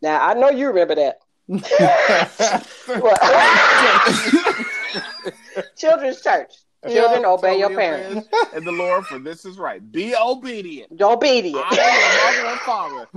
Now 0.00 0.26
I 0.26 0.34
know 0.34 0.50
you 0.50 0.68
remember 0.68 0.94
that. 0.96 1.18
Children's 5.76 6.20
church. 6.20 6.52
Children, 6.88 7.24
obey 7.24 7.58
your 7.58 7.70
parents. 7.74 8.28
and 8.54 8.66
the 8.66 8.72
Lord, 8.72 9.06
for 9.06 9.18
this 9.20 9.44
is 9.44 9.56
right. 9.58 9.80
Be 9.92 10.14
obedient. 10.16 10.96
Be 10.96 11.04
Obedient. 11.04 11.64
I 11.70 11.76
am 11.76 12.44
your 12.44 12.44
mother 12.44 12.50
and 12.50 12.60
father. 12.60 13.08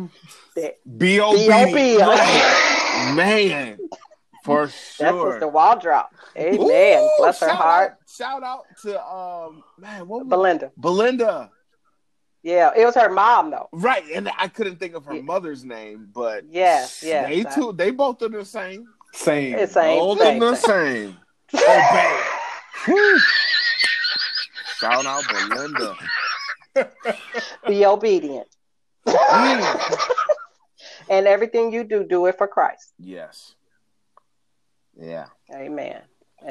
Be 0.55 0.72
Be 0.97 1.22
obedient. 1.22 1.70
obedient. 2.07 3.16
Man, 3.16 3.80
for 4.43 4.68
sure. 4.68 4.72
That's 4.99 5.16
sure. 5.18 5.32
Sister 5.34 5.47
Waldrop. 5.47 6.07
Amen. 6.38 7.01
Ooh, 7.03 7.09
Bless 7.18 7.39
her 7.39 7.49
heart. 7.49 7.91
Out, 7.93 7.97
shout 8.07 8.43
out 8.43 8.66
to 8.84 9.03
um 9.03 9.63
man, 9.80 10.07
what 10.07 10.20
was 10.22 10.30
Belinda. 10.30 10.72
Belinda. 10.78 11.49
Yeah, 12.43 12.70
it 12.78 12.86
was 12.86 12.93
her 12.93 13.09
mom 13.09 13.49
though. 13.49 13.70
Right, 13.72 14.03
and 14.13 14.30
I 14.38 14.47
couldn't 14.47 14.76
think 14.76 14.93
of 14.93 15.05
her 15.05 15.16
Yeah. 15.16 15.22
mother's 15.24 15.66
name, 15.66 16.09
but 16.13 16.43
Yes, 16.47 17.01
yes. 17.03 17.28
they 17.28 17.43
too, 17.59 17.72
they 17.72 17.89
both 17.89 18.22
are 18.22 18.30
the 18.30 18.45
same. 18.45 18.86
Same. 19.13 19.55
It's 19.55 19.74
same, 19.74 19.97
both 19.99 20.20
same, 20.20 20.39
the 20.39 20.55
same. 20.55 21.18
same. 21.49 21.61
Obey. 22.88 23.18
Whew. 24.80 24.89
Shout 24.89 25.05
out 25.05 25.23
Belinda. 25.30 25.95
Be 27.67 27.86
obedient. 27.86 28.47
Mm. 29.07 30.07
and 31.09 31.28
everything 31.28 31.71
you 31.71 31.84
do, 31.84 32.03
do 32.03 32.26
it 32.26 32.38
for 32.38 32.47
Christ. 32.47 32.93
Yes. 32.99 33.53
Yeah. 34.99 35.28
Amen. 35.53 36.01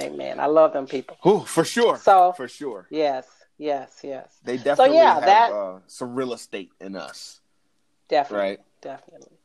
Amen. 0.01 0.41
I 0.41 0.47
love 0.47 0.73
them 0.73 0.87
people. 0.87 1.17
Ooh, 1.27 1.41
for 1.41 1.65
sure. 1.65 1.97
So- 1.99 2.33
for 2.37 2.49
sure, 2.49 2.87
Yes, 2.91 3.27
yes, 3.59 4.01
yes. 4.03 4.39
they 4.45 4.57
definitely 4.57 4.97
yeah, 4.97 5.15
have 5.15 5.25
that- 5.25 5.53
uh, 5.53 5.79
some 5.87 6.15
real 6.15 6.33
estate 6.33 6.71
in 6.81 6.97
us. 6.97 7.41
Definitely. 8.09 8.49
Right. 8.49 8.59
Definitely. 8.83 9.37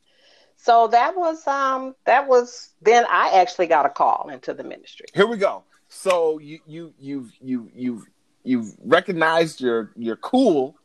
So 0.58 0.88
that 0.90 1.16
was 1.16 1.48
um 1.48 1.96
that 2.06 2.28
was 2.28 2.72
then 2.82 3.06
I 3.10 3.40
actually 3.40 3.68
got 3.68 3.86
a 3.86 3.90
call 3.90 4.30
into 4.30 4.54
the 4.54 4.64
ministry. 4.64 5.06
Here 5.14 5.26
we 5.26 5.38
go. 5.38 5.64
So 5.88 6.40
you 6.40 6.60
you 6.68 6.94
you 7.00 7.30
you 7.42 7.72
you 7.74 8.06
you've 8.50 8.74
recognized 8.84 9.62
you're 9.62 9.92
you're 9.96 10.16
cool. 10.34 10.76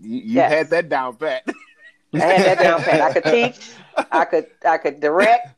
You, 0.00 0.18
you 0.18 0.34
Yes. 0.40 0.52
had 0.52 0.70
that 0.70 0.88
down 0.88 1.16
pat. 1.16 1.42
I 2.14 2.18
had 2.18 2.46
that 2.46 2.58
down 2.60 2.82
pat. 2.84 3.00
I 3.00 3.12
could 3.12 3.24
teach, 3.24 3.56
I 4.12 4.24
could 4.24 4.46
I 4.64 4.78
could 4.78 5.00
direct, 5.00 5.48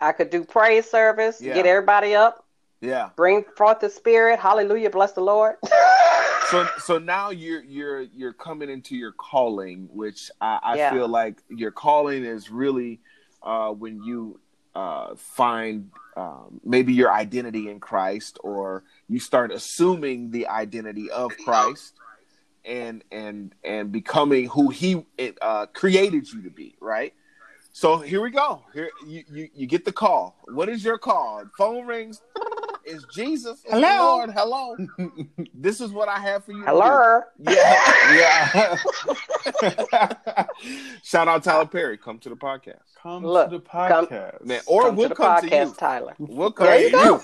I 0.00 0.12
could 0.12 0.30
do 0.30 0.44
praise 0.44 0.88
service, 0.90 1.40
Yeah. 1.40 1.54
get 1.54 1.66
everybody 1.66 2.14
up, 2.14 2.44
yeah. 2.82 3.10
bring 3.16 3.44
forth 3.56 3.80
the 3.80 3.88
spirit. 3.88 4.38
Hallelujah, 4.38 4.90
bless 4.90 5.12
the 5.12 5.22
Lord. 5.22 5.56
So 6.50 6.66
so 6.78 6.98
now 6.98 7.30
you're 7.30 7.62
you're 7.62 8.00
you're 8.00 8.32
coming 8.32 8.70
into 8.70 8.96
your 8.96 9.12
calling, 9.12 9.88
which 9.92 10.32
I, 10.40 10.58
I 10.70 10.76
Yeah. 10.78 10.92
feel 10.92 11.06
like 11.06 11.36
your 11.48 11.70
calling 11.70 12.24
is 12.24 12.50
really 12.50 12.98
uh, 13.40 13.70
when 13.70 14.02
you 14.02 14.40
uh, 14.74 15.14
find 15.14 15.92
um, 16.20 16.60
maybe 16.62 16.92
your 16.92 17.10
identity 17.10 17.70
in 17.70 17.80
Christ, 17.80 18.38
or 18.44 18.84
you 19.08 19.18
start 19.18 19.50
assuming 19.50 20.30
the 20.30 20.48
identity 20.48 21.10
of 21.10 21.32
Christ, 21.44 21.94
and 22.62 23.02
and 23.10 23.54
and 23.64 23.90
becoming 23.90 24.48
who 24.48 24.68
He 24.68 25.06
uh, 25.40 25.66
created 25.72 26.30
you 26.30 26.42
to 26.42 26.50
be, 26.50 26.76
right? 26.78 27.14
So 27.72 27.98
here 27.98 28.20
we 28.20 28.30
go. 28.30 28.62
Here 28.74 28.90
you, 29.06 29.24
you 29.32 29.48
you 29.54 29.66
get 29.66 29.86
the 29.86 29.92
call. 29.92 30.36
What 30.44 30.68
is 30.68 30.84
your 30.84 30.98
call? 30.98 31.44
Phone 31.56 31.86
rings. 31.86 32.20
It's 32.90 33.04
Jesus. 33.14 33.60
It's 33.64 33.72
Hello? 33.72 34.16
Lord. 34.16 34.30
Hello. 34.30 34.76
this 35.54 35.80
is 35.80 35.92
what 35.92 36.08
I 36.08 36.18
have 36.18 36.44
for 36.44 36.52
you. 36.52 36.62
Hello. 36.64 37.20
Yeah. 37.38 37.76
Yeah. 39.62 40.46
Shout 41.02 41.28
out 41.28 41.44
Tyler 41.44 41.66
Perry. 41.66 41.96
Come 41.96 42.18
to 42.20 42.28
the 42.28 42.34
podcast. 42.36 42.80
come 43.00 43.24
Look, 43.24 43.50
to 43.50 43.58
the 43.58 43.62
come- 43.64 44.06
podcast. 44.06 44.44
Man, 44.44 44.60
or 44.66 44.82
come 44.86 44.96
we'll 44.96 45.08
to 45.08 45.08
the 45.10 45.14
come 45.14 45.36
podcast, 45.44 45.50
to 45.50 45.56
you. 45.68 45.74
Tyler. 45.78 46.14
We'll 46.18 46.50
come 46.52 46.66
There 46.66 46.90
to 46.90 46.96
you 46.96 47.04
you. 47.04 47.20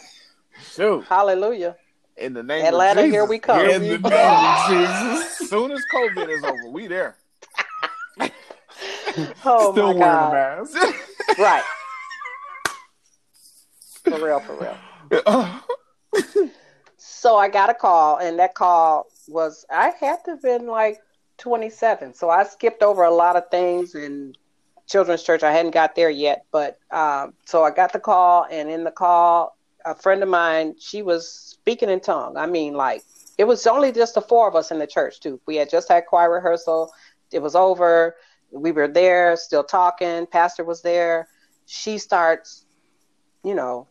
Shoot. 0.75 1.05
Hallelujah. 1.09 1.77
In 2.17 2.33
the 2.33 2.43
name 2.43 2.65
Atlanta, 2.65 3.01
of 3.01 3.07
Jesus. 3.07 3.15
here 3.15 3.25
we 3.27 3.39
come. 3.39 3.59
Here 3.59 3.71
In 3.71 3.83
we 3.83 3.97
the 3.97 4.09
come. 4.09 4.11
name 4.11 4.87
of 4.87 5.19
Jesus. 5.19 5.51
Soon 5.51 5.73
as 5.73 5.83
COVID 5.95 6.29
is 6.31 6.45
over, 6.45 6.69
we 6.71 6.87
there. 6.87 7.17
Oh 9.45 9.73
Still 9.73 9.93
my 9.95 9.95
wearing 9.95 9.99
God. 9.99 10.31
a 10.31 10.63
mask. 10.65 11.39
Right. 11.39 11.63
For 14.05 14.25
real, 14.25 14.41
for 14.41 14.55
real. 14.57 14.77
So 16.99 17.37
I 17.37 17.49
got 17.49 17.71
a 17.71 17.75
call, 17.75 18.19
and 18.19 18.39
that 18.39 18.55
call 18.55 19.07
was 19.29 19.65
I 19.71 19.93
had 20.01 20.25
to 20.25 20.33
have 20.33 20.43
been 20.43 20.67
like 20.67 21.01
27. 21.39 22.15
So 22.15 22.31
I 22.31 22.45
skipped 22.45 22.83
over 22.83 23.05
a 23.05 23.11
lot 23.11 23.37
of 23.37 23.51
things 23.51 23.95
in 23.95 24.35
children's 24.87 25.23
church. 25.23 25.43
I 25.43 25.53
hadn't 25.53 25.73
got 25.73 25.95
there 25.95 26.11
yet, 26.11 26.47
but 26.53 26.79
um, 26.91 27.35
so 27.45 27.65
I 27.65 27.71
got 27.71 27.93
the 27.93 28.01
call, 28.01 28.47
and 28.51 28.71
in 28.71 28.85
the 28.85 28.91
call, 28.91 29.57
a 29.85 29.95
friend 29.95 30.23
of 30.23 30.29
mine, 30.29 30.75
she 30.79 31.03
was 31.03 31.31
speaking 31.31 31.91
in 31.91 32.01
tongue. 32.01 32.37
I 32.37 32.47
mean, 32.47 32.75
like 32.75 33.03
it 33.39 33.45
was 33.45 33.67
only 33.67 33.93
just 33.93 34.15
the 34.15 34.21
four 34.21 34.49
of 34.49 34.55
us 34.55 34.71
in 34.71 34.79
the 34.79 34.87
church 34.87 35.21
too. 35.21 35.41
We 35.47 35.57
had 35.57 35.71
just 35.71 35.89
had 35.89 36.07
choir 36.07 36.31
rehearsal. 36.31 36.93
It 37.33 37.41
was 37.41 37.55
over. 37.55 38.17
We 38.51 38.73
were 38.73 38.89
there, 38.89 39.37
still 39.37 39.65
talking. 39.65 40.27
Pastor 40.27 40.65
was 40.65 40.83
there. 40.83 41.29
She 41.67 41.99
starts, 41.99 42.65
you 43.45 43.55
know, 43.55 43.89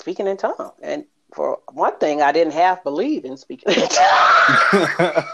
speaking 0.00 0.26
in 0.26 0.36
tongue, 0.36 0.72
and 0.82 1.04
for 1.34 1.60
one 1.72 1.96
thing, 1.98 2.22
I 2.22 2.32
didn't 2.32 2.52
half 2.54 2.82
believe 2.82 3.24
in 3.24 3.36
speaking 3.36 3.72
in 3.72 3.88
tongue. 3.88 5.24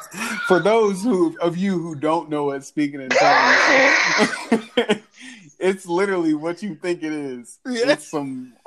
For 0.46 0.60
those 0.60 1.02
who 1.02 1.36
of 1.40 1.56
you 1.56 1.78
who 1.78 1.94
don't 1.94 2.28
know 2.28 2.44
what 2.44 2.64
speaking 2.64 3.00
in 3.00 3.08
tongues, 3.08 4.98
it's 5.58 5.86
literally 5.86 6.34
what 6.34 6.62
you 6.62 6.74
think 6.74 7.02
it 7.02 7.12
is. 7.12 7.58
It's 7.64 8.06
some 8.06 8.52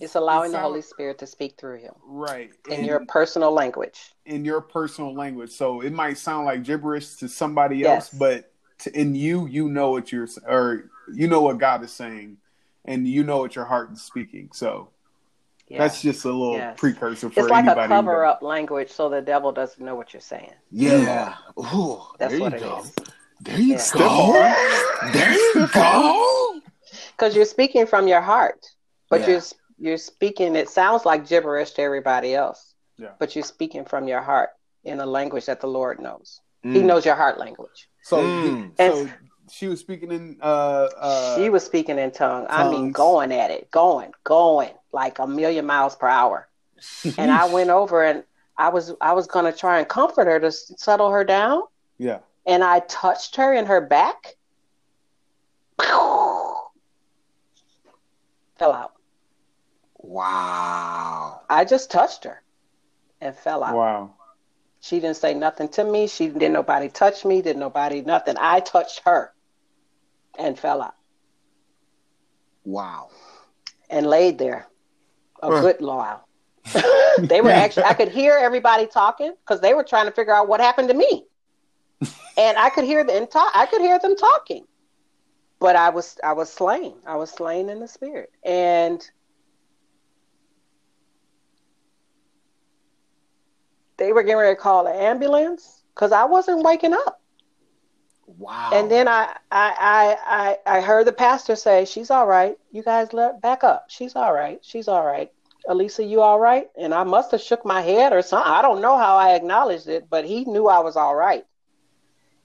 It's 0.00 0.14
allowing 0.14 0.50
It 0.50 0.52
the 0.52 0.60
Holy 0.60 0.82
Spirit 0.82 1.18
to 1.18 1.26
speak 1.26 1.56
through 1.58 1.78
you 1.80 1.90
right 2.04 2.50
in 2.70 2.84
your 2.84 3.04
personal 3.06 3.50
language. 3.52 3.98
in 4.26 4.44
your 4.44 4.60
personal 4.60 5.14
language. 5.14 5.50
So 5.50 5.80
it 5.80 5.92
might 5.92 6.18
sound 6.18 6.44
like 6.46 6.62
gibberish 6.64 7.14
to 7.16 7.28
somebody 7.28 7.78
Yes. 7.78 8.12
else, 8.12 8.18
but 8.18 8.52
to, 8.80 8.96
in 8.98 9.14
you, 9.14 9.46
you 9.46 9.68
know 9.68 9.90
what 9.90 10.12
you're 10.12 10.28
or 10.46 10.90
you 11.12 11.28
know 11.28 11.40
what 11.40 11.58
God 11.58 11.82
is 11.82 11.92
saying, 11.92 12.36
and 12.86 13.06
you 13.06 13.24
know 13.24 13.38
what 13.38 13.54
your 13.54 13.64
heart 13.64 13.92
is 13.92 14.02
speaking. 14.02 14.48
So 14.52 14.88
Yeah. 15.68 15.78
that's 15.78 16.00
just 16.00 16.24
a 16.24 16.28
little 16.28 16.54
Yes. 16.56 16.78
precursor 16.78 17.28
for 17.30 17.40
it's 17.40 17.50
like 17.50 17.64
anybody. 17.64 17.84
a 17.86 17.88
cover 17.88 18.24
up 18.24 18.42
language 18.42 18.90
so 18.92 19.08
the 19.08 19.20
devil 19.20 19.52
doesn't 19.52 19.84
know 19.84 19.94
what 19.96 20.12
you're 20.14 20.20
saying. 20.20 20.52
Yeah. 20.70 21.34
Ooh, 21.58 22.00
That's 22.18 22.32
there 22.32 22.40
what 22.40 22.52
you 22.52 22.58
it 22.58 22.60
go. 22.62 22.78
is. 22.78 22.94
There 23.40 23.58
you 23.60 23.74
Yeah. 23.74 23.90
go. 23.92 25.10
There 25.12 25.32
you 25.32 25.66
go. 25.68 26.60
Because 27.12 27.34
you're 27.36 27.44
speaking 27.44 27.86
from 27.86 28.06
your 28.08 28.20
heart, 28.20 28.64
but 29.10 29.20
Yeah. 29.22 29.28
you're 29.30 29.42
you're 29.78 29.98
speaking. 29.98 30.56
It 30.56 30.70
sounds 30.70 31.04
like 31.04 31.26
gibberish 31.28 31.72
to 31.72 31.82
everybody 31.82 32.34
else, 32.34 32.72
Yeah. 32.96 33.10
but 33.18 33.34
you're 33.36 33.44
speaking 33.44 33.84
from 33.84 34.08
your 34.08 34.22
heart 34.22 34.48
in 34.84 35.00
a 35.00 35.04
language 35.04 35.44
that 35.46 35.60
the 35.60 35.66
Lord 35.66 36.00
knows. 36.00 36.40
He 36.62 36.80
Mm. 36.80 36.84
knows 36.84 37.04
your 37.04 37.14
heart 37.14 37.36
language. 37.38 37.90
So, 38.02 38.22
Mm. 38.22 38.72
so 38.78 39.06
she 39.50 39.68
was 39.68 39.80
speaking 39.80 40.10
in. 40.12 40.38
Uh, 40.40 40.88
uh, 40.98 41.36
she 41.36 41.48
was 41.50 41.64
speaking 41.64 41.98
in 41.98 42.10
tongue. 42.10 42.46
I 42.48 42.68
mean, 42.70 42.92
going 42.92 43.32
at 43.32 43.50
it, 43.50 43.70
going, 43.70 44.12
going 44.24 44.70
like 44.92 45.18
a 45.18 45.26
million 45.26 45.66
miles 45.66 45.94
per 45.96 46.08
hour. 46.08 46.48
and 47.18 47.30
I 47.30 47.46
went 47.46 47.70
over 47.80 48.02
and 48.04 48.24
I 48.58 48.68
was 48.70 48.92
I 49.00 49.12
was 49.12 49.26
gonna 49.26 49.52
try 49.52 49.78
and 49.78 49.88
comfort 49.88 50.26
her 50.26 50.40
to 50.40 50.50
settle 50.50 51.10
her 51.10 51.24
down, 51.24 51.62
Yeah. 51.98 52.18
and 52.46 52.64
I 52.64 52.80
touched 52.80 53.36
her 53.36 53.52
in 53.52 53.66
her 53.66 53.80
back. 53.80 54.34
Fell 58.58 58.72
out. 58.72 58.92
Wow. 59.98 61.40
I 61.50 61.64
just 61.64 61.90
touched 61.90 62.24
her 62.24 62.42
and 63.20 63.34
fell 63.36 63.62
out. 63.62 63.74
Wow. 63.74 64.14
She 64.80 65.00
didn't 65.00 65.16
say 65.16 65.34
nothing 65.34 65.68
to 65.70 65.84
me. 65.84 66.06
She 66.06 66.28
didn't 66.28 66.52
nobody 66.52 66.88
touch 66.88 67.24
me. 67.24 67.42
Didn't 67.42 67.60
nobody 67.60 68.02
nothing. 68.02 68.36
I 68.38 68.60
touched 68.60 69.02
her 69.04 69.32
and 70.38 70.58
fell 70.58 70.82
out 70.82 70.94
Wow. 72.64 73.10
and 73.90 74.06
laid 74.06 74.38
there 74.38 74.66
a 75.42 75.50
Huh. 75.50 75.60
good 75.60 75.76
while. 75.80 76.26
they 77.28 77.40
were 77.40 77.52
actually 77.52 77.84
I 77.84 77.94
could 77.94 78.08
hear 78.08 78.36
everybody 78.36 78.86
talking 78.86 79.32
because 79.44 79.60
they 79.60 79.74
were 79.74 79.84
trying 79.84 80.06
to 80.06 80.12
figure 80.12 80.34
out 80.34 80.48
what 80.48 80.60
happened 80.60 80.88
to 80.88 80.94
me. 80.94 81.26
and 82.36 82.58
I 82.58 82.70
could 82.70 82.84
hear 82.84 83.04
them 83.04 83.26
talk 83.26 83.50
I 83.54 83.66
could 83.66 83.80
hear 83.80 83.98
them 83.98 84.16
talking. 84.16 84.64
But 85.60 85.76
I 85.76 85.90
was 85.90 86.18
I 86.22 86.32
was 86.32 86.52
slain. 86.52 86.94
I 87.06 87.16
was 87.16 87.30
slain 87.30 87.68
in 87.68 87.80
the 87.80 87.88
spirit. 87.88 88.30
And 88.44 89.08
they 93.98 94.12
were 94.12 94.22
getting 94.22 94.36
ready 94.38 94.54
to 94.54 94.60
call 94.60 94.84
the 94.84 94.90
ambulance 94.94 95.82
because 95.94 96.12
I 96.12 96.24
wasn't 96.24 96.62
waking 96.62 96.92
up. 96.92 97.20
Wow. 98.26 98.70
And 98.72 98.90
then 98.90 99.08
I, 99.08 99.36
I, 99.50 100.16
I, 100.26 100.56
I, 100.66 100.78
I 100.78 100.80
heard 100.80 101.06
the 101.06 101.12
pastor 101.12 101.56
say, 101.56 101.84
"She's 101.84 102.10
all 102.10 102.26
right. 102.26 102.58
You 102.72 102.82
guys 102.82 103.12
let 103.12 103.40
back 103.40 103.64
up. 103.64 103.86
She's 103.88 104.16
all 104.16 104.32
right. 104.32 104.58
She's 104.62 104.88
all 104.88 105.04
right. 105.04 105.30
Elisa, 105.68 106.04
you 106.04 106.20
all 106.20 106.38
right?" 106.40 106.68
And 106.76 106.92
I 106.92 107.04
must 107.04 107.30
have 107.30 107.40
shook 107.40 107.64
my 107.64 107.82
head 107.82 108.12
or 108.12 108.22
something. 108.22 108.50
I 108.50 108.62
don't 108.62 108.80
know 108.80 108.98
how 108.98 109.16
I 109.16 109.34
acknowledged 109.34 109.88
it, 109.88 110.08
but 110.10 110.24
he 110.24 110.44
knew 110.44 110.66
I 110.66 110.80
was 110.80 110.96
all 110.96 111.14
right. 111.14 111.44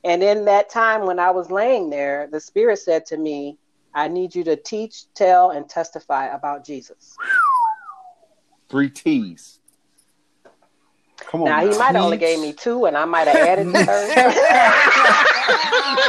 And 0.04 0.24
in 0.24 0.46
that 0.46 0.70
time 0.70 1.06
when 1.06 1.20
I 1.20 1.32
was 1.32 1.52
laying 1.52 1.90
there, 1.90 2.28
the 2.32 2.40
Spirit 2.40 2.78
said 2.78 3.06
to 3.08 3.18
me, 3.18 3.58
"I 3.94 4.08
need 4.08 4.36
you 4.36 4.44
to 4.46 4.56
teach, 4.56 5.12
tell, 5.14 5.52
and 5.52 5.68
testify 5.68 6.28
about 6.28 6.64
Jesus." 6.64 7.16
three 8.70 8.90
T's. 8.90 9.60
Come 11.32 11.44
on. 11.44 11.48
Now 11.48 11.62
he 11.62 11.70
might 11.78 11.96
have 11.96 12.04
only 12.04 12.18
gave 12.18 12.42
me 12.42 12.52
two, 12.52 12.88
and 12.88 12.98
I 12.98 13.06
might 13.06 13.26
have 13.26 13.38
added 13.38 13.68
the 13.68 13.86
third. 13.86 14.16
Go 14.16 14.22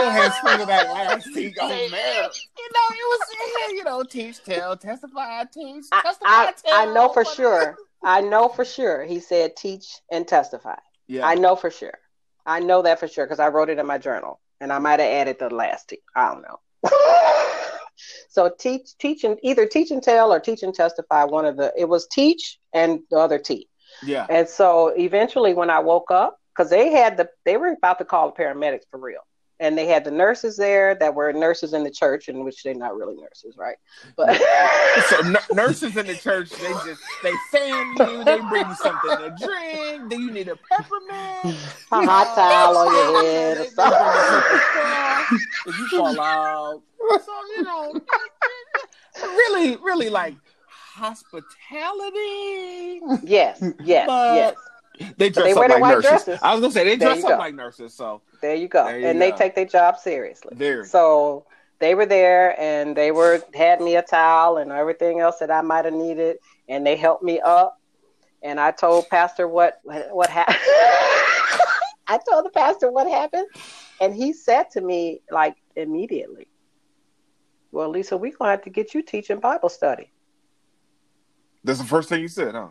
ahead, 0.08 0.32
sprinkle 0.32 0.66
that 0.66 0.88
last 0.88 1.28
T 1.32 1.54
on 1.60 1.68
there. 1.68 1.78
You 1.78 1.90
know, 1.92 2.28
it 2.90 3.06
was 3.06 3.20
you 3.70 3.84
know, 3.84 4.02
teach, 4.02 4.42
tell, 4.42 4.76
testify, 4.76 5.44
teach, 5.44 5.84
I, 5.92 6.02
testify, 6.02 6.28
I, 6.28 6.52
tell. 6.64 6.74
I 6.74 6.86
know 6.92 7.08
for 7.08 7.24
sure. 7.24 7.76
I 8.02 8.20
know 8.20 8.48
for 8.48 8.64
sure. 8.64 9.04
He 9.04 9.20
said, 9.20 9.54
"Teach 9.54 10.00
and 10.10 10.26
testify." 10.26 10.74
Yeah. 11.06 11.24
I 11.24 11.36
know 11.36 11.54
for 11.54 11.70
sure. 11.70 12.00
I 12.44 12.58
know 12.58 12.82
that 12.82 12.98
for 12.98 13.06
sure 13.06 13.24
because 13.24 13.38
I 13.38 13.46
wrote 13.46 13.70
it 13.70 13.78
in 13.78 13.86
my 13.86 13.98
journal, 13.98 14.40
and 14.60 14.72
I 14.72 14.80
might 14.80 14.98
have 14.98 15.08
added 15.08 15.38
the 15.38 15.54
last 15.54 15.90
T. 15.90 16.00
I 16.16 16.32
don't 16.32 16.42
know. 16.42 16.58
so 18.28 18.50
teach, 18.58 18.98
teach, 18.98 19.22
and 19.22 19.38
either 19.44 19.66
teach 19.66 19.92
and 19.92 20.02
tell 20.02 20.32
or 20.32 20.40
teach 20.40 20.64
and 20.64 20.74
testify. 20.74 21.22
One 21.22 21.44
of 21.44 21.56
the 21.56 21.72
it 21.78 21.88
was 21.88 22.08
teach 22.08 22.58
and 22.72 23.02
the 23.08 23.18
other 23.18 23.38
T. 23.38 23.68
yeah. 24.04 24.26
And 24.28 24.48
so 24.48 24.88
eventually, 24.88 25.54
when 25.54 25.70
I 25.70 25.80
woke 25.80 26.10
up, 26.10 26.38
because 26.54 26.70
they 26.70 26.90
had 26.90 27.16
the 27.16 27.28
they 27.44 27.56
were 27.56 27.68
about 27.68 27.98
to 27.98 28.04
call 28.04 28.30
the 28.30 28.42
paramedics 28.42 28.84
for 28.90 28.98
real, 28.98 29.20
and 29.60 29.78
they 29.78 29.86
had 29.86 30.04
the 30.04 30.10
nurses 30.10 30.56
there 30.56 30.94
that 30.96 31.14
were 31.14 31.32
nurses 31.32 31.72
in 31.72 31.84
the 31.84 31.90
church, 31.90 32.28
in 32.28 32.44
which 32.44 32.62
they're 32.62 32.74
not 32.74 32.96
really 32.96 33.16
nurses, 33.16 33.56
right? 33.56 33.76
But 34.16 34.34
so 35.08 35.18
n- 35.24 35.36
nurses 35.52 35.96
in 35.96 36.06
the 36.06 36.16
church, 36.16 36.50
they 36.50 36.72
just 36.84 37.02
they 37.22 37.32
fan 37.50 37.94
you, 37.98 38.24
they 38.24 38.40
bring 38.40 38.66
you 38.66 38.74
something 38.74 39.18
to 39.18 39.34
drink. 39.38 40.10
Do 40.10 40.20
you 40.20 40.30
need 40.30 40.48
a 40.48 40.56
peppermint? 40.56 41.58
a 41.92 42.06
hot 42.06 42.34
towel 42.34 42.76
on 42.76 42.94
your 42.94 43.22
head 43.22 43.58
or 43.58 43.64
something. 43.64 43.74
bring 43.76 43.86
a 43.86 44.40
purple 44.40 44.58
straw 44.70 45.22
if 45.66 45.78
you 45.78 45.88
fall 45.88 46.20
out. 46.20 46.82
So 47.24 47.32
you 47.56 47.62
know, 47.62 48.00
really, 49.22 49.76
really 49.76 50.08
like 50.08 50.34
hospitality. 50.94 53.00
Yes, 53.24 53.62
yes, 53.82 54.08
yes. 54.08 54.56
They 55.16 55.30
dress 55.30 55.46
they 55.46 55.52
up 55.52 55.68
like 55.68 55.82
nurses. 55.82 56.10
dresses. 56.10 56.38
I 56.42 56.52
was 56.52 56.60
gonna 56.60 56.72
say 56.72 56.84
they 56.84 56.96
There 56.96 57.08
dress 57.08 57.24
up 57.24 57.30
go. 57.30 57.38
like 57.38 57.54
nurses. 57.54 57.94
So 57.94 58.22
There 58.40 58.54
you 58.54 58.68
go. 58.68 58.84
There 58.84 59.00
you 59.00 59.06
and 59.06 59.20
they 59.20 59.32
take 59.32 59.54
their 59.54 59.64
job 59.64 59.98
seriously. 59.98 60.52
Very. 60.54 60.86
So 60.86 61.46
they 61.78 61.94
were 61.94 62.06
there 62.06 62.58
and 62.60 62.96
they 62.96 63.10
were 63.10 63.42
had 63.54 63.80
me 63.80 63.96
a 63.96 64.02
towel 64.02 64.58
and 64.58 64.70
everything 64.70 65.20
else 65.20 65.38
that 65.38 65.50
I 65.50 65.62
might 65.62 65.84
have 65.86 65.94
needed 65.94 66.36
and 66.68 66.86
they 66.86 66.96
helped 66.96 67.24
me 67.24 67.40
up. 67.40 67.78
And 68.42 68.60
I 68.60 68.70
told 68.70 69.08
Pastor 69.08 69.48
what 69.48 69.80
what 69.84 70.28
happened. 70.28 70.58
I 72.08 72.18
told 72.28 72.44
the 72.44 72.50
pastor 72.50 72.90
what 72.90 73.08
happened 73.08 73.46
and 74.00 74.14
he 74.14 74.32
said 74.34 74.64
to 74.72 74.80
me 74.80 75.20
like 75.30 75.54
immediately, 75.76 76.48
Well, 77.70 77.88
Lisa, 77.88 78.16
we're 78.16 78.32
gonna 78.36 78.50
have 78.50 78.62
to 78.62 78.70
get 78.70 78.92
you 78.92 79.02
teaching 79.02 79.40
Bible 79.40 79.70
study. 79.70 80.10
That's 81.64 81.78
the 81.78 81.84
first 81.84 82.08
thing 82.08 82.20
you 82.20 82.28
said, 82.28 82.54
huh? 82.54 82.68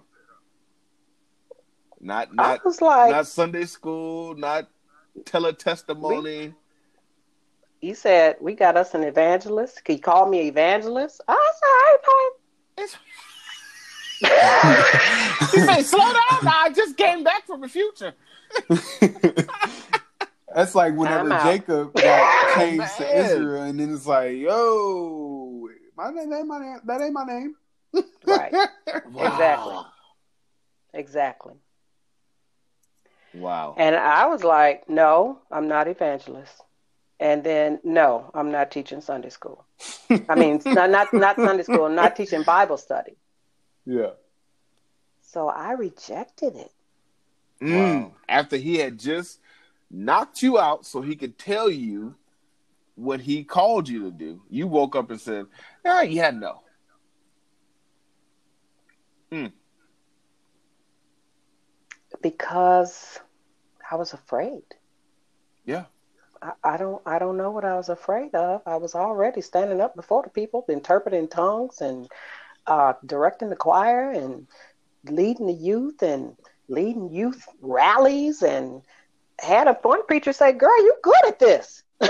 Not 2.00 2.30
I 2.32 2.34
not 2.34 2.66
was 2.66 2.82
like 2.82 3.12
not 3.12 3.28
Sunday 3.28 3.66
school, 3.66 4.36
not 4.36 4.70
teletestimony. 5.24 6.54
he 7.80 7.94
said, 7.94 8.38
We 8.42 8.56
got 8.56 8.76
us 8.76 8.94
an 8.94 9.04
evangelist. 9.04 9.82
He 9.86 10.00
called 10.00 10.30
me 10.30 10.48
evangelist. 10.48 11.22
I 11.28 11.52
said, 11.60 11.68
I 11.70 12.32
It's- 12.78 12.98
he 15.52 15.60
said, 15.60 15.82
"Slow 15.88 16.00
down! 16.00 16.44
Now. 16.44 16.52
I 16.62 16.72
just 16.76 16.96
came 16.96 17.24
back 17.24 17.46
from 17.48 17.62
the 17.62 17.68
future." 17.68 18.14
That's 20.54 20.76
like 20.76 20.96
whenever 20.96 21.28
I'm 21.28 21.32
out. 21.32 21.44
Jacob 21.44 21.94
got 21.94 22.56
changed 22.56 22.98
to 22.98 23.18
Israel, 23.18 23.64
and 23.64 23.80
then 23.80 23.94
it's 23.94 24.06
like, 24.06 24.38
yo, 24.38 25.68
my 25.96 26.12
name, 26.12 26.30
that 26.30 26.40
ain't 26.40 26.48
my 26.48 26.60
name. 26.60 26.80
That 26.86 27.02
ain't 27.02 27.14
my 27.14 27.24
name. 27.24 27.56
Right. 28.26 28.54
Exactly. 29.06 29.78
Exactly. 30.94 31.54
Wow. 33.34 33.76
And 33.78 33.96
I 33.96 34.26
was 34.28 34.44
like, 34.44 34.90
no, 34.90 35.40
I'm 35.52 35.68
not 35.68 35.88
evangelist. 35.88 36.62
And 37.20 37.44
then, 37.44 37.80
no, 37.84 38.30
I'm 38.34 38.52
not 38.52 38.72
teaching 38.72 39.02
Sunday 39.02 39.30
school. 39.30 39.66
I 40.28 40.36
mean, 40.36 40.62
not, 40.66 40.90
not, 40.90 41.14
not 41.14 41.36
Sunday 41.38 41.64
school, 41.64 41.86
I'm 41.86 41.96
not 41.96 42.16
teaching 42.16 42.44
Bible 42.44 42.78
study. 42.78 43.16
Yeah. 43.86 44.12
So 45.22 45.48
I 45.48 45.74
rejected 45.74 46.56
it. 46.56 46.72
Mm. 47.62 48.12
After 48.28 48.58
he 48.58 48.78
had 48.78 48.98
just 48.98 49.40
knocked 49.90 50.42
you 50.42 50.60
out 50.60 50.86
so 50.86 51.02
he 51.02 51.16
could 51.16 51.38
tell 51.38 51.70
you 51.70 52.16
what 52.96 53.22
he 53.22 53.44
called 53.44 53.88
you 53.88 54.04
to 54.04 54.12
do, 54.12 54.42
you 54.50 54.68
woke 54.68 54.96
up 54.96 55.12
and 55.12 55.22
said, 55.22 55.46
ah, 55.86 56.02
yeah, 56.02 56.32
no. 56.32 56.62
Because 62.22 63.20
I 63.90 63.96
was 63.96 64.14
afraid. 64.14 64.64
Yeah. 65.66 65.86
I, 66.42 66.52
I 66.64 66.78
don't 66.78 67.02
I 67.06 67.20
don't 67.20 67.38
know 67.38 67.52
what 67.52 67.66
I 67.66 67.76
was 67.76 67.90
afraid 67.90 68.34
of. 68.36 68.62
I 68.66 68.78
was 68.78 68.96
already 68.96 69.42
standing 69.42 69.82
up 69.82 69.96
before 69.96 70.24
the 70.24 70.30
people, 70.30 70.66
interpreting 70.70 71.28
tongues 71.28 71.82
and 71.82 72.08
uh, 72.68 72.94
directing 73.06 73.50
the 73.50 73.56
choir 73.56 74.12
and 74.12 74.48
leading 75.06 75.48
the 75.48 75.54
youth 75.54 76.02
and 76.02 76.36
leading 76.68 77.12
youth 77.12 77.44
rallies 77.62 78.42
and 78.44 78.82
had 79.40 79.68
a 79.68 79.74
one 79.82 80.06
preacher 80.06 80.34
say, 80.34 80.52
"Girl, 80.52 80.78
you 80.84 80.96
good 81.02 81.28
at 81.28 81.40
this," 81.40 81.84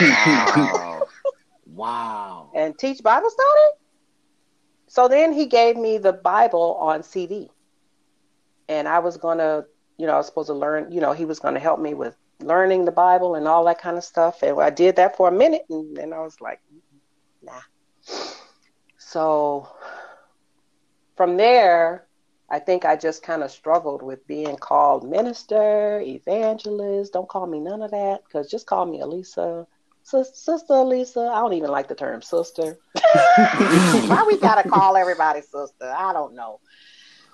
Wow. 0.00 1.02
wow. 1.66 2.50
and 2.54 2.78
teach 2.78 3.02
Bible 3.02 3.30
study. 3.30 3.83
So 4.94 5.08
then 5.08 5.32
he 5.32 5.46
gave 5.46 5.76
me 5.76 5.98
the 5.98 6.12
Bible 6.12 6.76
on 6.80 7.02
CD, 7.02 7.50
and 8.68 8.86
I 8.86 9.00
was 9.00 9.16
gonna, 9.16 9.64
you 9.96 10.06
know, 10.06 10.12
I 10.12 10.18
was 10.18 10.26
supposed 10.26 10.46
to 10.46 10.54
learn. 10.54 10.92
You 10.92 11.00
know, 11.00 11.12
he 11.12 11.24
was 11.24 11.40
gonna 11.40 11.58
help 11.58 11.80
me 11.80 11.94
with 11.94 12.16
learning 12.38 12.84
the 12.84 12.92
Bible 12.92 13.34
and 13.34 13.48
all 13.48 13.64
that 13.64 13.80
kind 13.80 13.96
of 13.98 14.04
stuff. 14.04 14.44
And 14.44 14.56
I 14.60 14.70
did 14.70 14.94
that 14.94 15.16
for 15.16 15.26
a 15.26 15.32
minute, 15.32 15.62
and 15.68 15.96
then 15.96 16.12
I 16.12 16.20
was 16.20 16.40
like, 16.40 16.60
nah. 17.42 17.60
So 18.96 19.68
from 21.16 21.38
there, 21.38 22.06
I 22.48 22.60
think 22.60 22.84
I 22.84 22.94
just 22.94 23.24
kind 23.24 23.42
of 23.42 23.50
struggled 23.50 24.00
with 24.00 24.24
being 24.28 24.54
called 24.54 25.10
minister, 25.10 26.02
evangelist. 26.02 27.12
Don't 27.12 27.28
call 27.28 27.48
me 27.48 27.58
none 27.58 27.82
of 27.82 27.90
that, 27.90 28.22
because 28.22 28.48
just 28.48 28.68
call 28.68 28.86
me 28.86 29.00
Elisa. 29.00 29.66
Sis- 30.04 30.38
Sister 30.38 30.82
Lisa, 30.82 31.20
I 31.20 31.40
don't 31.40 31.54
even 31.54 31.70
like 31.70 31.88
the 31.88 31.94
term 31.94 32.20
sister. 32.20 32.78
Why 33.24 34.24
we 34.26 34.38
gotta 34.38 34.68
call 34.68 34.96
everybody 34.96 35.40
sister? 35.40 35.90
I 35.96 36.12
don't 36.12 36.34
know. 36.34 36.60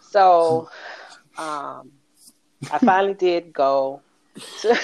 So, 0.00 0.70
um, 1.36 1.90
I 2.70 2.78
finally 2.78 3.14
did 3.14 3.52
go. 3.52 4.02
To 4.60 4.68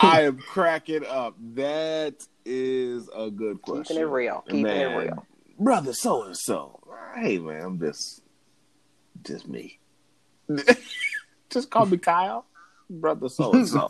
I 0.00 0.22
am 0.22 0.36
cracking 0.38 1.06
up. 1.06 1.36
That 1.54 2.14
is 2.44 3.08
a 3.16 3.30
good 3.30 3.62
question. 3.62 3.84
keeping 3.84 4.02
it 4.02 4.06
real, 4.06 4.44
keeping 4.46 4.66
it 4.66 4.96
real. 4.96 5.26
Brother 5.58 5.94
so 5.94 6.24
and 6.24 6.36
so. 6.36 6.80
Hey 7.14 7.38
man, 7.38 7.62
I'm 7.62 7.80
just 7.80 8.22
just 9.22 9.48
me. 9.48 9.78
just 11.50 11.70
call 11.70 11.86
me 11.86 11.96
Kyle. 11.96 12.44
Brother 12.90 13.30
so 13.30 13.54
and 13.54 13.66
so. 13.66 13.88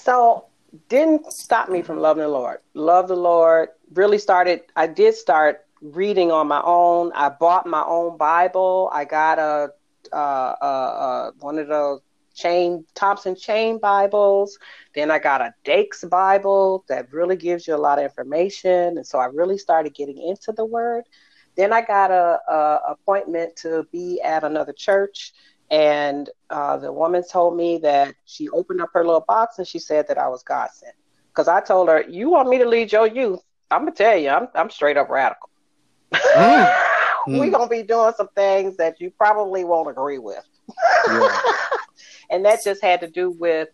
So 0.00 0.46
didn't 0.88 1.30
stop 1.30 1.68
me 1.68 1.82
from 1.82 1.98
loving 1.98 2.22
the 2.22 2.28
Lord. 2.28 2.58
Love 2.74 3.08
the 3.08 3.16
Lord. 3.16 3.68
Really 3.92 4.18
started. 4.18 4.62
I 4.74 4.86
did 4.86 5.14
start 5.14 5.66
reading 5.82 6.32
on 6.32 6.48
my 6.48 6.62
own. 6.64 7.12
I 7.14 7.28
bought 7.28 7.66
my 7.66 7.82
own 7.82 8.16
Bible. 8.16 8.90
I 8.94 9.04
got 9.04 9.38
a 9.38 9.72
uh, 10.12 10.16
uh, 10.16 10.64
uh, 10.64 11.30
one 11.40 11.58
of 11.58 11.68
those 11.68 12.00
chain 12.34 12.84
Thompson 12.94 13.36
chain 13.36 13.78
Bibles. 13.78 14.58
Then 14.94 15.10
I 15.10 15.18
got 15.18 15.42
a 15.42 15.52
Dake's 15.64 16.02
Bible 16.04 16.84
that 16.88 17.12
really 17.12 17.36
gives 17.36 17.66
you 17.66 17.74
a 17.74 17.76
lot 17.76 17.98
of 17.98 18.04
information, 18.04 18.96
and 18.96 19.06
so 19.06 19.18
I 19.18 19.26
really 19.26 19.58
started 19.58 19.94
getting 19.94 20.16
into 20.16 20.52
the 20.52 20.64
Word. 20.64 21.04
Then 21.56 21.74
I 21.74 21.82
got 21.82 22.10
a, 22.10 22.38
a 22.48 22.80
appointment 22.92 23.56
to 23.56 23.86
be 23.92 24.20
at 24.22 24.44
another 24.44 24.72
church, 24.72 25.34
and 25.70 26.28
uh, 26.50 26.76
the 26.78 26.92
woman 26.92 27.22
told 27.30 27.56
me 27.56 27.78
that 27.78 28.14
she 28.24 28.48
opened 28.50 28.80
up 28.80 28.90
her 28.94 29.04
little 29.04 29.24
box 29.26 29.58
and 29.58 29.66
she 29.66 29.78
said 29.78 30.06
that 30.08 30.18
I 30.18 30.28
was 30.28 30.42
God 30.42 30.68
sent. 30.72 30.94
Because 31.28 31.48
I 31.48 31.60
told 31.60 31.88
her, 31.88 32.02
"You 32.08 32.30
want 32.30 32.48
me 32.48 32.58
to 32.58 32.66
lead 32.68 32.92
your 32.92 33.06
youth? 33.06 33.40
I'm 33.70 33.82
gonna 33.82 33.92
tell 33.92 34.16
you, 34.16 34.30
I'm 34.30 34.48
I'm 34.54 34.70
straight 34.70 34.96
up 34.96 35.08
radical. 35.10 35.48
we 37.26 37.50
gonna 37.50 37.68
be 37.68 37.82
doing 37.82 38.12
some 38.16 38.28
things 38.34 38.76
that 38.78 39.00
you 39.00 39.10
probably 39.10 39.64
won't 39.64 39.88
agree 39.90 40.18
with." 40.18 40.44
Yeah. 41.08 41.40
and 42.30 42.44
that 42.44 42.64
just 42.64 42.82
had 42.82 43.00
to 43.00 43.08
do 43.08 43.30
with 43.30 43.68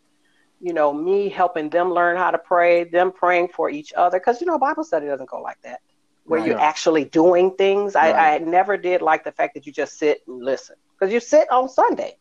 you 0.61 0.72
know 0.72 0.92
me 0.92 1.28
helping 1.28 1.68
them 1.70 1.92
learn 1.92 2.16
how 2.16 2.30
to 2.30 2.38
pray 2.38 2.84
them 2.84 3.12
praying 3.12 3.49
for 3.49 3.68
each 3.70 3.92
other 3.94 4.18
because 4.18 4.40
you 4.40 4.47
know 4.47 4.59
bible 4.59 4.84
study 4.84 5.07
doesn't 5.07 5.28
go 5.28 5.40
like 5.40 5.59
that 5.62 5.80
where 6.24 6.40
Right. 6.40 6.49
you're 6.49 6.59
actually 6.61 7.05
doing 7.05 7.55
things 7.57 7.94
I, 7.94 8.12
I 8.12 8.38
never 8.38 8.78
did 8.78 9.03
like 9.03 9.22
the 9.24 9.32
fact 9.32 9.55
that 9.55 9.66
you 9.66 9.72
just 9.72 9.99
sit 9.99 10.20
and 10.26 10.42
listen 10.42 10.76
because 10.99 11.12
you 11.12 11.20
sit 11.20 11.51
on 11.51 11.68
sunday 11.68 12.16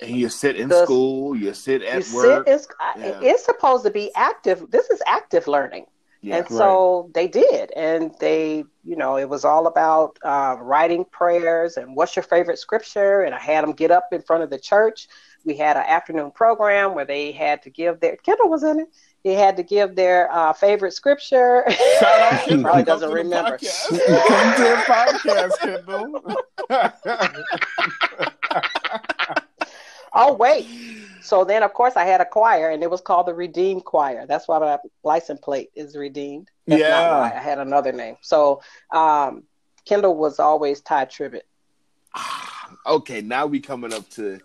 And 0.00 0.16
you 0.16 0.28
sit 0.28 0.56
in 0.56 0.68
The- 0.68 0.84
school, 0.84 1.34
you 1.36 1.52
sit 1.54 1.82
at 1.82 2.06
you 2.08 2.14
work. 2.16 2.46
sit 2.46 2.54
it's, 2.54 2.66
Yeah. 2.96 3.20
it's 3.22 3.44
supposed 3.44 3.84
to 3.84 3.90
be 3.90 4.10
active 4.14 4.70
this 4.70 4.88
is 4.90 5.00
active 5.06 5.46
learning 5.48 5.86
yeah. 6.20 6.36
and 6.36 6.48
so 6.48 7.10
they 7.14 7.26
did 7.26 7.72
and 7.74 8.14
they 8.20 8.64
you 8.84 8.96
know 8.96 9.16
it 9.16 9.28
was 9.28 9.44
all 9.44 9.66
about 9.66 10.18
uh, 10.24 10.56
writing 10.60 11.04
prayers 11.04 11.76
and 11.76 11.96
what's 11.96 12.14
your 12.14 12.22
favorite 12.22 12.58
scripture 12.58 13.22
and 13.22 13.34
i 13.34 13.38
had 13.40 13.62
them 13.64 13.72
get 13.72 13.90
up 13.90 14.08
in 14.12 14.22
front 14.22 14.42
of 14.44 14.50
the 14.50 14.58
church 14.58 15.08
we 15.44 15.56
had 15.56 15.76
an 15.76 15.82
afternoon 15.96 16.30
program 16.30 16.94
where 16.94 17.04
they 17.04 17.32
had 17.32 17.60
to 17.62 17.70
give 17.70 17.98
their 18.00 18.16
kendall 18.16 18.48
was 18.48 18.62
in 18.62 18.78
it 18.80 18.88
they 19.24 19.34
had 19.34 19.56
to 19.56 19.62
give 19.62 19.94
their 19.94 20.30
uh, 20.32 20.52
favorite 20.52 20.92
scripture 20.92 21.64
Shout 22.00 22.20
out 22.20 22.40
he 22.42 22.48
Kendall. 22.50 22.64
probably 22.64 22.82
doesn't 22.84 23.08
to 23.10 23.14
remember 23.14 23.56
podcast. 23.58 23.88
Come 24.28 24.54
to 24.56 24.62
the 24.62 24.76
podcast, 24.86 25.58
Kendall. 25.60 26.22
oh 30.14 30.34
wait 30.34 30.66
so 31.22 31.44
then 31.44 31.62
of 31.62 31.72
course 31.72 31.96
i 31.96 32.04
had 32.04 32.20
a 32.20 32.24
choir 32.24 32.70
and 32.70 32.82
it 32.82 32.90
was 32.90 33.00
called 33.00 33.26
the 33.26 33.32
redeemed 33.34 33.84
choir 33.84 34.26
that's 34.26 34.46
why 34.48 34.58
my 34.58 34.76
license 35.04 35.40
plate 35.40 35.70
is 35.74 35.96
redeemed 35.96 36.50
That's 36.66 36.80
not 36.82 36.88
Yeah. 36.88 37.18
why. 37.20 37.32
i 37.34 37.38
had 37.40 37.58
another 37.58 37.92
name 37.92 38.16
so 38.20 38.60
um, 38.92 39.44
kendall 39.86 40.16
was 40.16 40.38
always 40.38 40.80
tye 40.82 41.06
tribbett 41.06 41.42
okay, 42.86 43.22
now 43.22 43.46
we 43.46 43.58
coming 43.60 43.92
up 43.94 44.06
to 44.10 44.38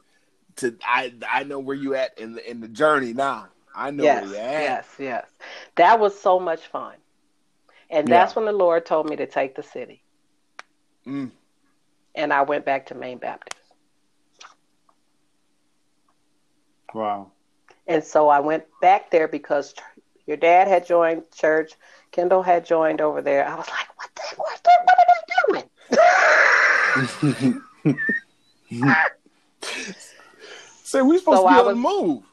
to 0.57 0.77
I 0.85 1.13
I 1.29 1.43
know 1.43 1.59
where 1.59 1.75
you 1.75 1.95
at 1.95 2.17
in 2.17 2.33
the 2.33 2.49
in 2.49 2.61
the 2.61 2.69
journey 2.69 3.11
now. 3.11 3.47
I 3.77 3.91
know 3.91 4.03
yes, 4.03 4.27
yes, 4.31 4.87
yes. 4.97 5.25
That 5.75 5.99
was 5.99 6.19
so 6.19 6.39
much 6.39 6.65
fun. 6.67 6.95
And 7.89 8.07
that's 8.07 8.35
when 8.35 8.45
the 8.45 8.51
Lord 8.51 8.85
told 8.85 9.07
me 9.09 9.15
to 9.15 9.25
take 9.27 9.55
the 9.55 9.63
city. 9.63 10.01
Mm. 11.05 11.31
And 12.15 12.33
I 12.33 12.41
went 12.41 12.65
back 12.65 12.87
to 12.87 12.95
Main 12.95 13.17
Baptist. 13.19 13.61
Wow. 16.93 17.31
And 17.87 18.03
so 18.03 18.27
I 18.29 18.39
went 18.39 18.63
back 18.81 19.11
there 19.11 19.27
because 19.27 19.73
your 20.25 20.37
dad 20.37 20.67
had 20.67 20.85
joined 20.85 21.23
church, 21.31 21.73
Kendall 22.11 22.41
had 22.41 22.65
joined 22.65 22.99
over 22.99 23.21
there. 23.21 23.47
I 23.47 23.55
was 23.55 23.67
like, 23.69 23.87
what 23.95 24.09
the 24.15 24.21
heck 24.23 24.37
was 24.39 24.59
that? 24.63 24.79
What 24.83 24.97
are 24.99 25.63
they 27.13 27.53
doing? 27.53 27.61
Say 30.83 31.01
we 31.01 31.17
supposed 31.19 31.37
So 31.37 31.43
to 31.43 31.49
be 31.49 31.55
I 31.55 31.59
on 31.59 31.65
the 31.65 31.73
was- 31.75 31.77
move. 31.77 32.23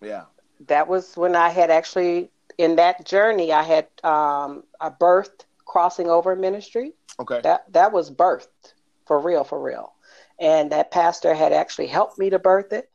Yeah. 0.00 0.24
that 0.66 0.88
was 0.88 1.16
when 1.16 1.36
I 1.36 1.48
had 1.48 1.70
actually 1.70 2.30
in 2.58 2.76
that 2.76 3.04
journey 3.04 3.52
I 3.52 3.62
had 3.62 3.86
um, 4.04 4.64
a 4.80 4.90
birth 4.90 5.44
crossing 5.64 6.08
over 6.08 6.34
ministry. 6.36 6.92
Okay. 7.20 7.40
That 7.42 7.70
that 7.72 7.92
was 7.92 8.10
birthed 8.10 8.74
for 9.06 9.20
real, 9.20 9.44
for 9.44 9.60
real. 9.60 9.92
And 10.38 10.70
that 10.72 10.90
pastor 10.90 11.34
had 11.34 11.52
actually 11.52 11.86
helped 11.86 12.18
me 12.18 12.30
to 12.30 12.38
birth 12.38 12.72
it. 12.72 12.90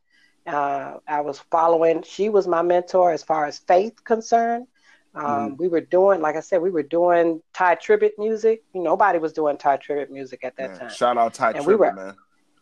Uh, 0.46 0.98
I 1.08 1.22
was 1.22 1.40
following. 1.52 2.04
She 2.04 2.30
was 2.30 2.48
my 2.48 2.62
mentor 2.62 3.12
as 3.12 3.24
far 3.24 3.46
as 3.46 3.60
faith 3.60 4.04
concerned. 4.04 4.68
Um, 5.14 5.58
We 5.58 5.68
were 5.68 5.82
doing, 5.82 6.22
like 6.22 6.36
I 6.36 6.40
said, 6.40 6.62
we 6.62 6.70
were 6.72 6.84
doing 6.84 7.42
Tye 7.54 7.76
Tribbett 7.76 8.12
music. 8.18 8.64
Nobody 8.74 9.20
was 9.20 9.34
doing 9.34 9.58
Tye 9.58 9.78
Tribbett 9.78 10.10
music 10.10 10.44
at 10.44 10.56
that 10.58 10.70
Man, 10.72 10.80
time. 10.80 10.90
Shout 10.90 11.18
out 11.18 11.34
Tye 11.34 11.52
And 11.52 11.66
we 11.66 11.76
were- 11.76 11.92
man. 11.94 12.16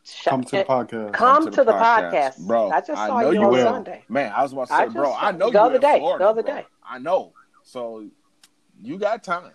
Shout- 0.03 0.31
Come 0.31 0.43
to 0.45 0.55
the 0.57 0.63
podcast. 0.63 1.13
Come 1.13 1.51
to 1.51 1.63
the 1.63 1.71
podcast. 1.73 2.47
bro. 2.47 2.69
I 2.71 2.79
just 2.81 2.93
saw 2.93 3.19
know 3.21 3.31
you 3.31 3.43
on 3.43 3.51
will. 3.51 3.65
Sunday. 3.65 4.03
Man, 4.09 4.31
I 4.35 4.41
was 4.41 4.53
about 4.53 4.67
to 4.69 4.73
say, 4.75 4.83
just 4.85 4.95
bro. 4.95 5.13
I 5.13 5.31
know 5.31 5.47
the 5.47 5.59
you 5.59 5.59
other 5.59 5.79
day, 5.79 5.99
Florida, 5.99 6.23
the 6.23 6.29
other 6.29 6.43
bro. 6.43 6.55
day. 6.55 6.65
I 6.87 6.97
know. 6.99 7.33
So 7.63 8.05
you 8.81 8.97
got 8.97 9.23
time. 9.23 9.51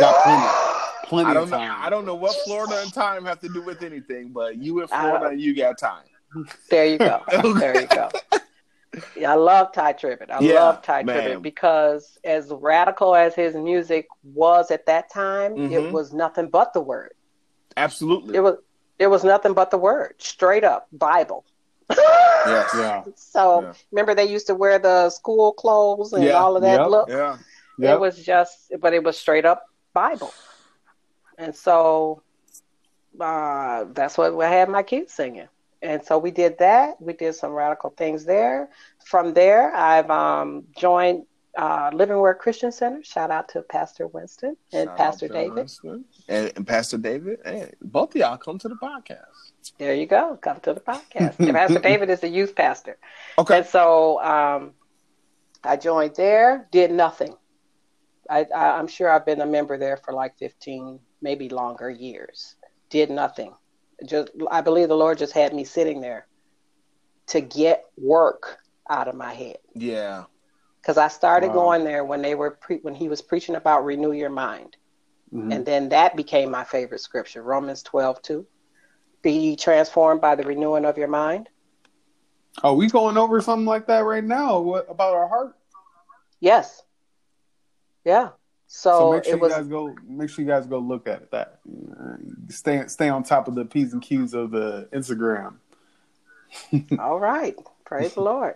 Got 0.00 0.22
plenty, 0.24 1.08
plenty 1.08 1.30
I 1.30 1.34
don't 1.34 1.50
know. 1.50 1.56
time. 1.58 1.76
I 1.80 1.90
don't 1.90 2.04
know 2.06 2.14
what 2.16 2.34
Florida 2.44 2.80
and 2.82 2.92
time 2.92 3.24
have 3.24 3.40
to 3.40 3.48
do 3.48 3.62
with 3.62 3.82
anything, 3.82 4.28
but 4.30 4.56
you 4.56 4.80
in 4.80 4.88
Florida, 4.88 5.26
don't- 5.30 5.38
you 5.38 5.54
got 5.54 5.78
time. 5.78 6.04
There 6.70 6.86
you 6.86 6.98
go. 6.98 7.22
there 7.58 7.80
you 7.80 7.86
go. 7.88 8.08
Yeah, 9.16 9.32
I 9.32 9.34
love 9.36 9.72
Tye 9.72 9.92
Tribbett. 9.92 10.30
I 10.30 10.40
Yeah, 10.40 10.54
love 10.54 10.82
Tye 10.82 11.02
man. 11.04 11.16
Tribbett 11.38 11.42
because 11.42 12.18
as 12.24 12.50
radical 12.52 13.14
as 13.14 13.34
his 13.34 13.54
music 13.54 14.06
was 14.24 14.70
at 14.72 14.86
that 14.86 15.10
time, 15.10 15.54
Mhm. 15.54 15.72
it 15.72 15.92
was 15.92 16.12
nothing 16.12 16.48
but 16.48 16.72
the 16.72 16.80
word. 16.80 17.14
Absolutely. 17.76 18.36
It 18.36 18.40
was 18.40 18.56
it 19.00 19.08
was 19.08 19.24
nothing 19.24 19.54
but 19.54 19.70
the 19.70 19.78
word, 19.78 20.14
straight 20.18 20.62
up 20.62 20.86
Bible. 20.92 21.44
yes. 22.46 22.72
Yeah. 22.78 23.02
So 23.16 23.62
Yeah. 23.62 23.72
remember 23.90 24.14
they 24.14 24.26
used 24.26 24.46
to 24.48 24.54
wear 24.54 24.78
the 24.78 25.10
school 25.10 25.52
clothes 25.52 26.12
and 26.12 26.22
Yeah. 26.24 26.34
all 26.40 26.54
of 26.56 26.62
that 26.62 26.80
Yep. 26.82 26.90
look. 26.90 27.08
Yeah. 27.08 27.38
Yep. 27.78 27.94
It 27.94 28.00
was 28.00 28.16
just, 28.24 28.72
but 28.78 28.92
it 28.92 29.02
was 29.02 29.18
straight 29.18 29.46
up 29.46 29.64
Bible. 29.94 30.34
And 31.38 31.54
so 31.56 32.22
uh, 33.18 33.86
that's 33.92 34.16
what 34.18 34.38
I 34.40 34.48
had 34.50 34.68
my 34.68 34.82
kids 34.82 35.12
singing. 35.14 35.48
And 35.82 36.04
so 36.04 36.18
we 36.18 36.30
did 36.30 36.58
that. 36.58 37.00
We 37.00 37.14
did 37.14 37.34
some 37.34 37.52
radical 37.52 37.90
things 37.90 38.26
there. 38.26 38.68
From 39.06 39.32
there, 39.32 39.74
I've 39.74 40.10
um, 40.10 40.64
joined 40.76 41.24
uh, 41.56 41.90
Living 41.92 42.18
Word 42.18 42.34
Christian 42.34 42.72
Center. 42.72 43.02
Shout 43.02 43.30
out 43.30 43.48
to 43.50 43.62
Pastor 43.62 44.06
Winston 44.06 44.56
and 44.72 44.88
Shout 44.88 44.96
Pastor 44.96 45.28
David. 45.28 45.70
And, 46.28 46.52
and 46.56 46.66
Pastor 46.66 46.98
David. 46.98 47.40
Hey, 47.44 47.72
both 47.80 48.14
of 48.14 48.20
y'all 48.20 48.36
come 48.36 48.58
to 48.58 48.68
the 48.68 48.76
podcast. 48.76 49.52
There 49.78 49.94
you 49.94 50.06
go. 50.06 50.38
Come 50.40 50.60
to 50.60 50.74
the 50.74 50.80
podcast. 50.80 51.36
Pastor 51.52 51.78
David 51.82 52.10
is 52.10 52.20
the 52.20 52.28
youth 52.28 52.54
pastor. 52.54 52.98
Okay. 53.38 53.58
And 53.58 53.66
so 53.66 54.22
um, 54.22 54.72
I 55.64 55.76
joined 55.76 56.16
there, 56.16 56.68
did 56.70 56.90
nothing. 56.90 57.34
I, 58.28 58.46
I, 58.54 58.78
I'm 58.78 58.86
sure 58.86 59.10
I've 59.10 59.26
been 59.26 59.40
a 59.40 59.46
member 59.46 59.76
there 59.76 59.96
for 59.96 60.14
like 60.14 60.38
15, 60.38 61.00
maybe 61.20 61.48
longer 61.48 61.90
years. 61.90 62.54
Did 62.88 63.10
nothing. 63.10 63.52
Just 64.06 64.30
I 64.50 64.60
believe 64.60 64.88
the 64.88 64.96
Lord 64.96 65.18
just 65.18 65.32
had 65.32 65.52
me 65.52 65.64
sitting 65.64 66.00
there 66.00 66.26
to 67.28 67.40
get 67.40 67.84
work 67.96 68.58
out 68.88 69.08
of 69.08 69.14
my 69.14 69.32
head 69.32 69.58
Yeah. 69.74 70.24
Because 70.80 70.96
I 70.96 71.08
started 71.08 71.48
Wow. 71.48 71.54
going 71.54 71.84
there 71.84 72.04
when 72.04 72.22
they 72.22 72.34
were 72.34 72.52
pre- 72.52 72.78
when 72.78 72.94
he 72.94 73.08
was 73.08 73.22
preaching 73.22 73.54
about 73.56 73.84
renew 73.84 74.12
your 74.12 74.30
mind, 74.30 74.76
Mhm. 75.32 75.52
and 75.52 75.66
then 75.66 75.88
that 75.90 76.16
became 76.16 76.50
my 76.50 76.64
favorite 76.64 77.00
scripture, 77.00 77.42
Romans 77.42 77.82
12, 77.82 78.20
2. 78.22 78.46
Be 79.22 79.32
ye 79.32 79.56
transformed 79.56 80.20
by 80.20 80.34
the 80.34 80.44
renewing 80.44 80.84
of 80.84 80.96
your 80.96 81.08
mind. 81.08 81.48
Oh, 82.64 82.74
we 82.74 82.88
going 82.88 83.16
over 83.16 83.40
something 83.40 83.66
like 83.66 83.86
that 83.86 84.00
right 84.04 84.24
now? 84.24 84.60
What 84.60 84.90
about 84.90 85.14
our 85.14 85.28
heart? 85.28 85.56
Yes. 86.40 86.82
Yeah. 88.04 88.30
So, 88.66 88.98
So, 88.98 89.12
make 89.12 89.24
sure 89.24 89.34
it 89.34 89.42
you 89.42 89.48
guys 89.48 89.68
go. 89.68 89.94
Make 90.06 90.30
sure 90.30 90.44
you 90.44 90.50
guys 90.50 90.66
go 90.66 90.78
look 90.78 91.06
at 91.06 91.30
that. 91.32 91.60
Stay 92.48 92.86
stay 92.86 93.08
on 93.08 93.22
top 93.22 93.46
of 93.48 93.54
the 93.54 93.64
p's 93.64 93.92
and 93.92 94.00
q's 94.02 94.32
of 94.32 94.50
the 94.50 94.88
Instagram. 94.92 95.56
all 96.98 97.18
right. 97.20 97.56
Praise 97.84 98.14
the 98.14 98.22
Lord. 98.22 98.54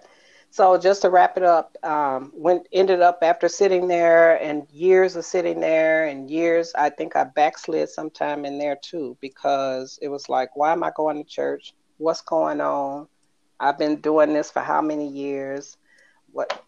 So 0.55 0.79
just 0.79 1.03
to 1.03 1.11
wrap 1.11 1.37
it 1.37 1.43
up, 1.43 1.77
um, 1.83 2.31
went 2.33 2.69
ended 2.73 3.01
up 3.01 3.19
after 3.23 3.49
sitting 3.49 3.89
there 3.89 4.41
and 4.41 4.71
years 4.71 5.17
of 5.17 5.25
sitting 5.25 5.59
there 5.59 6.07
and 6.07 6.31
years, 6.31 6.73
I 6.77 6.91
think 6.91 7.17
I 7.17 7.25
backslid 7.25 7.89
sometime 7.89 8.45
in 8.45 8.57
there 8.57 8.79
too 8.81 9.17
because 9.21 9.99
it 10.01 10.07
was 10.07 10.29
like, 10.29 10.55
why 10.55 10.71
am 10.71 10.85
I 10.85 10.93
going 10.95 11.17
to 11.17 11.29
church? 11.29 11.75
What's 11.99 12.21
going 12.21 12.61
on? 12.61 13.09
I've 13.59 13.79
been 13.79 14.01
doing 14.01 14.33
this 14.33 14.53
for 14.53 14.61
how 14.61 14.81
many 14.81 15.09
years? 15.09 15.77
What? 16.31 16.63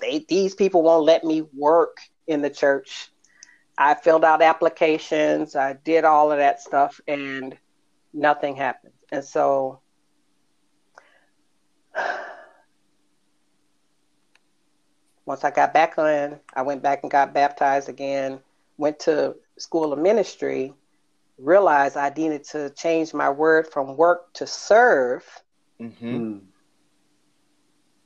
They, 0.00 0.24
these 0.28 0.54
people 0.54 0.84
won't 0.84 1.06
let 1.06 1.24
me 1.24 1.42
work 1.56 1.96
in 2.28 2.40
the 2.40 2.50
church. 2.50 3.10
I 3.76 3.94
filled 3.94 4.24
out 4.24 4.42
applications. 4.42 5.56
I 5.56 5.72
did 5.72 6.04
all 6.04 6.30
of 6.30 6.38
that 6.38 6.60
stuff, 6.60 7.00
and 7.08 7.58
nothing 8.14 8.54
happened. 8.54 8.94
And 9.10 9.24
so 9.24 9.80
once 15.26 15.44
I 15.44 15.50
got 15.50 15.74
back 15.74 15.98
on, 15.98 16.40
I 16.54 16.62
went 16.62 16.82
back 16.82 17.02
and 17.02 17.10
got 17.12 17.34
baptized 17.34 17.88
again, 17.88 18.40
went 18.78 19.00
to 19.00 19.36
school 19.58 19.92
of 19.92 19.98
ministry, 19.98 20.74
realized 21.38 21.96
I 21.96 22.10
needed 22.10 22.44
to 22.52 22.70
change 22.70 23.14
my 23.14 23.30
word 23.30 23.68
from 23.68 23.96
work 23.96 24.32
to 24.34 24.46
serve, 24.46 25.24
Mm-hmm. 25.80 26.16
Mm. 26.16 26.40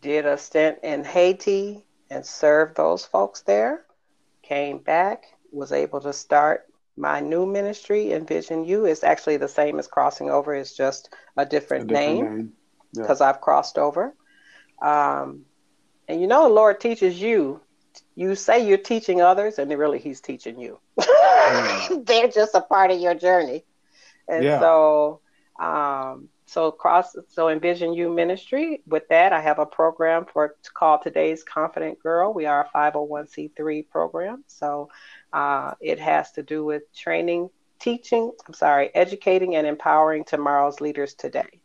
did 0.03 0.27
a 0.27 0.37
stint 0.39 0.79
in 0.83 1.05
Haiti 1.05 1.87
and 2.11 2.25
served 2.27 2.77
those 2.77 3.05
folks 3.05 3.43
there, 3.43 3.85
came 4.43 4.79
back, 4.79 5.25
was 5.53 5.73
able 5.73 6.01
to 6.01 6.13
start 6.13 6.67
my 6.97 7.21
new 7.21 7.47
ministry, 7.47 8.13
Envision 8.13 8.65
You. 8.65 8.87
It's 8.87 9.05
actually 9.05 9.37
the 9.39 9.49
same 9.49 9.79
as 9.79 9.87
Crossing 9.89 10.31
Over, 10.31 10.55
it's 10.55 10.77
just 10.77 11.15
a 11.37 11.47
A 11.47 11.47
different, 11.47 11.85
different 11.85 12.19
name. 12.19 12.21
name. 12.21 12.53
Yeah. 12.93 13.03
because 13.03 13.21
I've 13.21 13.41
crossed 13.41 13.79
over. 13.79 14.15
Um, 14.83 15.47
and 16.11 16.21
you 16.21 16.27
know, 16.27 16.49
the 16.49 16.55
Lord 16.55 16.81
teaches 16.81 17.21
you. 17.21 17.61
You 18.17 18.35
say 18.35 18.67
you're 18.67 18.79
teaching 18.79 19.21
others, 19.23 19.59
and 19.59 19.71
really, 19.79 19.99
He's 19.99 20.21
teaching 20.21 20.59
you. 20.59 20.79
They're 22.07 22.29
just 22.29 22.55
a 22.55 22.61
part 22.61 22.91
of 22.91 23.01
your 23.01 23.15
journey. 23.15 23.65
And 24.29 24.45
Yeah. 24.45 24.59
so, 24.59 25.21
um, 25.61 26.29
so 26.47 26.73
cross, 26.73 27.17
so 27.29 27.49
envision 27.49 27.95
you 27.95 28.11
ministry. 28.11 28.83
With 28.87 29.09
that, 29.11 29.33
I 29.33 29.41
have 29.41 29.59
a 29.59 29.67
program 29.67 30.27
for 30.27 30.57
called 30.75 31.03
Today's 31.03 31.45
Confident 31.45 32.01
Girl. 32.01 32.33
We 32.35 32.47
are 32.47 32.63
a 32.65 32.69
501c3 32.69 33.83
program, 33.83 34.45
so 34.47 34.89
uh, 35.33 35.75
it 35.81 35.99
has 36.01 36.33
to 36.33 36.43
do 36.43 36.65
with 36.65 36.83
training, 36.95 37.51
teaching. 37.81 38.33
I'm 38.47 38.55
sorry, 38.55 38.91
educating 38.95 39.57
and 39.57 39.67
empowering 39.67 40.25
tomorrow's 40.25 40.81
leaders 40.81 41.15
today. 41.15 41.60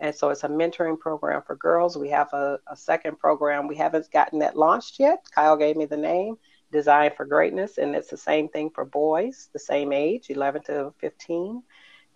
And 0.00 0.14
so 0.14 0.30
it's 0.30 0.44
a 0.44 0.48
mentoring 0.48 0.98
program 0.98 1.42
for 1.42 1.56
girls. 1.56 1.96
We 1.96 2.08
have 2.10 2.32
a, 2.32 2.60
a 2.70 2.76
second 2.76 3.18
program. 3.18 3.66
We 3.66 3.76
haven't 3.76 4.10
gotten 4.12 4.38
that 4.40 4.56
launched 4.56 5.00
yet. 5.00 5.26
Kyle 5.34 5.56
gave 5.56 5.76
me 5.76 5.86
the 5.86 5.96
name, 5.96 6.38
Design 6.70 7.10
for 7.16 7.24
Greatness. 7.24 7.78
And 7.78 7.96
it's 7.96 8.08
the 8.08 8.16
same 8.16 8.48
thing 8.48 8.70
for 8.70 8.84
boys, 8.84 9.48
the 9.52 9.58
same 9.58 9.92
age, 9.92 10.30
11 10.30 10.62
to 10.64 10.92
15. 10.98 11.62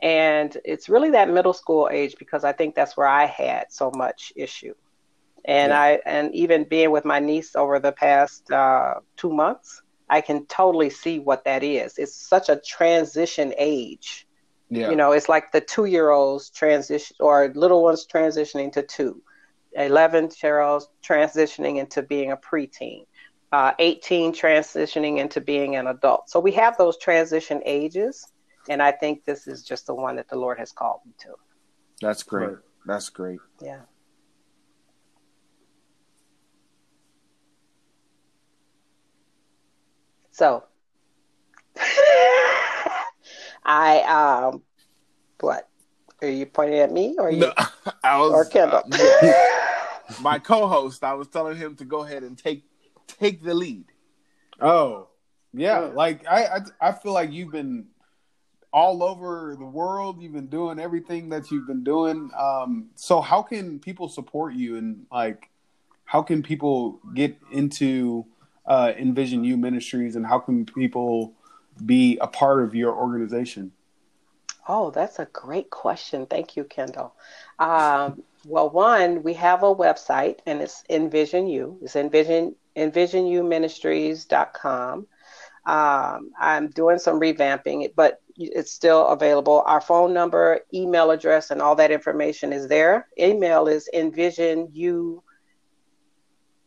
And 0.01 0.57
it's 0.64 0.89
really 0.89 1.11
that 1.11 1.30
middle 1.30 1.53
school 1.53 1.89
age 1.91 2.16
because 2.18 2.45
I 2.45 2.53
think 2.53 2.74
that's 2.74 2.97
where 2.97 3.07
I 3.07 3.24
had 3.26 3.72
so 3.72 3.91
much 3.97 4.33
issue. 4.37 4.74
And 5.45 5.70
Yeah. 5.70 5.80
I 5.80 6.01
and 6.07 6.35
even 6.35 6.64
being 6.64 6.91
with 6.93 7.05
my 7.05 7.18
niece 7.18 7.57
over 7.57 7.80
the 7.80 7.93
past 7.93 8.51
uh, 8.51 8.95
two 9.16 9.33
months, 9.33 9.83
I 10.09 10.20
can 10.20 10.47
totally 10.47 10.91
see 10.91 11.18
what 11.18 11.45
that 11.45 11.62
is. 11.64 11.99
It's 11.99 12.14
such 12.14 12.49
a 12.49 12.57
transition 12.57 13.55
age 13.59 14.26
Yeah. 14.73 14.89
you 14.89 14.97
know, 14.97 15.12
it's 15.12 15.29
like 15.29 15.53
the 15.53 15.61
two 15.61 15.85
year 15.85 16.11
olds 16.11 16.49
transition 16.49 17.14
or 17.20 17.53
little 17.55 17.83
ones 17.83 18.07
transitioning 18.11 18.73
to 18.73 18.83
two, 18.83 19.23
11 19.75 20.31
year 20.43 20.61
olds 20.61 20.89
transitioning 21.07 21.77
into 21.77 22.03
being 22.03 22.33
a 22.33 22.39
preteen, 22.39 23.05
uh, 23.53 23.73
18 23.79 24.33
transitioning 24.33 25.18
into 25.18 25.43
being 25.43 25.77
an 25.77 25.89
adult. 25.89 26.31
So 26.31 26.41
we 26.41 26.53
have 26.53 26.79
those 26.79 26.97
transition 26.97 27.61
ages. 27.66 28.27
And 28.70 28.81
I 28.81 28.93
think 28.93 29.27
this 29.27 29.47
is 29.47 29.62
just 29.62 29.87
the 29.87 29.95
one 29.95 30.16
that 30.16 30.29
the 30.29 30.37
Lord 30.37 30.59
has 30.59 30.73
called 30.73 31.01
me 31.05 31.12
to. 31.18 31.35
That's 32.01 32.23
great. 32.23 32.49
Right. 32.49 32.57
That's 32.87 33.11
great. 33.11 33.41
Yeah. 33.61 33.81
So, 40.31 40.64
I 43.65 44.01
um, 44.03 44.63
what 45.41 45.69
are 46.21 46.29
you 46.29 46.47
pointing 46.47 46.79
at 46.79 46.93
me 46.93 47.17
or 47.19 47.31
you 47.31 47.41
No, 47.41 47.53
I 48.05 48.19
was 48.19 48.33
or 48.33 48.45
Kendall? 48.45 48.83
uh, 48.93 49.33
my 50.21 50.39
co-host. 50.39 51.05
I 51.05 51.15
was 51.15 51.29
telling 51.29 51.57
him 51.57 51.77
to 51.77 51.85
go 51.85 52.03
ahead 52.05 52.23
and 52.23 52.37
take 52.39 52.65
take 53.07 53.43
the 53.43 53.55
lead. 53.55 53.85
Oh, 54.61 55.09
yeah. 55.53 55.79
Mm. 55.79 55.95
Like 55.95 56.27
I, 56.29 56.45
I, 56.45 56.89
I 56.89 56.93
feel 56.93 57.13
like 57.13 57.33
you've 57.33 57.53
been 57.53 57.87
all 58.73 59.03
over 59.03 59.55
the 59.59 59.67
world. 59.67 60.23
You've 60.23 60.33
been 60.33 60.47
doing 60.47 60.79
everything 60.79 61.29
that 61.31 61.51
you've 61.51 61.67
been 61.67 61.85
doing. 61.85 62.31
Um, 62.39 62.91
so 62.95 63.21
how 63.21 63.43
can 63.43 63.79
people 63.79 64.09
support 64.09 64.55
you 64.55 64.77
and 64.77 65.07
like, 65.13 65.51
how 66.05 66.23
can 66.23 66.43
people 66.43 67.01
get 67.15 67.37
into 67.53 68.27
uh, 68.67 68.93
Envision 68.99 69.45
You 69.45 69.57
Ministries 69.57 70.17
and 70.17 70.27
how 70.27 70.39
can 70.39 70.65
people 70.65 71.35
be 71.87 72.18
a 72.20 72.26
part 72.26 72.62
of 72.62 72.74
your 72.74 72.95
organization? 72.95 73.72
Oh, 74.68 74.91
that's 74.91 75.18
a 75.18 75.26
great 75.33 75.70
question. 75.70 76.26
Thank 76.26 76.55
you, 76.57 76.64
Kendall. 76.64 77.14
Um, 77.59 78.22
well, 78.47 78.68
one, 78.70 79.22
we 79.22 79.35
have 79.35 79.62
a 79.62 79.74
website 79.74 80.39
and 80.47 80.61
it's 80.61 80.83
Envision 80.89 81.47
You. 81.49 81.78
It's 81.83 81.97
Envision 81.97 82.55
EnvisionUMinistries.com. 82.76 85.07
Um, 85.64 86.30
I'm 86.41 86.70
doing 86.70 86.99
some 86.99 87.20
revamping, 87.20 87.93
but 87.95 88.20
it's 88.37 88.72
still 88.72 89.07
available. 89.09 89.62
Our 89.66 89.80
phone 89.80 90.12
number, 90.12 90.61
email 90.72 91.11
address, 91.11 91.51
and 91.51 91.62
all 91.62 91.74
that 91.76 91.91
information 91.91 92.53
is 92.53 92.68
there. 92.68 93.09
Email 93.18 93.68
is 93.68 93.89
envisionu 93.95 95.22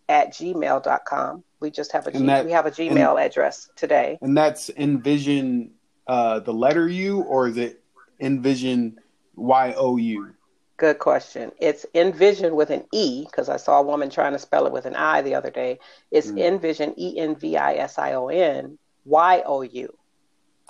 at 0.07 0.33
gmail.com. 0.33 1.43
We 1.65 1.71
just 1.71 1.91
have 1.93 2.05
a 2.05 2.11
G- 2.11 2.23
that- 2.27 2.45
we 2.45 2.51
have 2.51 2.67
a 2.67 2.71
Gmail 2.71 3.19
address 3.19 3.69
today. 3.75 4.19
And 4.21 4.37
that's 4.37 4.69
Envision 4.77 5.71
uh, 6.05 6.39
the 6.41 6.53
letter 6.53 6.87
U 6.87 7.21
or 7.23 7.47
is 7.47 7.57
it 7.57 7.81
Envision 8.19 8.99
Y 9.35 9.73
O 9.75 9.97
U? 9.97 10.35
Good 10.77 10.99
question. 10.99 11.51
It's 11.59 11.83
Envision 11.95 12.55
with 12.55 12.69
an 12.69 12.83
E 12.93 13.25
because 13.25 13.49
I 13.49 13.57
saw 13.57 13.79
a 13.79 13.81
woman 13.81 14.11
trying 14.11 14.33
to 14.33 14.37
spell 14.39 14.67
it 14.67 14.73
with 14.73 14.85
an 14.85 14.95
I 14.95 15.23
the 15.23 15.33
other 15.33 15.49
day. 15.49 15.79
It's 16.11 16.27
Mm. 16.31 16.39
Envision, 16.39 16.93
E 16.97 17.17
N 17.17 17.35
V 17.35 17.57
I 17.57 17.73
S 17.77 17.97
I 17.97 18.13
O 18.13 18.27
N 18.27 18.77
Y 19.05 19.41
O 19.43 19.63
U 19.63 19.97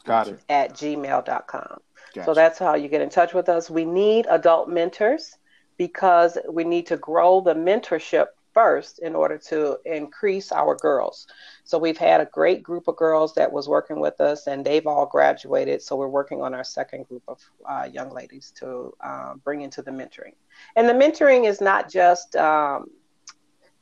Got 0.06 0.30
it. 0.30 0.40
at 0.48 0.72
gmail.com. 0.76 1.78
Gotcha. 2.14 2.24
So 2.26 2.34
that's 2.34 2.58
how 2.58 2.76
you 2.76 2.88
get 2.88 3.02
in 3.02 3.10
touch 3.10 3.34
with 3.34 3.50
us. 3.50 3.70
We 3.70 3.84
need 3.84 4.28
adult 4.30 4.70
mentors 4.70 5.36
because 5.76 6.38
we 6.50 6.64
need 6.64 6.88
to 6.88 6.96
grow 6.96 7.42
the 7.42 7.54
mentorship 7.54 8.28
first 8.56 9.00
in 9.00 9.14
order 9.16 9.38
to 9.38 9.78
increase 9.86 10.52
our 10.52 10.76
girls. 10.76 11.28
So 11.66 11.78
we've 11.78 11.98
had 11.98 12.22
a 12.22 12.26
great 12.26 12.64
group 12.64 12.88
of 12.88 12.96
girls 12.96 13.36
that 13.36 13.52
was 13.52 13.70
working 13.70 14.00
with 14.00 14.20
us 14.20 14.48
and 14.48 14.66
they've 14.66 14.88
all 14.88 15.06
graduated. 15.06 15.84
So 15.84 15.96
we're 15.96 16.08
working 16.08 16.42
on 16.42 16.56
our 16.56 16.64
second 16.64 17.08
group 17.08 17.24
of 17.28 17.40
uh, 17.70 17.88
young 17.92 18.10
ladies 18.10 18.52
to 18.60 18.96
uh, 19.04 19.36
bring 19.44 19.62
into 19.62 19.84
the 19.84 19.92
mentoring. 19.92 20.34
And 20.76 20.90
the 20.90 20.94
mentoring 20.94 21.46
is 21.48 21.62
not 21.62 21.92
just 21.92 22.36
um, 22.38 22.90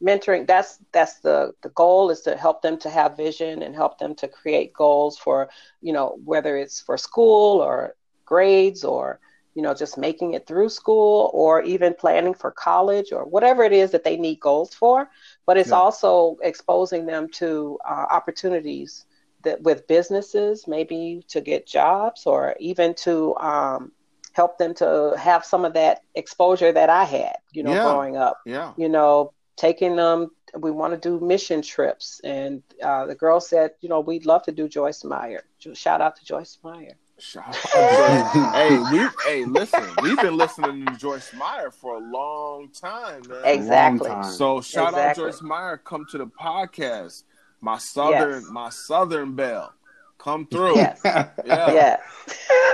mentoring 0.04 0.46
that's 0.46 0.80
that's 0.92 1.20
the 1.20 1.54
the 1.62 1.70
goal 1.70 2.10
is 2.10 2.22
to 2.22 2.36
help 2.36 2.62
them 2.62 2.78
to 2.78 2.90
have 2.90 3.16
vision 3.16 3.64
and 3.64 3.74
help 3.74 3.98
them 4.00 4.14
to 4.14 4.28
create 4.28 4.74
goals 4.74 5.18
for 5.18 5.50
you 5.82 5.94
know 5.94 6.20
whether 6.26 6.58
it's 6.58 6.82
for 6.82 6.98
school 6.98 7.62
or 7.62 7.96
grades 8.26 8.84
or 8.84 9.20
you 9.56 9.62
know 9.62 9.74
just 9.74 9.98
making 9.98 10.34
it 10.34 10.46
through 10.48 10.70
school 10.70 11.30
or 11.34 11.62
even 11.64 11.94
planning 11.94 12.34
for 12.34 12.52
college 12.52 13.12
or 13.12 13.26
whatever 13.26 13.64
it 13.64 13.72
is 13.74 13.92
that 13.92 14.04
they 14.04 14.18
need 14.18 14.40
goals 14.40 14.74
for 14.74 15.08
but 15.46 15.58
it's 15.58 15.72
Yeah. 15.72 15.78
also 15.78 16.38
exposing 16.42 17.06
them 17.06 17.28
to 17.34 17.78
uh, 17.88 18.06
opportunities 18.12 19.06
that 19.44 19.62
with 19.62 19.88
businesses 19.88 20.66
maybe 20.68 21.24
to 21.30 21.42
get 21.42 21.68
jobs 21.68 22.26
or 22.26 22.56
even 22.60 22.94
to 22.96 23.36
um, 23.38 23.92
help 24.34 24.58
them 24.58 24.74
to 24.76 25.14
have 25.18 25.44
some 25.46 25.66
of 25.66 25.74
that 25.74 26.00
exposure 26.16 26.72
that 26.72 26.90
i 26.90 27.04
had 27.04 27.36
you 27.52 27.64
know 27.64 27.74
Yeah. 27.74 27.82
growing 27.82 28.18
up 28.18 28.38
yeah. 28.46 28.74
you 28.78 28.90
know, 28.90 29.34
taking 29.58 29.96
them. 29.96 30.32
We 30.58 30.72
want 30.72 30.94
to 30.94 31.00
do 31.00 31.24
mission 31.26 31.62
trips, 31.62 32.20
and 32.24 32.62
uh, 32.82 33.06
the 33.06 33.16
girl 33.16 33.40
said, 33.40 33.72
you 33.82 33.90
know, 33.90 34.00
we'd 34.02 34.26
love 34.26 34.44
to 34.44 34.52
do 34.52 34.68
Joyce 34.68 35.04
Meyer. 35.04 35.44
Shout 35.74 36.02
out 36.02 36.16
to 36.18 36.26
Joyce 36.26 36.58
Meyer. 36.64 36.96
Shout 37.20 37.48
out 37.48 37.54
to 37.54 37.60
Joyce. 37.62 38.54
hey, 38.54 38.78
we 38.92 39.10
hey, 39.26 39.46
listen, 39.46 39.84
we've 40.02 40.18
been 40.20 40.36
listening 40.36 40.86
to 40.86 40.98
Joyce 40.98 41.34
Meyer 41.34 41.72
for 41.72 41.96
a 41.96 42.00
long 42.00 42.70
time, 42.70 43.22
man. 43.30 43.42
Exactly. 43.46 44.10
Long 44.10 44.24
time. 44.24 44.32
So 44.32 44.62
shout 44.62 44.90
Exactly. 44.90 45.24
out 45.24 45.30
Joyce 45.32 45.42
Meyer, 45.42 45.78
come 45.78 46.06
to 46.12 46.18
the 46.18 46.26
podcast. 46.26 47.24
My 47.62 47.78
southern, 47.78 48.42
Yes. 48.42 48.50
my 48.52 48.70
southern 48.70 49.36
belle, 49.36 49.74
come 50.18 50.48
through. 50.48 50.76
Yes. 50.76 51.02
Yeah. 51.06 51.30
Yes. 51.46 52.02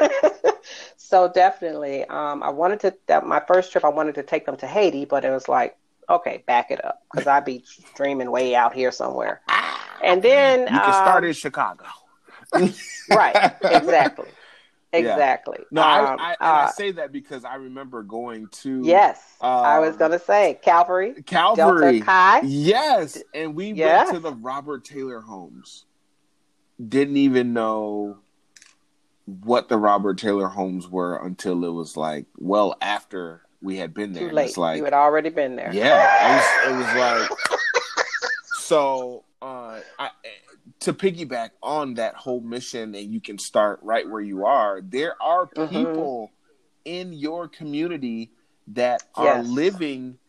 so 0.98 1.28
definitely, 1.28 2.06
um, 2.06 2.42
I 2.42 2.50
wanted 2.50 2.80
to. 2.82 2.96
That 3.08 3.28
my 3.28 3.42
first 3.46 3.72
trip, 3.72 3.84
I 3.86 3.90
wanted 3.90 4.16
to 4.16 4.24
take 4.24 4.46
them 4.46 4.58
to 4.58 4.68
Haiti, 4.68 5.06
but 5.06 5.26
it 5.26 5.30
was 5.32 5.48
like, 5.48 5.78
okay, 6.10 6.44
back 6.48 6.72
it 6.72 6.84
up, 6.84 7.04
because 7.12 7.28
I'd 7.28 7.46
be 7.46 7.64
dreaming 7.96 8.32
way 8.32 8.56
out 8.56 8.74
here 8.74 8.92
somewhere. 8.92 9.42
And 10.02 10.24
then 10.24 10.62
You 10.62 10.68
can 10.68 10.94
start 10.94 11.24
um, 11.24 11.28
in 11.28 11.34
Chicago. 11.34 11.84
right, 13.10 13.54
exactly, 13.62 14.28
Yeah. 14.94 15.00
exactly. 15.00 15.60
No, 15.72 15.82
Um, 15.82 15.88
I, 15.88 15.92
I, 15.92 16.30
and 16.32 16.38
I 16.40 16.64
uh, 16.64 16.72
say 16.72 16.92
that 16.92 17.12
because 17.12 17.46
I 17.46 17.56
remember 17.56 18.04
going 18.04 18.48
to 18.64 18.82
yes, 18.84 19.22
I 19.42 19.80
was 19.80 19.94
um, 19.94 20.00
gonna 20.00 20.20
say 20.20 20.60
Calvary, 20.62 21.22
Calvary. 21.24 22.00
Delta 22.00 22.06
Chi. 22.06 22.42
Yes, 22.46 23.22
and 23.34 23.56
we 23.56 23.74
went 23.74 24.10
to 24.12 24.20
the 24.20 24.34
Robert 24.34 24.84
Taylor 24.86 25.22
homes. 25.22 25.86
Didn't 26.86 27.18
even 27.18 27.54
know 27.54 28.20
what 29.26 29.70
the 29.70 29.78
Robert 29.78 30.18
Taylor 30.18 30.48
homes 30.48 30.88
were 30.88 31.24
until 31.24 31.64
it 31.64 31.70
was 31.70 31.96
like 31.96 32.26
well 32.38 32.76
after 32.82 33.44
we 33.62 33.78
had 33.78 33.94
been 33.94 34.14
there. 34.14 34.30
Too 34.30 34.36
late. 34.36 34.48
It's 34.50 34.58
like 34.58 34.78
you 34.78 34.86
had 34.86 34.94
already 34.94 35.30
been 35.30 35.56
there. 35.56 35.72
yeah, 35.74 36.32
it 36.32 36.74
was, 36.74 36.74
it 36.74 36.78
was 36.78 37.30
like 37.30 37.40
so. 38.60 39.24
Uh, 39.42 39.80
I, 39.98 40.10
to 40.82 40.94
piggyback 40.94 41.50
on 41.62 41.96
that 41.96 42.16
whole 42.16 42.42
mission, 42.42 42.96
and 42.96 43.14
you 43.14 43.20
can 43.20 43.38
start 43.38 43.80
right 43.84 44.10
where 44.10 44.22
you 44.22 44.46
are. 44.46 44.82
There 44.82 45.22
are 45.22 45.48
Mhm. 45.48 45.70
people 45.70 46.32
in 46.86 47.14
your 47.14 47.48
community 47.48 48.32
that 48.68 49.04
are 49.16 49.44
living 49.44 50.20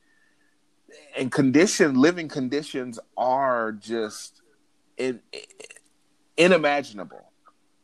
and 1.17 1.31
condition 1.31 1.95
living 1.95 2.29
conditions 2.29 2.99
are 3.17 3.73
just 3.73 4.43
in, 4.97 5.23
unimaginable. 6.39 7.33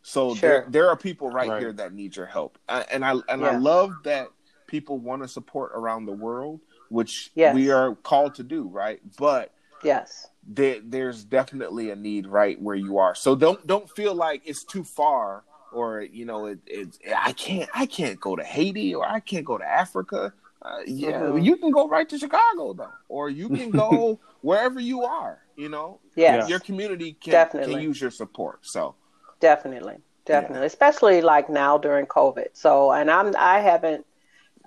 So 0.02 0.34
there, 0.34 0.62
Sure. 0.62 0.66
there 0.70 0.88
are 0.88 0.96
people 0.96 1.30
right, 1.30 1.50
Right. 1.50 1.58
here 1.60 1.72
that 1.72 1.92
need 1.92 2.16
your 2.16 2.26
help, 2.26 2.58
Uh, 2.68 2.84
and 2.90 3.04
I 3.04 3.12
and 3.28 3.44
I 3.44 3.56
love 3.56 3.92
that 4.04 4.28
people 4.66 4.98
want 4.98 5.22
to 5.22 5.28
support 5.28 5.72
around 5.74 6.06
the 6.06 6.12
world, 6.12 6.60
which 6.88 7.30
Yes. 7.34 7.54
we 7.54 7.70
are 7.70 7.94
called 7.94 8.34
to 8.36 8.42
do, 8.42 8.68
right? 8.68 9.00
But 9.18 9.52
Yes. 9.82 10.28
there, 10.46 10.78
there's 10.82 11.24
definitely 11.24 11.90
a 11.90 11.96
need 11.96 12.26
right 12.26 12.60
where 12.60 12.76
you 12.76 12.98
are. 12.98 13.14
So 13.14 13.34
don't 13.34 13.66
don't 13.66 13.90
feel 13.90 14.14
like 14.14 14.42
it's 14.44 14.64
too 14.64 14.84
far, 14.84 15.44
or 15.72 16.02
you 16.02 16.24
know, 16.24 16.46
it, 16.46 16.60
it's 16.66 16.98
I 17.16 17.32
can't 17.32 17.68
I 17.74 17.86
can't 17.86 18.20
go 18.20 18.36
to 18.36 18.44
Haiti 18.44 18.94
or 18.94 19.06
I 19.06 19.20
can't 19.20 19.44
go 19.44 19.58
to 19.58 19.64
Africa. 19.64 20.32
Uh, 20.62 20.78
yeah, 20.86 21.12
Mhm. 21.20 21.44
you 21.44 21.56
can 21.56 21.70
go 21.70 21.88
right 21.88 22.08
to 22.08 22.18
Chicago 22.18 22.72
though, 22.72 22.92
or 23.08 23.28
you 23.30 23.48
can 23.48 23.70
go 23.70 24.18
wherever 24.42 24.80
you 24.80 25.04
are. 25.04 25.38
You 25.56 25.68
know, 25.68 26.00
Yes. 26.16 26.48
your 26.48 26.60
community 26.60 27.12
can 27.14 27.32
Definitely. 27.32 27.74
can 27.74 27.82
use 27.82 28.00
your 28.00 28.10
support. 28.10 28.60
So 28.62 28.94
Definitely, 29.40 29.96
definitely, 30.24 30.66
especially 30.66 31.20
like 31.20 31.50
now 31.50 31.76
during 31.78 32.06
COVID. 32.06 32.48
So, 32.54 32.90
and 32.90 33.10
I'm 33.10 33.34
I 33.36 33.60
haven't 33.60 34.06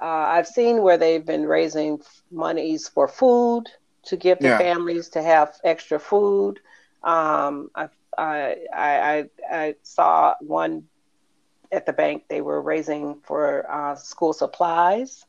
uh, 0.01 0.05
I've 0.05 0.47
seen 0.47 0.81
where 0.81 0.97
they've 0.97 1.25
been 1.25 1.45
raising 1.45 2.01
monies 2.31 2.87
for 2.87 3.07
food 3.07 3.65
to 4.09 4.17
give 4.17 4.41
the 4.41 4.49
Yeah. 4.49 4.61
families 4.63 5.09
to 5.11 5.23
have 5.23 5.53
extra 5.63 5.99
food. 5.99 6.59
Um, 7.03 7.69
I, 7.75 7.87
I 8.17 8.55
I 8.73 9.25
I 9.51 9.75
saw 9.83 10.35
one 10.41 10.83
at 11.71 11.85
the 11.85 11.93
bank. 11.93 12.23
They 12.29 12.41
were 12.41 12.61
raising 12.61 13.21
for 13.25 13.65
uh, 13.71 13.95
school 13.95 14.33
supplies. 14.33 15.25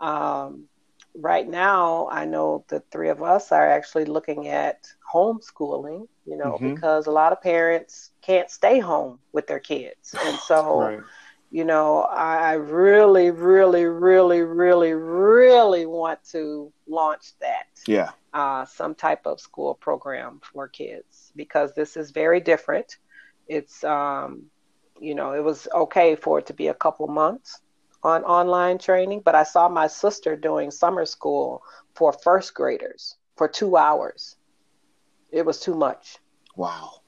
Um, 0.00 0.68
right 1.16 1.48
now, 1.48 2.08
I 2.10 2.24
know 2.26 2.64
the 2.68 2.82
three 2.92 3.10
of 3.10 3.22
us 3.22 3.52
are 3.52 3.68
actually 3.68 4.06
looking 4.06 4.48
at 4.48 4.76
homeschooling, 5.14 6.06
you 6.26 6.36
know, 6.36 6.60
Mhm. 6.60 6.64
because 6.64 7.06
a 7.06 7.12
lot 7.12 7.32
of 7.32 7.42
parents 7.42 8.10
can't 8.22 8.50
stay 8.50 8.78
home 8.80 9.18
with 9.32 9.46
their 9.46 9.60
kids. 9.60 10.16
And 10.24 10.40
so, 10.40 10.96
Right. 10.96 11.00
You 11.50 11.64
know, 11.64 12.02
I 12.02 12.54
really, 12.54 13.30
really, 13.30 13.84
really, 13.86 14.42
really, 14.42 14.92
really 14.92 15.86
want 15.86 16.20
to 16.32 16.72
launch 16.88 17.32
that 17.40 17.66
yeah, 17.86 18.10
uh, 18.32 18.64
some 18.66 18.94
type 18.94 19.26
of 19.26 19.40
school 19.40 19.74
program 19.74 20.40
for 20.52 20.68
kids 20.68 21.32
because 21.36 21.74
this 21.74 21.96
is 21.96 22.10
very 22.10 22.40
different. 22.40 22.96
It's, 23.48 23.82
um, 23.84 24.46
you 25.00 25.14
know, 25.14 25.32
it 25.32 25.42
was 25.44 25.68
okay 25.74 26.14
for 26.16 26.38
it 26.38 26.46
to 26.46 26.54
be 26.54 26.68
a 26.68 26.74
couple 26.74 27.06
months, 27.08 27.60
on 28.02 28.24
online 28.24 28.78
training, 28.78 29.22
but 29.24 29.34
I 29.34 29.42
saw 29.44 29.68
my 29.68 29.86
sister 29.88 30.36
doing 30.36 30.70
summer 30.70 31.04
school 31.04 31.62
for 31.94 32.12
first 32.12 32.54
graders 32.54 33.16
for 33.36 33.48
two 33.48 33.76
hours. 33.76 34.36
It 35.30 35.44
was 35.44 35.60
too 35.60 35.74
much 35.74 36.18
Wow. 36.56 37.02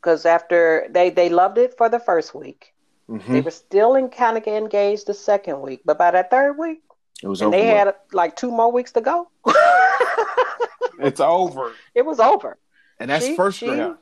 because 0.00 0.26
after 0.26 0.86
they 0.90 1.10
they 1.10 1.28
loved 1.28 1.58
it 1.58 1.76
for 1.76 1.88
the 1.88 1.98
first 2.00 2.34
week, 2.34 2.74
Mhm. 3.08 3.26
they 3.26 3.40
were 3.40 3.50
still 3.50 3.94
in 3.94 4.08
kind 4.10 4.36
of 4.36 4.46
engaged 4.46 5.06
the 5.06 5.14
second 5.14 5.60
week, 5.62 5.80
but 5.84 5.96
by 5.98 6.10
that 6.10 6.30
third 6.30 6.58
week, 6.58 6.82
It 7.22 7.28
was 7.28 7.40
and 7.40 7.48
over. 7.54 7.56
they 7.56 7.66
had 7.66 7.94
like 8.12 8.36
two 8.36 8.50
more 8.50 8.70
weeks 8.70 8.92
to 8.92 9.00
go. 9.00 9.28
It's 11.00 11.20
over. 11.20 11.72
it 11.94 12.04
was 12.04 12.18
over. 12.18 12.58
and 12.98 13.08
that's 13.10 13.24
she- 13.26 13.36
first 13.36 13.60
grade. 13.60 13.94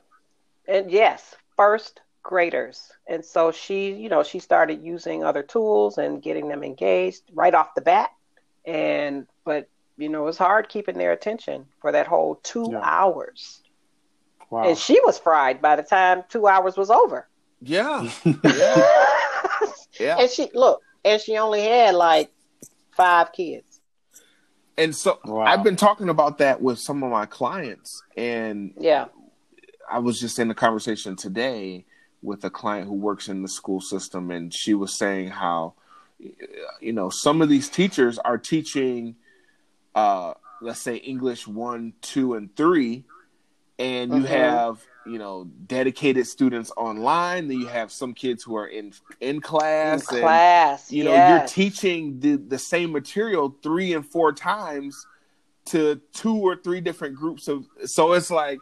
And 0.67 0.91
yes, 0.91 1.35
first 1.57 2.01
graders. 2.23 2.91
And 3.07 3.23
so 3.25 3.53
she, 3.53 3.93
you 3.93 4.09
know, 4.09 4.23
she 4.23 4.39
started 4.39 4.83
using 4.83 5.23
other 5.23 5.43
tools 5.43 5.99
and 5.99 6.23
getting 6.23 6.49
them 6.49 6.65
engaged 6.65 7.23
right 7.35 7.55
off 7.55 7.75
the 7.75 7.83
bat. 7.83 8.11
And 8.65 9.27
but 9.45 9.69
you 9.99 10.09
know, 10.09 10.23
it 10.23 10.27
was 10.27 10.39
hard 10.39 10.69
keeping 10.69 10.97
their 10.99 11.13
attention 11.13 11.67
for 11.81 11.93
that 11.93 12.07
whole 12.07 12.37
two 12.37 12.69
Yeah. 12.73 12.81
hours. 12.83 13.63
Wow. 14.51 14.65
And 14.69 14.77
she 14.79 14.99
was 15.05 15.19
fried 15.19 15.61
by 15.61 15.77
the 15.77 15.83
time 15.83 16.25
two 16.31 16.47
hours 16.49 16.77
was 16.77 16.91
over. 16.91 17.29
Yeah. 17.61 18.09
Yeah. 18.25 18.87
Yeah. 19.99 20.19
and 20.19 20.31
she 20.31 20.51
look, 20.55 20.83
and 21.05 21.21
she 21.21 21.37
only 21.39 21.63
had 21.63 21.95
like 21.95 22.31
five 22.91 23.33
kids. 23.33 23.81
And 24.77 24.95
so 24.95 25.19
Wow. 25.25 25.41
I've 25.45 25.65
been 25.65 25.77
talking 25.77 26.11
about 26.11 26.37
that 26.39 26.61
with 26.61 26.79
some 26.79 27.03
of 27.03 27.11
my 27.11 27.25
clients, 27.27 28.03
and 28.17 28.75
Yeah. 28.79 29.07
I 29.91 30.01
was 30.01 30.21
just 30.21 30.39
in 30.39 30.51
a 30.51 30.55
conversation 30.55 31.17
today 31.17 31.87
with 32.23 32.45
a 32.45 32.51
client 32.51 32.89
who 32.89 32.95
works 32.95 33.29
in 33.29 33.41
the 33.43 33.49
school 33.49 33.81
system, 33.81 34.31
and 34.31 34.53
she 34.53 34.75
was 34.75 34.99
saying 34.99 35.29
how, 35.29 35.75
you 36.81 36.93
know, 36.93 37.09
some 37.09 37.41
of 37.41 37.49
these 37.49 37.69
teachers 37.71 38.19
are 38.19 38.37
teaching, 38.37 39.17
uh, 39.95 40.35
let's 40.61 40.81
say 40.81 40.97
English 40.97 41.47
one, 41.49 41.95
two, 42.03 42.35
and 42.35 42.55
three, 42.57 43.05
and 43.79 44.13
you 44.13 44.23
Mhm. 44.25 44.27
have 44.27 44.85
you 45.07 45.19
know 45.19 45.45
dedicated 45.67 46.27
students 46.27 46.73
online. 46.77 47.49
Then 47.49 47.61
you 47.61 47.67
have 47.69 47.91
some 47.93 48.13
kids 48.15 48.43
who 48.43 48.57
are 48.57 48.67
in 48.67 48.93
in 49.21 49.41
class 49.41 50.11
In 50.13 50.21
class, 50.21 50.89
and 50.89 50.99
you 50.99 51.05
know 51.05 51.29
you're 51.29 51.47
teaching 51.47 52.21
the 52.21 52.37
the 52.37 52.59
same 52.59 52.93
material 52.93 53.55
three 53.63 53.93
and 53.95 54.05
four 54.07 54.33
times 54.33 55.07
to 55.67 56.01
two 56.13 56.35
or 56.37 56.57
three 56.57 56.81
different 56.81 57.17
groups 57.17 57.49
of 57.49 57.67
so 57.85 58.13
it's 58.13 58.31
like 58.31 58.59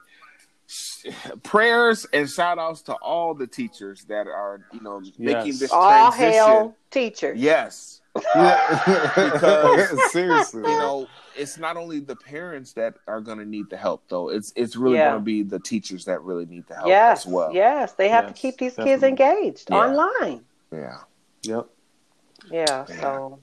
prayers 1.42 2.06
and 2.12 2.28
shout 2.30 2.58
outs 2.58 2.82
to 2.82 2.94
all 2.94 3.34
the 3.34 3.46
teachers 3.46 4.04
that 4.04 4.26
are 4.26 4.60
you 4.72 4.80
know 4.80 5.00
making 5.18 5.46
Yes. 5.48 5.58
this 5.60 5.72
All 5.72 6.10
transition 6.10 6.32
hail 6.32 6.76
teachers. 6.90 7.38
yes 7.38 8.00
Because- 8.14 10.12
seriously, 10.12 10.62
you 10.62 10.78
know 10.78 11.06
it's 11.36 11.58
not 11.58 11.76
only 11.76 12.00
the 12.00 12.16
parents 12.16 12.72
that 12.74 12.94
are 13.06 13.20
going 13.20 13.38
to 13.38 13.44
need 13.44 13.68
the 13.70 13.76
help 13.76 14.04
though 14.08 14.28
it's 14.30 14.52
it's 14.56 14.76
really 14.76 14.96
Yeah. 14.96 15.10
going 15.10 15.20
to 15.20 15.24
be 15.24 15.42
the 15.42 15.58
teachers 15.58 16.04
that 16.06 16.22
really 16.22 16.46
need 16.46 16.66
the 16.66 16.74
help 16.74 16.88
Yes, 16.88 17.26
as 17.26 17.32
well 17.32 17.52
yes, 17.52 17.92
they 17.92 18.08
have 18.08 18.26
Yes, 18.26 18.34
to 18.36 18.40
keep 18.40 18.58
these 18.58 18.74
kids 18.76 19.02
engaged 19.02 19.70
Yeah. 19.70 19.76
online. 19.76 20.44
yeah 20.72 20.98
Yep. 21.42 21.66
Yeah, 22.50 22.86
Yeah. 22.86 23.00
so 23.00 23.40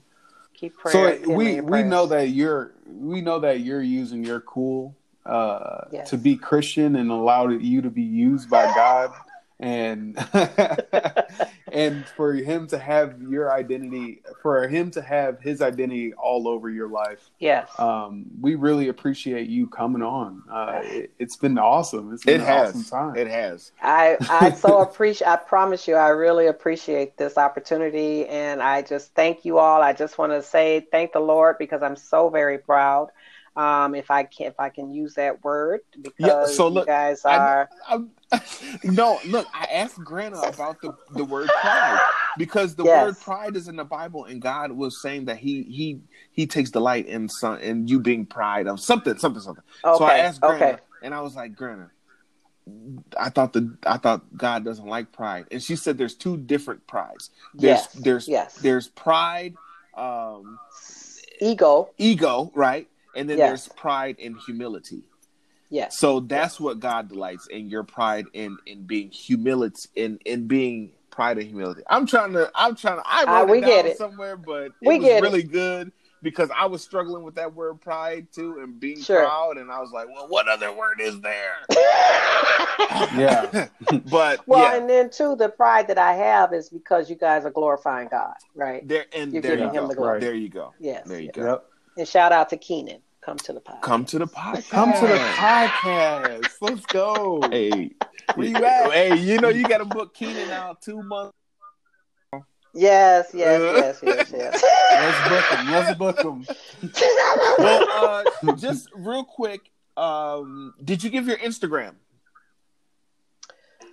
keep 0.54 0.76
praying. 0.76 1.24
So 1.24 1.34
we 1.34 1.60
we 1.60 1.82
know 1.82 2.06
that 2.06 2.28
you're 2.30 2.72
we 2.86 3.20
know 3.20 3.38
that 3.40 3.60
you're 3.60 3.82
using 3.82 4.24
your 4.24 4.40
cool 4.40 4.96
uh, 5.24 5.84
Yes. 5.92 6.10
to 6.10 6.16
be 6.18 6.36
Christian 6.36 6.96
and 6.96 7.10
allow 7.10 7.48
you 7.48 7.82
to 7.82 7.90
be 7.90 8.02
used 8.02 8.50
by 8.50 8.64
God 8.74 9.12
and 9.62 10.18
and 11.72 12.04
for 12.08 12.34
him 12.34 12.66
to 12.66 12.78
have 12.78 13.22
your 13.22 13.52
identity 13.52 14.20
for 14.42 14.66
him 14.66 14.90
to 14.90 15.00
have 15.00 15.40
his 15.40 15.62
identity 15.62 16.12
all 16.14 16.48
over 16.48 16.68
your 16.68 16.88
life. 16.88 17.30
Yes. 17.38 17.70
Um, 17.78 18.26
we 18.40 18.56
really 18.56 18.88
appreciate 18.88 19.48
you 19.48 19.68
coming 19.68 20.02
on. 20.02 20.42
Uh, 20.50 20.80
it, 20.82 21.12
it's 21.20 21.36
been 21.36 21.58
awesome. 21.58 22.12
It's 22.12 22.24
been 22.24 22.40
it 22.40 22.40
an 22.40 22.46
has 22.46 22.70
awesome 22.70 22.84
time. 22.84 23.16
it 23.16 23.28
has 23.28 23.70
I 23.80 24.16
I 24.28 24.50
so 24.50 24.80
appreciate. 24.82 25.28
I 25.28 25.36
promise 25.36 25.86
you, 25.86 25.94
I 25.94 26.08
really 26.08 26.48
appreciate 26.48 27.16
this 27.16 27.38
opportunity, 27.38 28.26
and 28.26 28.60
I 28.60 28.82
just 28.82 29.14
thank 29.14 29.44
you 29.44 29.58
all. 29.58 29.80
I 29.80 29.92
just 29.92 30.18
want 30.18 30.32
to 30.32 30.42
say 30.42 30.86
thank 30.90 31.12
the 31.12 31.20
Lord 31.20 31.56
because 31.58 31.82
I'm 31.82 31.96
so 31.96 32.28
very 32.28 32.58
proud. 32.58 33.10
Um, 33.54 33.94
if 33.94 34.10
I 34.10 34.22
can, 34.24 34.46
if 34.46 34.58
I 34.58 34.70
can 34.70 34.90
use 34.90 35.14
that 35.14 35.44
word, 35.44 35.80
because 36.00 36.56
so 36.56 36.68
look, 36.68 36.86
you 36.86 36.92
guys 36.92 37.24
I 37.24 37.36
are. 37.36 37.70
I'm, 37.86 38.10
no, 38.84 39.18
look, 39.26 39.46
I 39.52 39.64
asked 39.64 39.98
Grana 39.98 40.40
about 40.40 40.80
the, 40.80 40.94
the 41.10 41.24
word 41.24 41.50
pride 41.60 42.00
because 42.38 42.74
the 42.74 42.84
Yes. 42.84 43.04
word 43.04 43.20
pride 43.20 43.56
is 43.56 43.68
in 43.68 43.76
the 43.76 43.84
Bible, 43.84 44.24
and 44.24 44.40
God 44.40 44.72
was 44.72 45.02
saying 45.02 45.26
that 45.26 45.36
He 45.36 45.64
He 45.64 46.00
He 46.30 46.46
takes 46.46 46.70
delight 46.70 47.06
in 47.06 47.28
son 47.28 47.60
in 47.60 47.86
you 47.86 48.00
being 48.00 48.24
pride 48.24 48.66
of 48.66 48.80
something, 48.80 49.18
something, 49.18 49.42
something. 49.42 49.64
Okay. 49.84 49.98
So 49.98 50.04
I 50.04 50.18
asked 50.18 50.40
Grana, 50.40 50.54
okay. 50.54 50.76
and 51.02 51.12
I 51.14 51.20
was 51.20 51.36
like, 51.36 51.54
Grana, 51.54 51.90
I 53.18 53.28
thought 53.28 53.52
the 53.52 53.76
I 53.84 53.98
thought 53.98 54.22
God 54.34 54.64
doesn't 54.64 54.86
like 54.86 55.12
pride, 55.12 55.46
and 55.50 55.62
she 55.62 55.76
said 55.76 55.98
there's 55.98 56.14
two 56.14 56.38
different 56.38 56.86
prides. 56.86 57.30
There's 57.54 57.80
Yes. 57.80 57.92
there's 57.92 58.28
yes. 58.28 58.54
there's 58.56 58.88
pride, 58.88 59.56
um, 59.94 60.58
Ego. 61.40 61.90
ego, 61.98 62.50
right, 62.54 62.88
and 63.14 63.28
then 63.28 63.38
Yes. 63.38 63.48
there's 63.48 63.68
pride 63.68 64.16
and 64.22 64.36
humility. 64.38 65.02
Yes. 65.70 65.98
So 65.98 66.20
that's 66.20 66.60
what 66.60 66.80
God 66.80 67.08
delights 67.08 67.46
in 67.46 67.70
your 67.70 67.82
pride 67.82 68.26
in 68.34 68.58
in 68.66 68.84
being 68.84 69.10
humility 69.10 69.88
in 69.96 70.18
in 70.26 70.46
being 70.46 70.92
pride 71.10 71.38
and 71.38 71.46
humility. 71.46 71.82
I'm 71.88 72.06
trying 72.06 72.32
to 72.34 72.50
I'm 72.54 72.76
trying 72.76 72.96
to 72.98 73.02
I 73.06 73.24
Ah, 73.26 73.40
wrote 73.40 73.50
we 73.50 73.58
it 73.58 73.60
down 73.62 73.70
get 73.70 73.86
it. 73.86 73.96
somewhere, 73.98 74.36
but 74.36 74.66
it 74.66 74.72
We 74.82 74.98
was 74.98 75.06
get 75.06 75.18
it. 75.18 75.22
really 75.26 75.42
good 75.42 75.92
because 76.22 76.50
I 76.56 76.66
was 76.66 76.82
struggling 76.82 77.24
with 77.24 77.34
that 77.36 77.54
word 77.54 77.80
pride 77.80 78.28
too 78.32 78.58
and 78.60 78.78
being 78.78 79.00
Sure. 79.00 79.20
proud, 79.24 79.56
and 79.56 79.72
I 79.72 79.80
was 79.80 79.90
like, 79.92 80.08
well, 80.08 80.28
what 80.28 80.46
other 80.46 80.72
word 80.72 81.00
is 81.00 81.20
there? 81.20 81.54
Yeah. 83.16 83.68
but 84.10 84.40
well, 84.46 84.60
yeah, 84.60 84.76
and 84.76 84.88
then 84.88 85.10
too, 85.10 85.36
the 85.36 85.48
pride 85.48 85.88
that 85.88 85.98
I 85.98 86.12
have 86.14 86.52
is 86.52 86.68
because 86.68 87.08
you 87.10 87.16
guys 87.16 87.44
are 87.44 87.50
glorifying 87.50 88.08
God, 88.08 88.34
right? 88.54 88.86
there 88.86 89.06
and 89.14 89.32
You're 89.32 89.42
there 89.42 89.52
you 89.52 89.58
giving 89.58 89.74
him 89.74 89.82
go. 89.84 89.88
the 89.88 89.94
glory. 89.94 90.20
There 90.20 90.34
you 90.34 90.48
go. 90.48 90.72
Yes. 90.78 91.06
There 91.08 91.18
you 91.18 91.26
yes. 91.26 91.34
go. 91.34 91.44
Yep. 91.46 91.64
And 91.96 92.06
shout 92.08 92.32
out 92.32 92.48
to 92.50 92.56
Keenan. 92.56 93.00
Come 93.20 93.36
to 93.38 93.52
the 93.52 93.60
podcast. 93.60 93.82
Come 93.82 94.04
to 94.06 94.18
the 94.18 94.26
podcast. 94.26 94.70
Come 94.70 94.92
to 94.94 95.00
the 95.06 95.18
podcast. 95.36 96.48
Let's 96.60 96.86
go. 96.86 97.40
Hey, 97.50 97.92
Where 98.34 98.46
you 98.48 98.56
at? 98.56 98.90
Hey, 98.92 99.16
you 99.18 99.38
know 99.38 99.48
you 99.48 99.68
got 99.68 99.78
to 99.78 99.84
book 99.84 100.14
Keenan 100.14 100.50
out 100.50 100.82
two 100.82 101.02
months. 101.02 101.36
Yes, 102.74 103.30
yes, 103.34 103.60
Uh. 103.60 103.74
yes, 104.02 104.32
yes, 104.32 104.62
Let's 104.92 105.28
book 105.28 105.58
him. 105.58 105.70
Let's 105.70 105.98
book 105.98 106.22
him. 106.22 106.46
well, 107.58 108.24
uh, 108.42 108.52
just 108.56 108.88
real 108.94 109.24
quick, 109.24 109.70
um, 109.96 110.72
did 110.82 111.04
you 111.04 111.10
give 111.10 111.28
your 111.28 111.36
Instagram? 111.38 111.94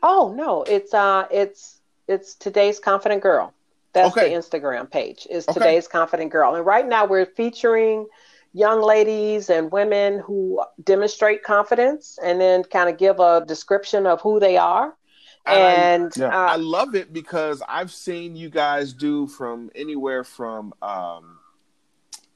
oh 0.02 0.34
no, 0.36 0.64
it's 0.64 0.94
uh, 0.94 1.28
it's 1.30 1.82
it's 2.08 2.36
today's 2.36 2.80
confident 2.80 3.22
girl. 3.22 3.54
That's 3.94 4.12
Okay. 4.12 4.30
the 4.30 4.36
Instagram 4.36 4.90
page. 4.90 5.28
Is 5.30 5.46
Okay. 5.48 5.60
today's 5.60 5.88
confident 5.88 6.32
girl, 6.32 6.56
and 6.56 6.66
right 6.66 6.88
now 6.88 7.06
we're 7.06 7.26
featuring 7.26 8.08
young 8.54 8.82
ladies 8.82 9.50
and 9.50 9.72
women 9.72 10.20
who 10.20 10.64
demonstrate 10.84 11.44
confidence, 11.44 12.18
and 12.24 12.40
then 12.42 12.64
kind 12.64 12.90
of 12.90 12.98
give 12.98 13.20
a 13.20 13.44
description 13.46 14.06
of 14.06 14.22
who 14.22 14.40
they 14.40 14.58
are. 14.58 14.96
And 15.46 16.14
Yeah. 16.18 16.36
I 16.48 16.56
uh, 16.56 16.58
love 16.58 16.96
it 16.96 17.14
because 17.14 17.62
I've 17.68 17.92
seen 17.92 18.36
you 18.36 18.50
guys 18.50 18.94
do 18.94 19.28
from 19.28 19.72
anywhere 19.74 20.24
from 20.24 20.74
um, 20.82 21.40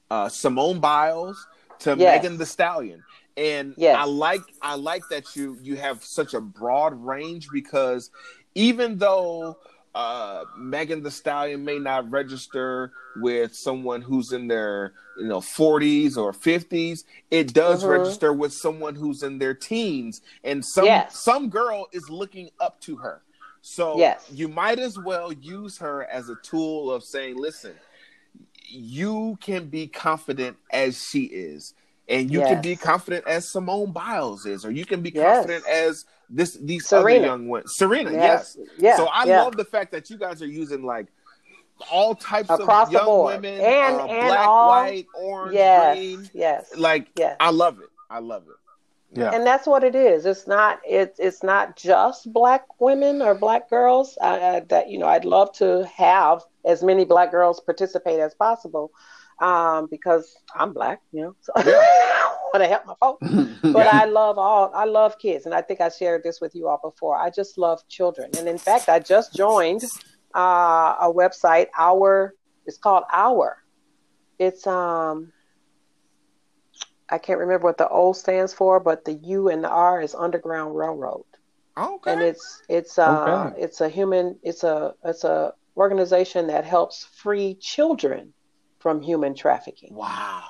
uh, 0.10 0.30
Simone 0.30 0.80
Biles 0.80 1.48
to 1.80 1.96
Yes. 1.96 2.24
Megan 2.24 2.38
Thee 2.38 2.46
Stallion, 2.46 3.04
and 3.38 3.74
Yes. 3.78 3.96
I 3.98 4.06
like 4.06 4.42
I 4.62 4.76
like 4.76 5.04
that 5.10 5.36
you 5.36 5.58
you 5.62 5.76
have 5.76 6.04
such 6.04 6.34
a 6.34 6.42
broad 6.42 6.94
range 6.94 7.50
because 7.52 8.10
even 8.56 8.98
though 8.98 9.58
uh, 9.96 10.46
Megan 10.58 11.04
Thee 11.04 11.10
Stallion 11.10 11.64
may 11.64 11.80
not 11.80 12.10
register 12.10 12.94
with 13.16 13.56
someone 13.56 14.02
who's 14.02 14.32
in 14.34 14.48
their 14.48 14.94
you 15.16 15.28
know 15.28 15.40
40s 15.40 16.18
or 16.18 16.34
50s, 16.34 17.04
it 17.30 17.54
does 17.54 17.84
Mhm. 17.84 17.90
register 17.90 18.34
with 18.34 18.54
someone 18.54 18.96
who's 18.96 19.22
in 19.22 19.38
their 19.38 19.54
teens, 19.54 20.22
and 20.44 20.66
some 20.66 20.86
Yes. 20.86 21.20
some 21.24 21.50
girl 21.50 21.88
is 21.92 22.10
looking 22.10 22.50
up 22.60 22.80
to 22.82 22.96
her. 22.98 23.22
So 23.62 23.98
Yes. 24.00 24.26
you 24.34 24.48
might 24.48 24.80
as 24.80 24.98
well 24.98 25.32
use 25.32 25.78
her 25.78 26.06
as 26.06 26.30
a 26.30 26.36
tool 26.36 26.92
of 26.92 27.04
saying, 27.04 27.38
listen, 27.38 27.76
you 28.68 29.38
can 29.42 29.68
be 29.70 29.88
confident 29.88 30.58
as 30.72 31.02
she 31.02 31.24
is. 31.26 31.74
And 32.10 32.30
you 32.30 32.42
can 32.42 32.62
be 32.62 32.76
confident 32.76 33.26
as 33.28 33.48
Simone 33.48 33.92
Biles 33.94 34.46
is, 34.46 34.66
or 34.66 34.72
you 34.72 34.86
can 34.86 35.02
be 35.02 35.12
Yes. 35.12 35.38
confident 35.38 35.66
as 35.66 36.06
this 36.34 36.58
these 36.62 36.88
Serena. 36.88 37.20
other 37.20 37.28
young 37.28 37.48
women. 37.50 37.68
Serena, 37.68 38.12
yes. 38.12 38.58
yeah. 38.78 38.98
so 38.98 39.06
I 39.06 39.26
yeah. 39.26 39.44
love 39.44 39.56
the 39.58 39.66
fact 39.66 39.92
that 39.92 40.10
you 40.10 40.18
guys 40.18 40.42
are 40.42 40.48
using 40.48 40.84
like 40.84 41.08
all 41.92 42.16
types 42.16 42.50
Across 42.50 42.88
of 42.88 42.92
the 42.94 42.98
young 43.00 43.06
board. 43.06 43.36
women, 43.36 43.60
And- 43.60 43.96
uh, 44.02 44.06
and 44.06 44.28
black, 44.28 44.48
all- 44.48 44.70
white, 44.70 45.06
orange, 45.16 45.54
yes, 45.54 45.98
green. 45.98 46.30
yes, 46.34 46.76
Like 46.78 47.08
yes. 47.18 47.36
I 47.40 47.50
love 47.52 47.80
it. 47.80 47.90
I 48.10 48.20
love 48.20 48.44
it. 48.48 48.56
Yeah. 49.20 49.30
and 49.32 49.46
that's 49.46 49.68
what 49.68 49.84
it 49.84 49.94
is. 49.96 50.26
It's 50.26 50.48
not 50.48 50.80
it's 50.88 51.20
it's 51.20 51.44
not 51.44 51.76
just 51.76 52.34
black 52.34 52.66
women 52.82 53.22
or 53.22 53.36
black 53.36 53.70
girls. 53.70 54.18
Uh, 54.20 54.24
uh, 54.26 54.62
that 54.70 54.90
you 54.90 54.98
know, 54.98 55.06
I'd 55.08 55.24
love 55.26 55.54
to 55.58 55.86
have 55.96 56.42
as 56.66 56.82
many 56.84 57.06
black 57.06 57.30
girls 57.30 57.60
participate 57.60 58.20
as 58.20 58.34
possible, 58.34 58.92
um, 59.40 59.88
because 59.90 60.34
I'm 60.56 60.74
black, 60.74 61.00
you 61.12 61.22
know. 61.22 61.36
So 61.42 61.54
I 61.56 62.36
want 62.54 62.64
to 62.64 62.68
help 62.68 62.86
my 62.86 62.94
folks. 63.00 63.30
But 63.74 63.88
I 63.88 64.06
love 64.06 64.38
all. 64.38 64.72
I 64.76 64.86
love 64.86 65.18
kids, 65.18 65.46
and 65.48 65.56
I 65.56 65.62
think 65.62 65.82
I 65.82 65.90
shared 65.90 66.24
this 66.24 66.40
with 66.40 66.54
you 66.54 66.68
all 66.68 66.80
before. 66.84 67.18
I 67.18 67.32
just 67.32 67.58
love 67.58 67.82
children, 67.90 68.30
and 68.38 68.48
in 68.48 68.60
fact, 68.60 68.88
I 68.88 69.00
just 69.00 69.36
joined 69.36 69.84
uh, 70.36 70.96
a 71.02 71.12
website. 71.12 71.68
Our 71.78 72.36
it's 72.68 72.78
called 72.78 73.06
Our. 73.12 73.58
It's 74.38 74.68
um. 74.68 75.32
I 77.10 77.18
can't 77.18 77.40
remember 77.40 77.66
what 77.66 77.78
the 77.78 77.90
O 77.90 78.14
stands 78.14 78.54
for, 78.54 78.80
but 78.80 79.06
the 79.06 79.14
U 79.14 79.50
and 79.50 79.64
the 79.64 79.70
R 79.70 80.02
is 80.02 80.14
Underground 80.16 80.76
Railroad, 80.76 81.26
Okay. 81.78 82.12
and 82.12 82.22
it's 82.22 82.62
it's 82.70 82.98
uh 83.00 83.50
Okay. 83.52 83.62
it's 83.62 83.82
a 83.82 83.90
human 83.90 84.38
it's 84.44 84.64
a 84.64 84.94
it's 85.04 85.24
a 85.24 85.54
organization 85.76 86.48
that 86.48 86.64
helps 86.66 87.06
free 87.24 87.56
children 87.56 88.34
from 88.84 89.02
human 89.02 89.34
trafficking. 89.34 89.96
wow. 89.96 90.44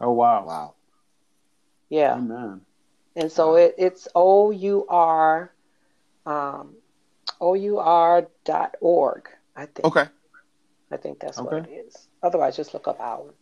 oh 0.00 0.12
wow. 0.12 0.46
Wow. 0.46 0.74
Yeah. 1.88 2.14
Amen. 2.14 2.60
And 3.16 3.30
so 3.30 3.56
it, 3.56 3.74
it's 3.76 4.06
O 4.14 4.52
U 4.52 4.86
R 4.88 5.52
um, 6.24 6.76
O 7.40 7.54
U 7.54 7.78
R 7.80 8.28
dot 8.44 8.76
org, 8.80 9.28
I 9.56 9.66
think. 9.66 9.84
Okay. 9.84 10.06
I 10.92 10.96
think 10.96 11.18
that's 11.18 11.40
what 11.40 11.52
it 11.52 11.68
is. 11.68 12.08
Otherwise, 12.22 12.56
just 12.56 12.74
look 12.74 12.86
up 12.86 13.00
our. 13.00 13.34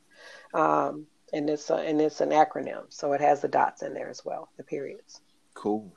Um, 0.54 1.06
and 1.32 1.50
it's 1.50 1.68
a, 1.68 1.74
and 1.74 2.00
it's 2.00 2.22
an 2.22 2.30
acronym, 2.30 2.84
so 2.88 3.12
it 3.12 3.20
has 3.20 3.42
the 3.42 3.48
dots 3.48 3.82
in 3.82 3.92
there 3.92 4.08
as 4.08 4.24
well, 4.24 4.48
the 4.56 4.64
periods. 4.64 5.20
Cool. 5.52 5.92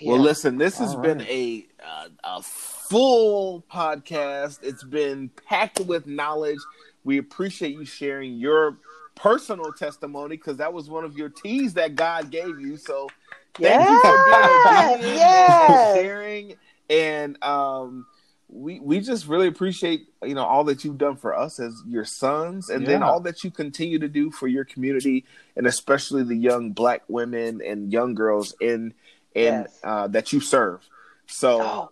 Yeah. 0.00 0.12
Well, 0.12 0.20
listen, 0.20 0.56
this 0.56 0.78
has 0.78 0.94
All 0.94 1.02
been 1.02 1.18
right. 1.18 1.28
a, 1.28 1.66
uh, 1.86 2.08
a 2.38 2.42
full 2.42 3.62
podcast. 3.70 4.60
It's 4.62 4.84
been 4.84 5.30
packed 5.46 5.80
with 5.80 6.06
knowledge. 6.06 6.60
We 7.04 7.18
appreciate 7.18 7.74
you 7.76 7.84
sharing 7.84 8.34
your 8.34 8.78
personal 9.14 9.72
testimony 9.72 10.36
because 10.36 10.56
that 10.56 10.72
was 10.72 10.88
one 10.88 11.04
of 11.04 11.16
your 11.16 11.28
teas 11.28 11.74
that 11.74 11.94
God 11.94 12.30
gave 12.30 12.58
you. 12.60 12.76
So 12.76 13.08
thank 13.54 13.88
you 13.88 13.98
for 13.98 14.18
being 14.18 14.36
Yes, 14.64 14.94
obedient 14.94 15.18
yes. 15.18 15.92
sharing. 15.92 16.56
And 16.90 17.42
um, 17.42 18.06
we 18.48 18.78
we 18.80 19.00
just 19.00 19.26
really 19.26 19.46
appreciate 19.48 20.08
you 20.22 20.34
know 20.34 20.44
all 20.44 20.64
that 20.64 20.84
you've 20.84 20.98
done 20.98 21.16
for 21.16 21.34
us 21.36 21.58
as 21.60 21.82
your 21.86 22.04
sons, 22.04 22.68
and 22.68 22.86
then 22.86 23.02
all 23.02 23.20
that 23.20 23.42
you 23.42 23.50
continue 23.50 23.98
to 23.98 24.08
do 24.08 24.30
for 24.30 24.46
your 24.48 24.64
community, 24.64 25.24
and 25.56 25.66
especially 25.66 26.22
the 26.24 26.36
young 26.36 26.72
black 26.72 27.02
women 27.08 27.60
and 27.64 27.92
young 27.92 28.14
girls 28.14 28.54
in 28.60 28.92
in 29.34 29.64
Yes. 29.64 29.80
uh, 29.82 30.08
that 30.08 30.32
you 30.32 30.40
serve. 30.40 30.88
So 31.26 31.60
Oh, 31.62 31.90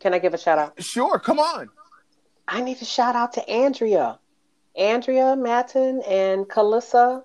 can 0.00 0.12
I 0.14 0.18
give 0.18 0.34
a 0.34 0.38
shout 0.38 0.58
out? 0.58 0.82
sure, 0.82 1.18
come 1.18 1.38
on. 1.38 1.70
I 2.48 2.60
need 2.60 2.78
to 2.78 2.84
shout 2.84 3.16
out 3.16 3.32
to 3.34 3.48
Andrea, 3.48 4.18
Andrea 4.76 5.36
Matten 5.36 6.02
and 6.02 6.46
Calissa 6.46 7.24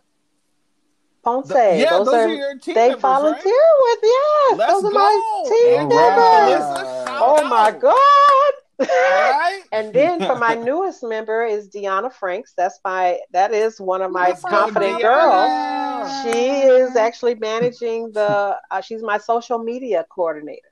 Ponce. 1.24 1.50
yeah, 1.50 1.90
those, 1.90 2.06
those 2.06 2.14
are, 2.16 2.28
are 2.28 2.34
your 2.34 2.58
team 2.60 2.76
they 2.76 2.88
members, 2.90 3.02
volunteer 3.02 3.52
right? 3.54 3.76
with 3.82 4.00
yes. 4.04 4.58
Let's 4.58 4.74
those 4.74 4.86
are 4.86 4.92
go. 4.92 4.98
my 4.98 5.46
team 5.50 5.80
All 5.80 5.88
members. 5.90 6.00
right. 6.00 6.60
Melissa, 6.60 7.06
shout 7.06 7.22
Oh 7.22 7.48
my. 7.50 7.72
God. 7.72 8.54
All 8.82 8.86
right. 8.88 9.62
And 9.74 9.94
then 9.94 10.20
for 10.22 10.36
my 10.36 10.56
newest 10.56 11.04
member 11.04 11.46
is 11.46 11.70
Deanna 11.70 12.12
Franks. 12.14 12.54
That's 12.56 12.80
my 12.86 13.20
that 13.32 13.54
is 13.54 13.80
one 13.82 14.02
of 14.02 14.12
my 14.12 14.30
Let's 14.30 14.42
confident 14.42 15.02
Deanna. 15.02 15.02
girls. 15.02 16.24
She 16.24 16.40
is 16.62 16.96
actually 16.96 17.36
managing 17.36 18.12
the. 18.14 18.58
Uh, 18.72 18.82
she's 18.82 19.04
my 19.04 19.18
social 19.18 19.60
media 19.60 20.06
coordinator. 20.10 20.70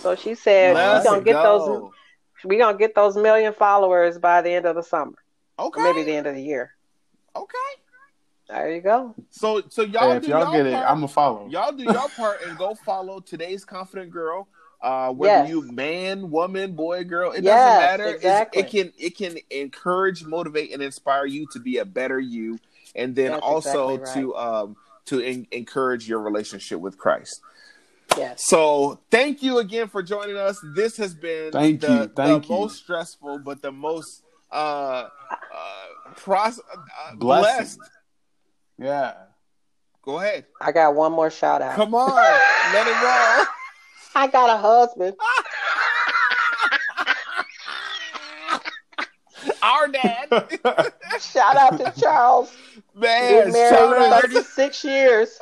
So 0.00 0.14
she 0.14 0.34
said 0.36 0.74
Let's 0.74 1.04
we're 1.04 1.10
gonna 1.10 1.24
get 1.24 1.42
those. 1.42 1.90
We're 2.44 2.58
gonna 2.60 2.78
get 2.78 2.94
those 2.94 3.16
million 3.16 3.52
followers 3.52 4.18
by 4.18 4.40
the 4.42 4.50
end 4.50 4.66
of 4.66 4.76
the 4.76 4.82
summer, 4.82 5.16
Okay. 5.58 5.80
or 5.80 5.84
maybe 5.84 6.02
the 6.02 6.16
end 6.16 6.26
of 6.26 6.34
the 6.34 6.42
year. 6.42 6.72
Okay. 7.36 7.58
There 8.48 8.74
you 8.74 8.80
go. 8.80 9.14
So 9.30 9.62
so 9.68 9.82
y'all 9.82 10.10
Hey, 10.10 10.16
if 10.16 10.22
do 10.22 10.28
y'all 10.28 10.44
y'all 10.44 10.52
get 10.52 10.66
it. 10.66 10.74
I'm 10.74 10.96
gonna 10.96 11.08
follow. 11.08 11.48
Y'all 11.48 11.72
do 11.72 11.84
your 11.84 12.08
part 12.10 12.42
and 12.42 12.56
go 12.56 12.74
follow 12.74 13.20
today's 13.20 13.64
confident 13.64 14.10
girl. 14.10 14.48
Uh, 14.82 15.10
whether 15.12 15.34
Yes. 15.36 15.48
you 15.48 15.62
man, 15.72 16.30
woman, 16.30 16.72
boy, 16.72 17.04
girl, 17.04 17.32
it 17.32 17.42
Yes, 17.42 17.64
doesn't 17.64 17.78
matter. 17.80 18.14
Exactly. 18.16 18.62
it 18.62 18.70
can 18.70 18.92
it 18.98 19.16
can 19.16 19.38
encourage, 19.50 20.24
motivate, 20.24 20.72
and 20.72 20.82
inspire 20.82 21.24
you 21.24 21.46
to 21.52 21.58
be 21.58 21.78
a 21.78 21.86
better 21.86 22.20
you, 22.20 22.58
and 22.94 23.14
then 23.16 23.32
That's 23.32 23.42
also 23.42 23.94
exactly 23.94 24.22
to 24.22 24.36
um 24.36 24.76
to 25.06 25.20
en- 25.20 25.46
encourage 25.52 26.06
your 26.06 26.20
relationship 26.20 26.80
with 26.80 26.98
Christ. 26.98 27.40
Yes. 28.16 28.44
So 28.46 29.00
thank 29.10 29.42
you 29.42 29.58
again 29.58 29.88
for 29.88 30.02
joining 30.02 30.36
us. 30.36 30.62
This 30.74 30.98
has 30.98 31.14
been 31.14 31.50
Thank 31.50 31.80
the, 31.80 31.88
you, 31.88 32.06
thank 32.14 32.46
the 32.46 32.52
you. 32.52 32.60
most 32.60 32.76
stressful, 32.76 33.38
but 33.38 33.62
the 33.62 33.72
most 33.72 34.22
uh, 34.50 35.08
pros- 36.16 36.60
uh, 36.60 37.14
Blessing. 37.16 37.78
blessed. 37.78 37.78
Yeah. 38.78 39.14
Go 40.02 40.18
ahead. 40.20 40.44
I 40.60 40.72
got 40.72 40.94
one 40.94 41.12
more 41.12 41.30
shout 41.30 41.62
out. 41.62 41.76
Come 41.76 41.94
on, 41.94 42.10
let 42.14 42.86
it 42.86 42.90
roll. 43.02 43.46
I 44.16 44.26
got 44.28 44.50
a 44.50 44.56
husband. 44.58 45.16
Our 49.62 49.88
dad, 49.88 50.28
Shout 51.20 51.56
out 51.56 51.78
to 51.78 51.92
Charles. 52.00 52.54
man, 52.94 53.44
Been 53.44 53.52
married 53.52 53.70
shout 53.74 54.12
out. 54.12 54.22
36 54.22 54.84
years. 54.84 55.38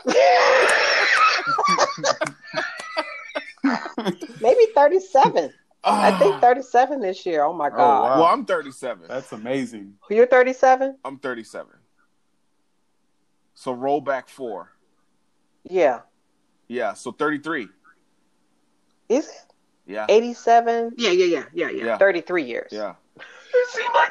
Maybe 4.41 4.67
37. 4.75 5.53
I 5.85 6.13
think 6.19 6.37
ah. 6.37 6.41
37 6.41 7.01
this 7.01 7.27
year. 7.27 7.45
Oh 7.45 7.53
my 7.53 7.69
oh, 7.69 7.71
God. 7.71 8.03
wow. 8.03 8.17
Well, 8.21 8.27
I'm 8.27 8.45
37. 8.45 9.07
That's 9.09 9.33
amazing. 9.33 9.95
You're 10.09 10.27
37? 10.27 10.97
I'm 11.05 11.19
37. 11.19 11.73
So 13.55 13.73
roll 13.73 14.01
back 14.01 14.29
four. 14.29 14.73
Yeah. 15.65 16.01
Yeah, 16.69 16.95
so 16.95 17.13
33. 17.13 17.69
Is 19.09 19.29
it? 19.29 19.35
Yeah, 19.87 20.07
87? 20.09 20.93
Yeah, 20.97 21.11
yeah, 21.11 21.25
yeah, 21.25 21.45
yeah, 21.53 21.71
yeah. 21.71 21.85
Yeah. 21.85 21.99
33 21.99 22.45
years. 22.45 22.69
yeah. 22.73 22.95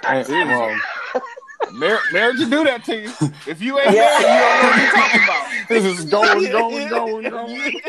Hey, 0.03 0.23
well, 0.27 0.75
Mar- 1.71 1.99
marriage 2.11 2.39
will 2.39 2.49
do 2.49 2.63
that 2.65 2.83
to 2.85 2.97
you. 2.99 3.11
If 3.47 3.61
you 3.61 3.79
ain't 3.79 3.93
Yeah. 3.93 4.01
married, 4.01 4.21
you 4.21 4.39
don't 4.39 4.61
know 4.61 4.69
what 4.69 4.81
you're 4.81 4.91
talking 4.91 5.23
about. 5.23 5.47
this 5.69 5.85
is 5.85 6.05
going, 6.05 6.51
going, 6.51 6.89
going, 6.89 7.29
going. 7.29 7.81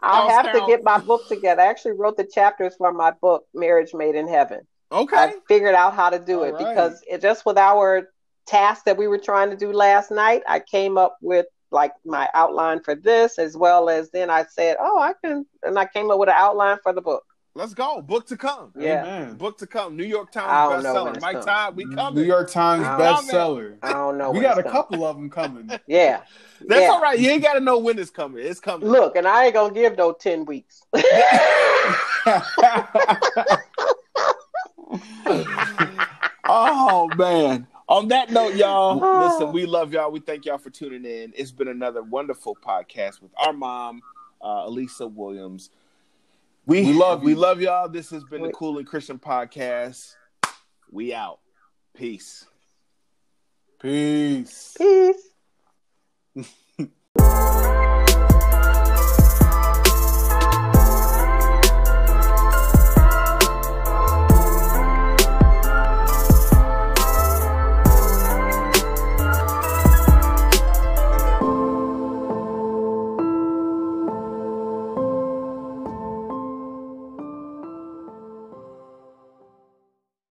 I'll 0.00 0.28
House 0.28 0.46
have 0.46 0.52
to 0.54 0.64
get 0.66 0.82
my 0.82 0.98
book 0.98 1.26
together. 1.28 1.62
I 1.62 1.66
actually 1.66 1.92
wrote 1.92 2.16
the 2.16 2.24
chapters 2.24 2.74
for 2.76 2.92
my 2.92 3.10
book, 3.10 3.44
Marriage 3.54 3.94
Made 3.94 4.14
in 4.14 4.28
Heaven. 4.28 4.60
Okay. 4.90 5.16
I 5.16 5.34
figured 5.48 5.74
out 5.74 5.94
how 5.94 6.10
to 6.10 6.18
do 6.18 6.38
All 6.38 6.44
it 6.44 6.52
right. 6.52 6.58
because 6.68 7.02
it 7.08 7.20
just 7.20 7.44
with 7.44 7.58
our 7.58 8.08
task 8.46 8.84
that 8.86 8.96
we 8.96 9.06
were 9.06 9.18
trying 9.18 9.50
to 9.50 9.56
do 9.56 9.72
last 9.72 10.10
night, 10.10 10.42
I 10.48 10.60
came 10.60 10.96
up 10.96 11.18
with 11.20 11.46
like 11.70 11.92
my 12.06 12.28
outline 12.32 12.80
for 12.82 12.94
this 12.94 13.38
as 13.38 13.54
well 13.56 13.90
as 13.90 14.10
then 14.10 14.30
I 14.30 14.44
said, 14.44 14.76
Oh, 14.80 14.98
I 14.98 15.12
can 15.22 15.44
and 15.62 15.78
I 15.78 15.84
came 15.84 16.10
up 16.10 16.18
with 16.18 16.30
an 16.30 16.34
outline 16.38 16.78
for 16.82 16.94
the 16.94 17.02
book. 17.02 17.24
Let's 17.58 17.74
go. 17.74 18.00
Book 18.00 18.24
to 18.28 18.36
come. 18.36 18.72
Yeah. 18.78 19.02
Amen. 19.02 19.34
Book 19.34 19.58
to 19.58 19.66
come. 19.66 19.96
New 19.96 20.04
York 20.04 20.30
Times 20.30 20.84
don't 20.84 20.94
know 20.94 21.06
when 21.06 21.14
bestseller. 21.14 21.20
Mike 21.20 21.32
coming. 21.32 21.46
Todd, 21.46 21.76
we 21.76 21.92
coming. 21.92 22.22
New 22.22 22.28
York 22.28 22.48
Times 22.52 22.84
bestseller. 22.84 23.78
I 23.82 23.94
don't 23.94 24.16
know. 24.16 24.30
We 24.30 24.42
got 24.42 24.60
a 24.60 24.62
coming. 24.62 24.72
couple 24.72 25.04
of 25.04 25.16
them 25.16 25.28
coming. 25.28 25.68
Yeah. 25.88 26.20
That's 26.60 26.82
yeah. 26.82 26.88
all 26.88 27.00
right. 27.00 27.18
You 27.18 27.30
ain't 27.30 27.42
got 27.42 27.54
to 27.54 27.60
know 27.60 27.78
when 27.78 27.98
it's 27.98 28.10
coming. 28.10 28.46
It's 28.46 28.60
coming. 28.60 28.88
Look, 28.88 29.16
and 29.16 29.26
I 29.26 29.46
ain't 29.46 29.54
gonna 29.54 29.74
give 29.74 29.96
no 29.96 30.12
ten 30.12 30.44
weeks. 30.44 30.84
oh 36.46 37.08
man. 37.16 37.66
On 37.88 38.06
that 38.08 38.30
note, 38.30 38.54
y'all, 38.54 38.98
listen, 39.26 39.50
we 39.52 39.66
love 39.66 39.92
y'all. 39.92 40.12
We 40.12 40.20
thank 40.20 40.44
y'all 40.44 40.58
for 40.58 40.70
tuning 40.70 41.04
in. 41.04 41.32
It's 41.34 41.50
been 41.50 41.68
another 41.68 42.02
wonderful 42.02 42.56
podcast 42.56 43.22
with 43.22 43.32
our 43.38 43.52
mom, 43.52 44.02
uh, 44.42 44.64
Elisa 44.66 45.06
Williams. 45.06 45.70
We, 46.68 46.84
We 46.84 46.92
love 46.92 47.22
we 47.22 47.34
love 47.34 47.62
y'all. 47.62 47.88
This 47.88 48.10
has 48.10 48.24
been 48.24 48.42
the 48.42 48.52
Cool 48.52 48.76
and 48.76 48.86
Christian 48.86 49.18
Podcast. 49.18 50.12
We 50.90 51.14
out. 51.14 51.38
Peace. 51.96 52.44
Peace. 53.80 54.76
Peace. 54.76 55.16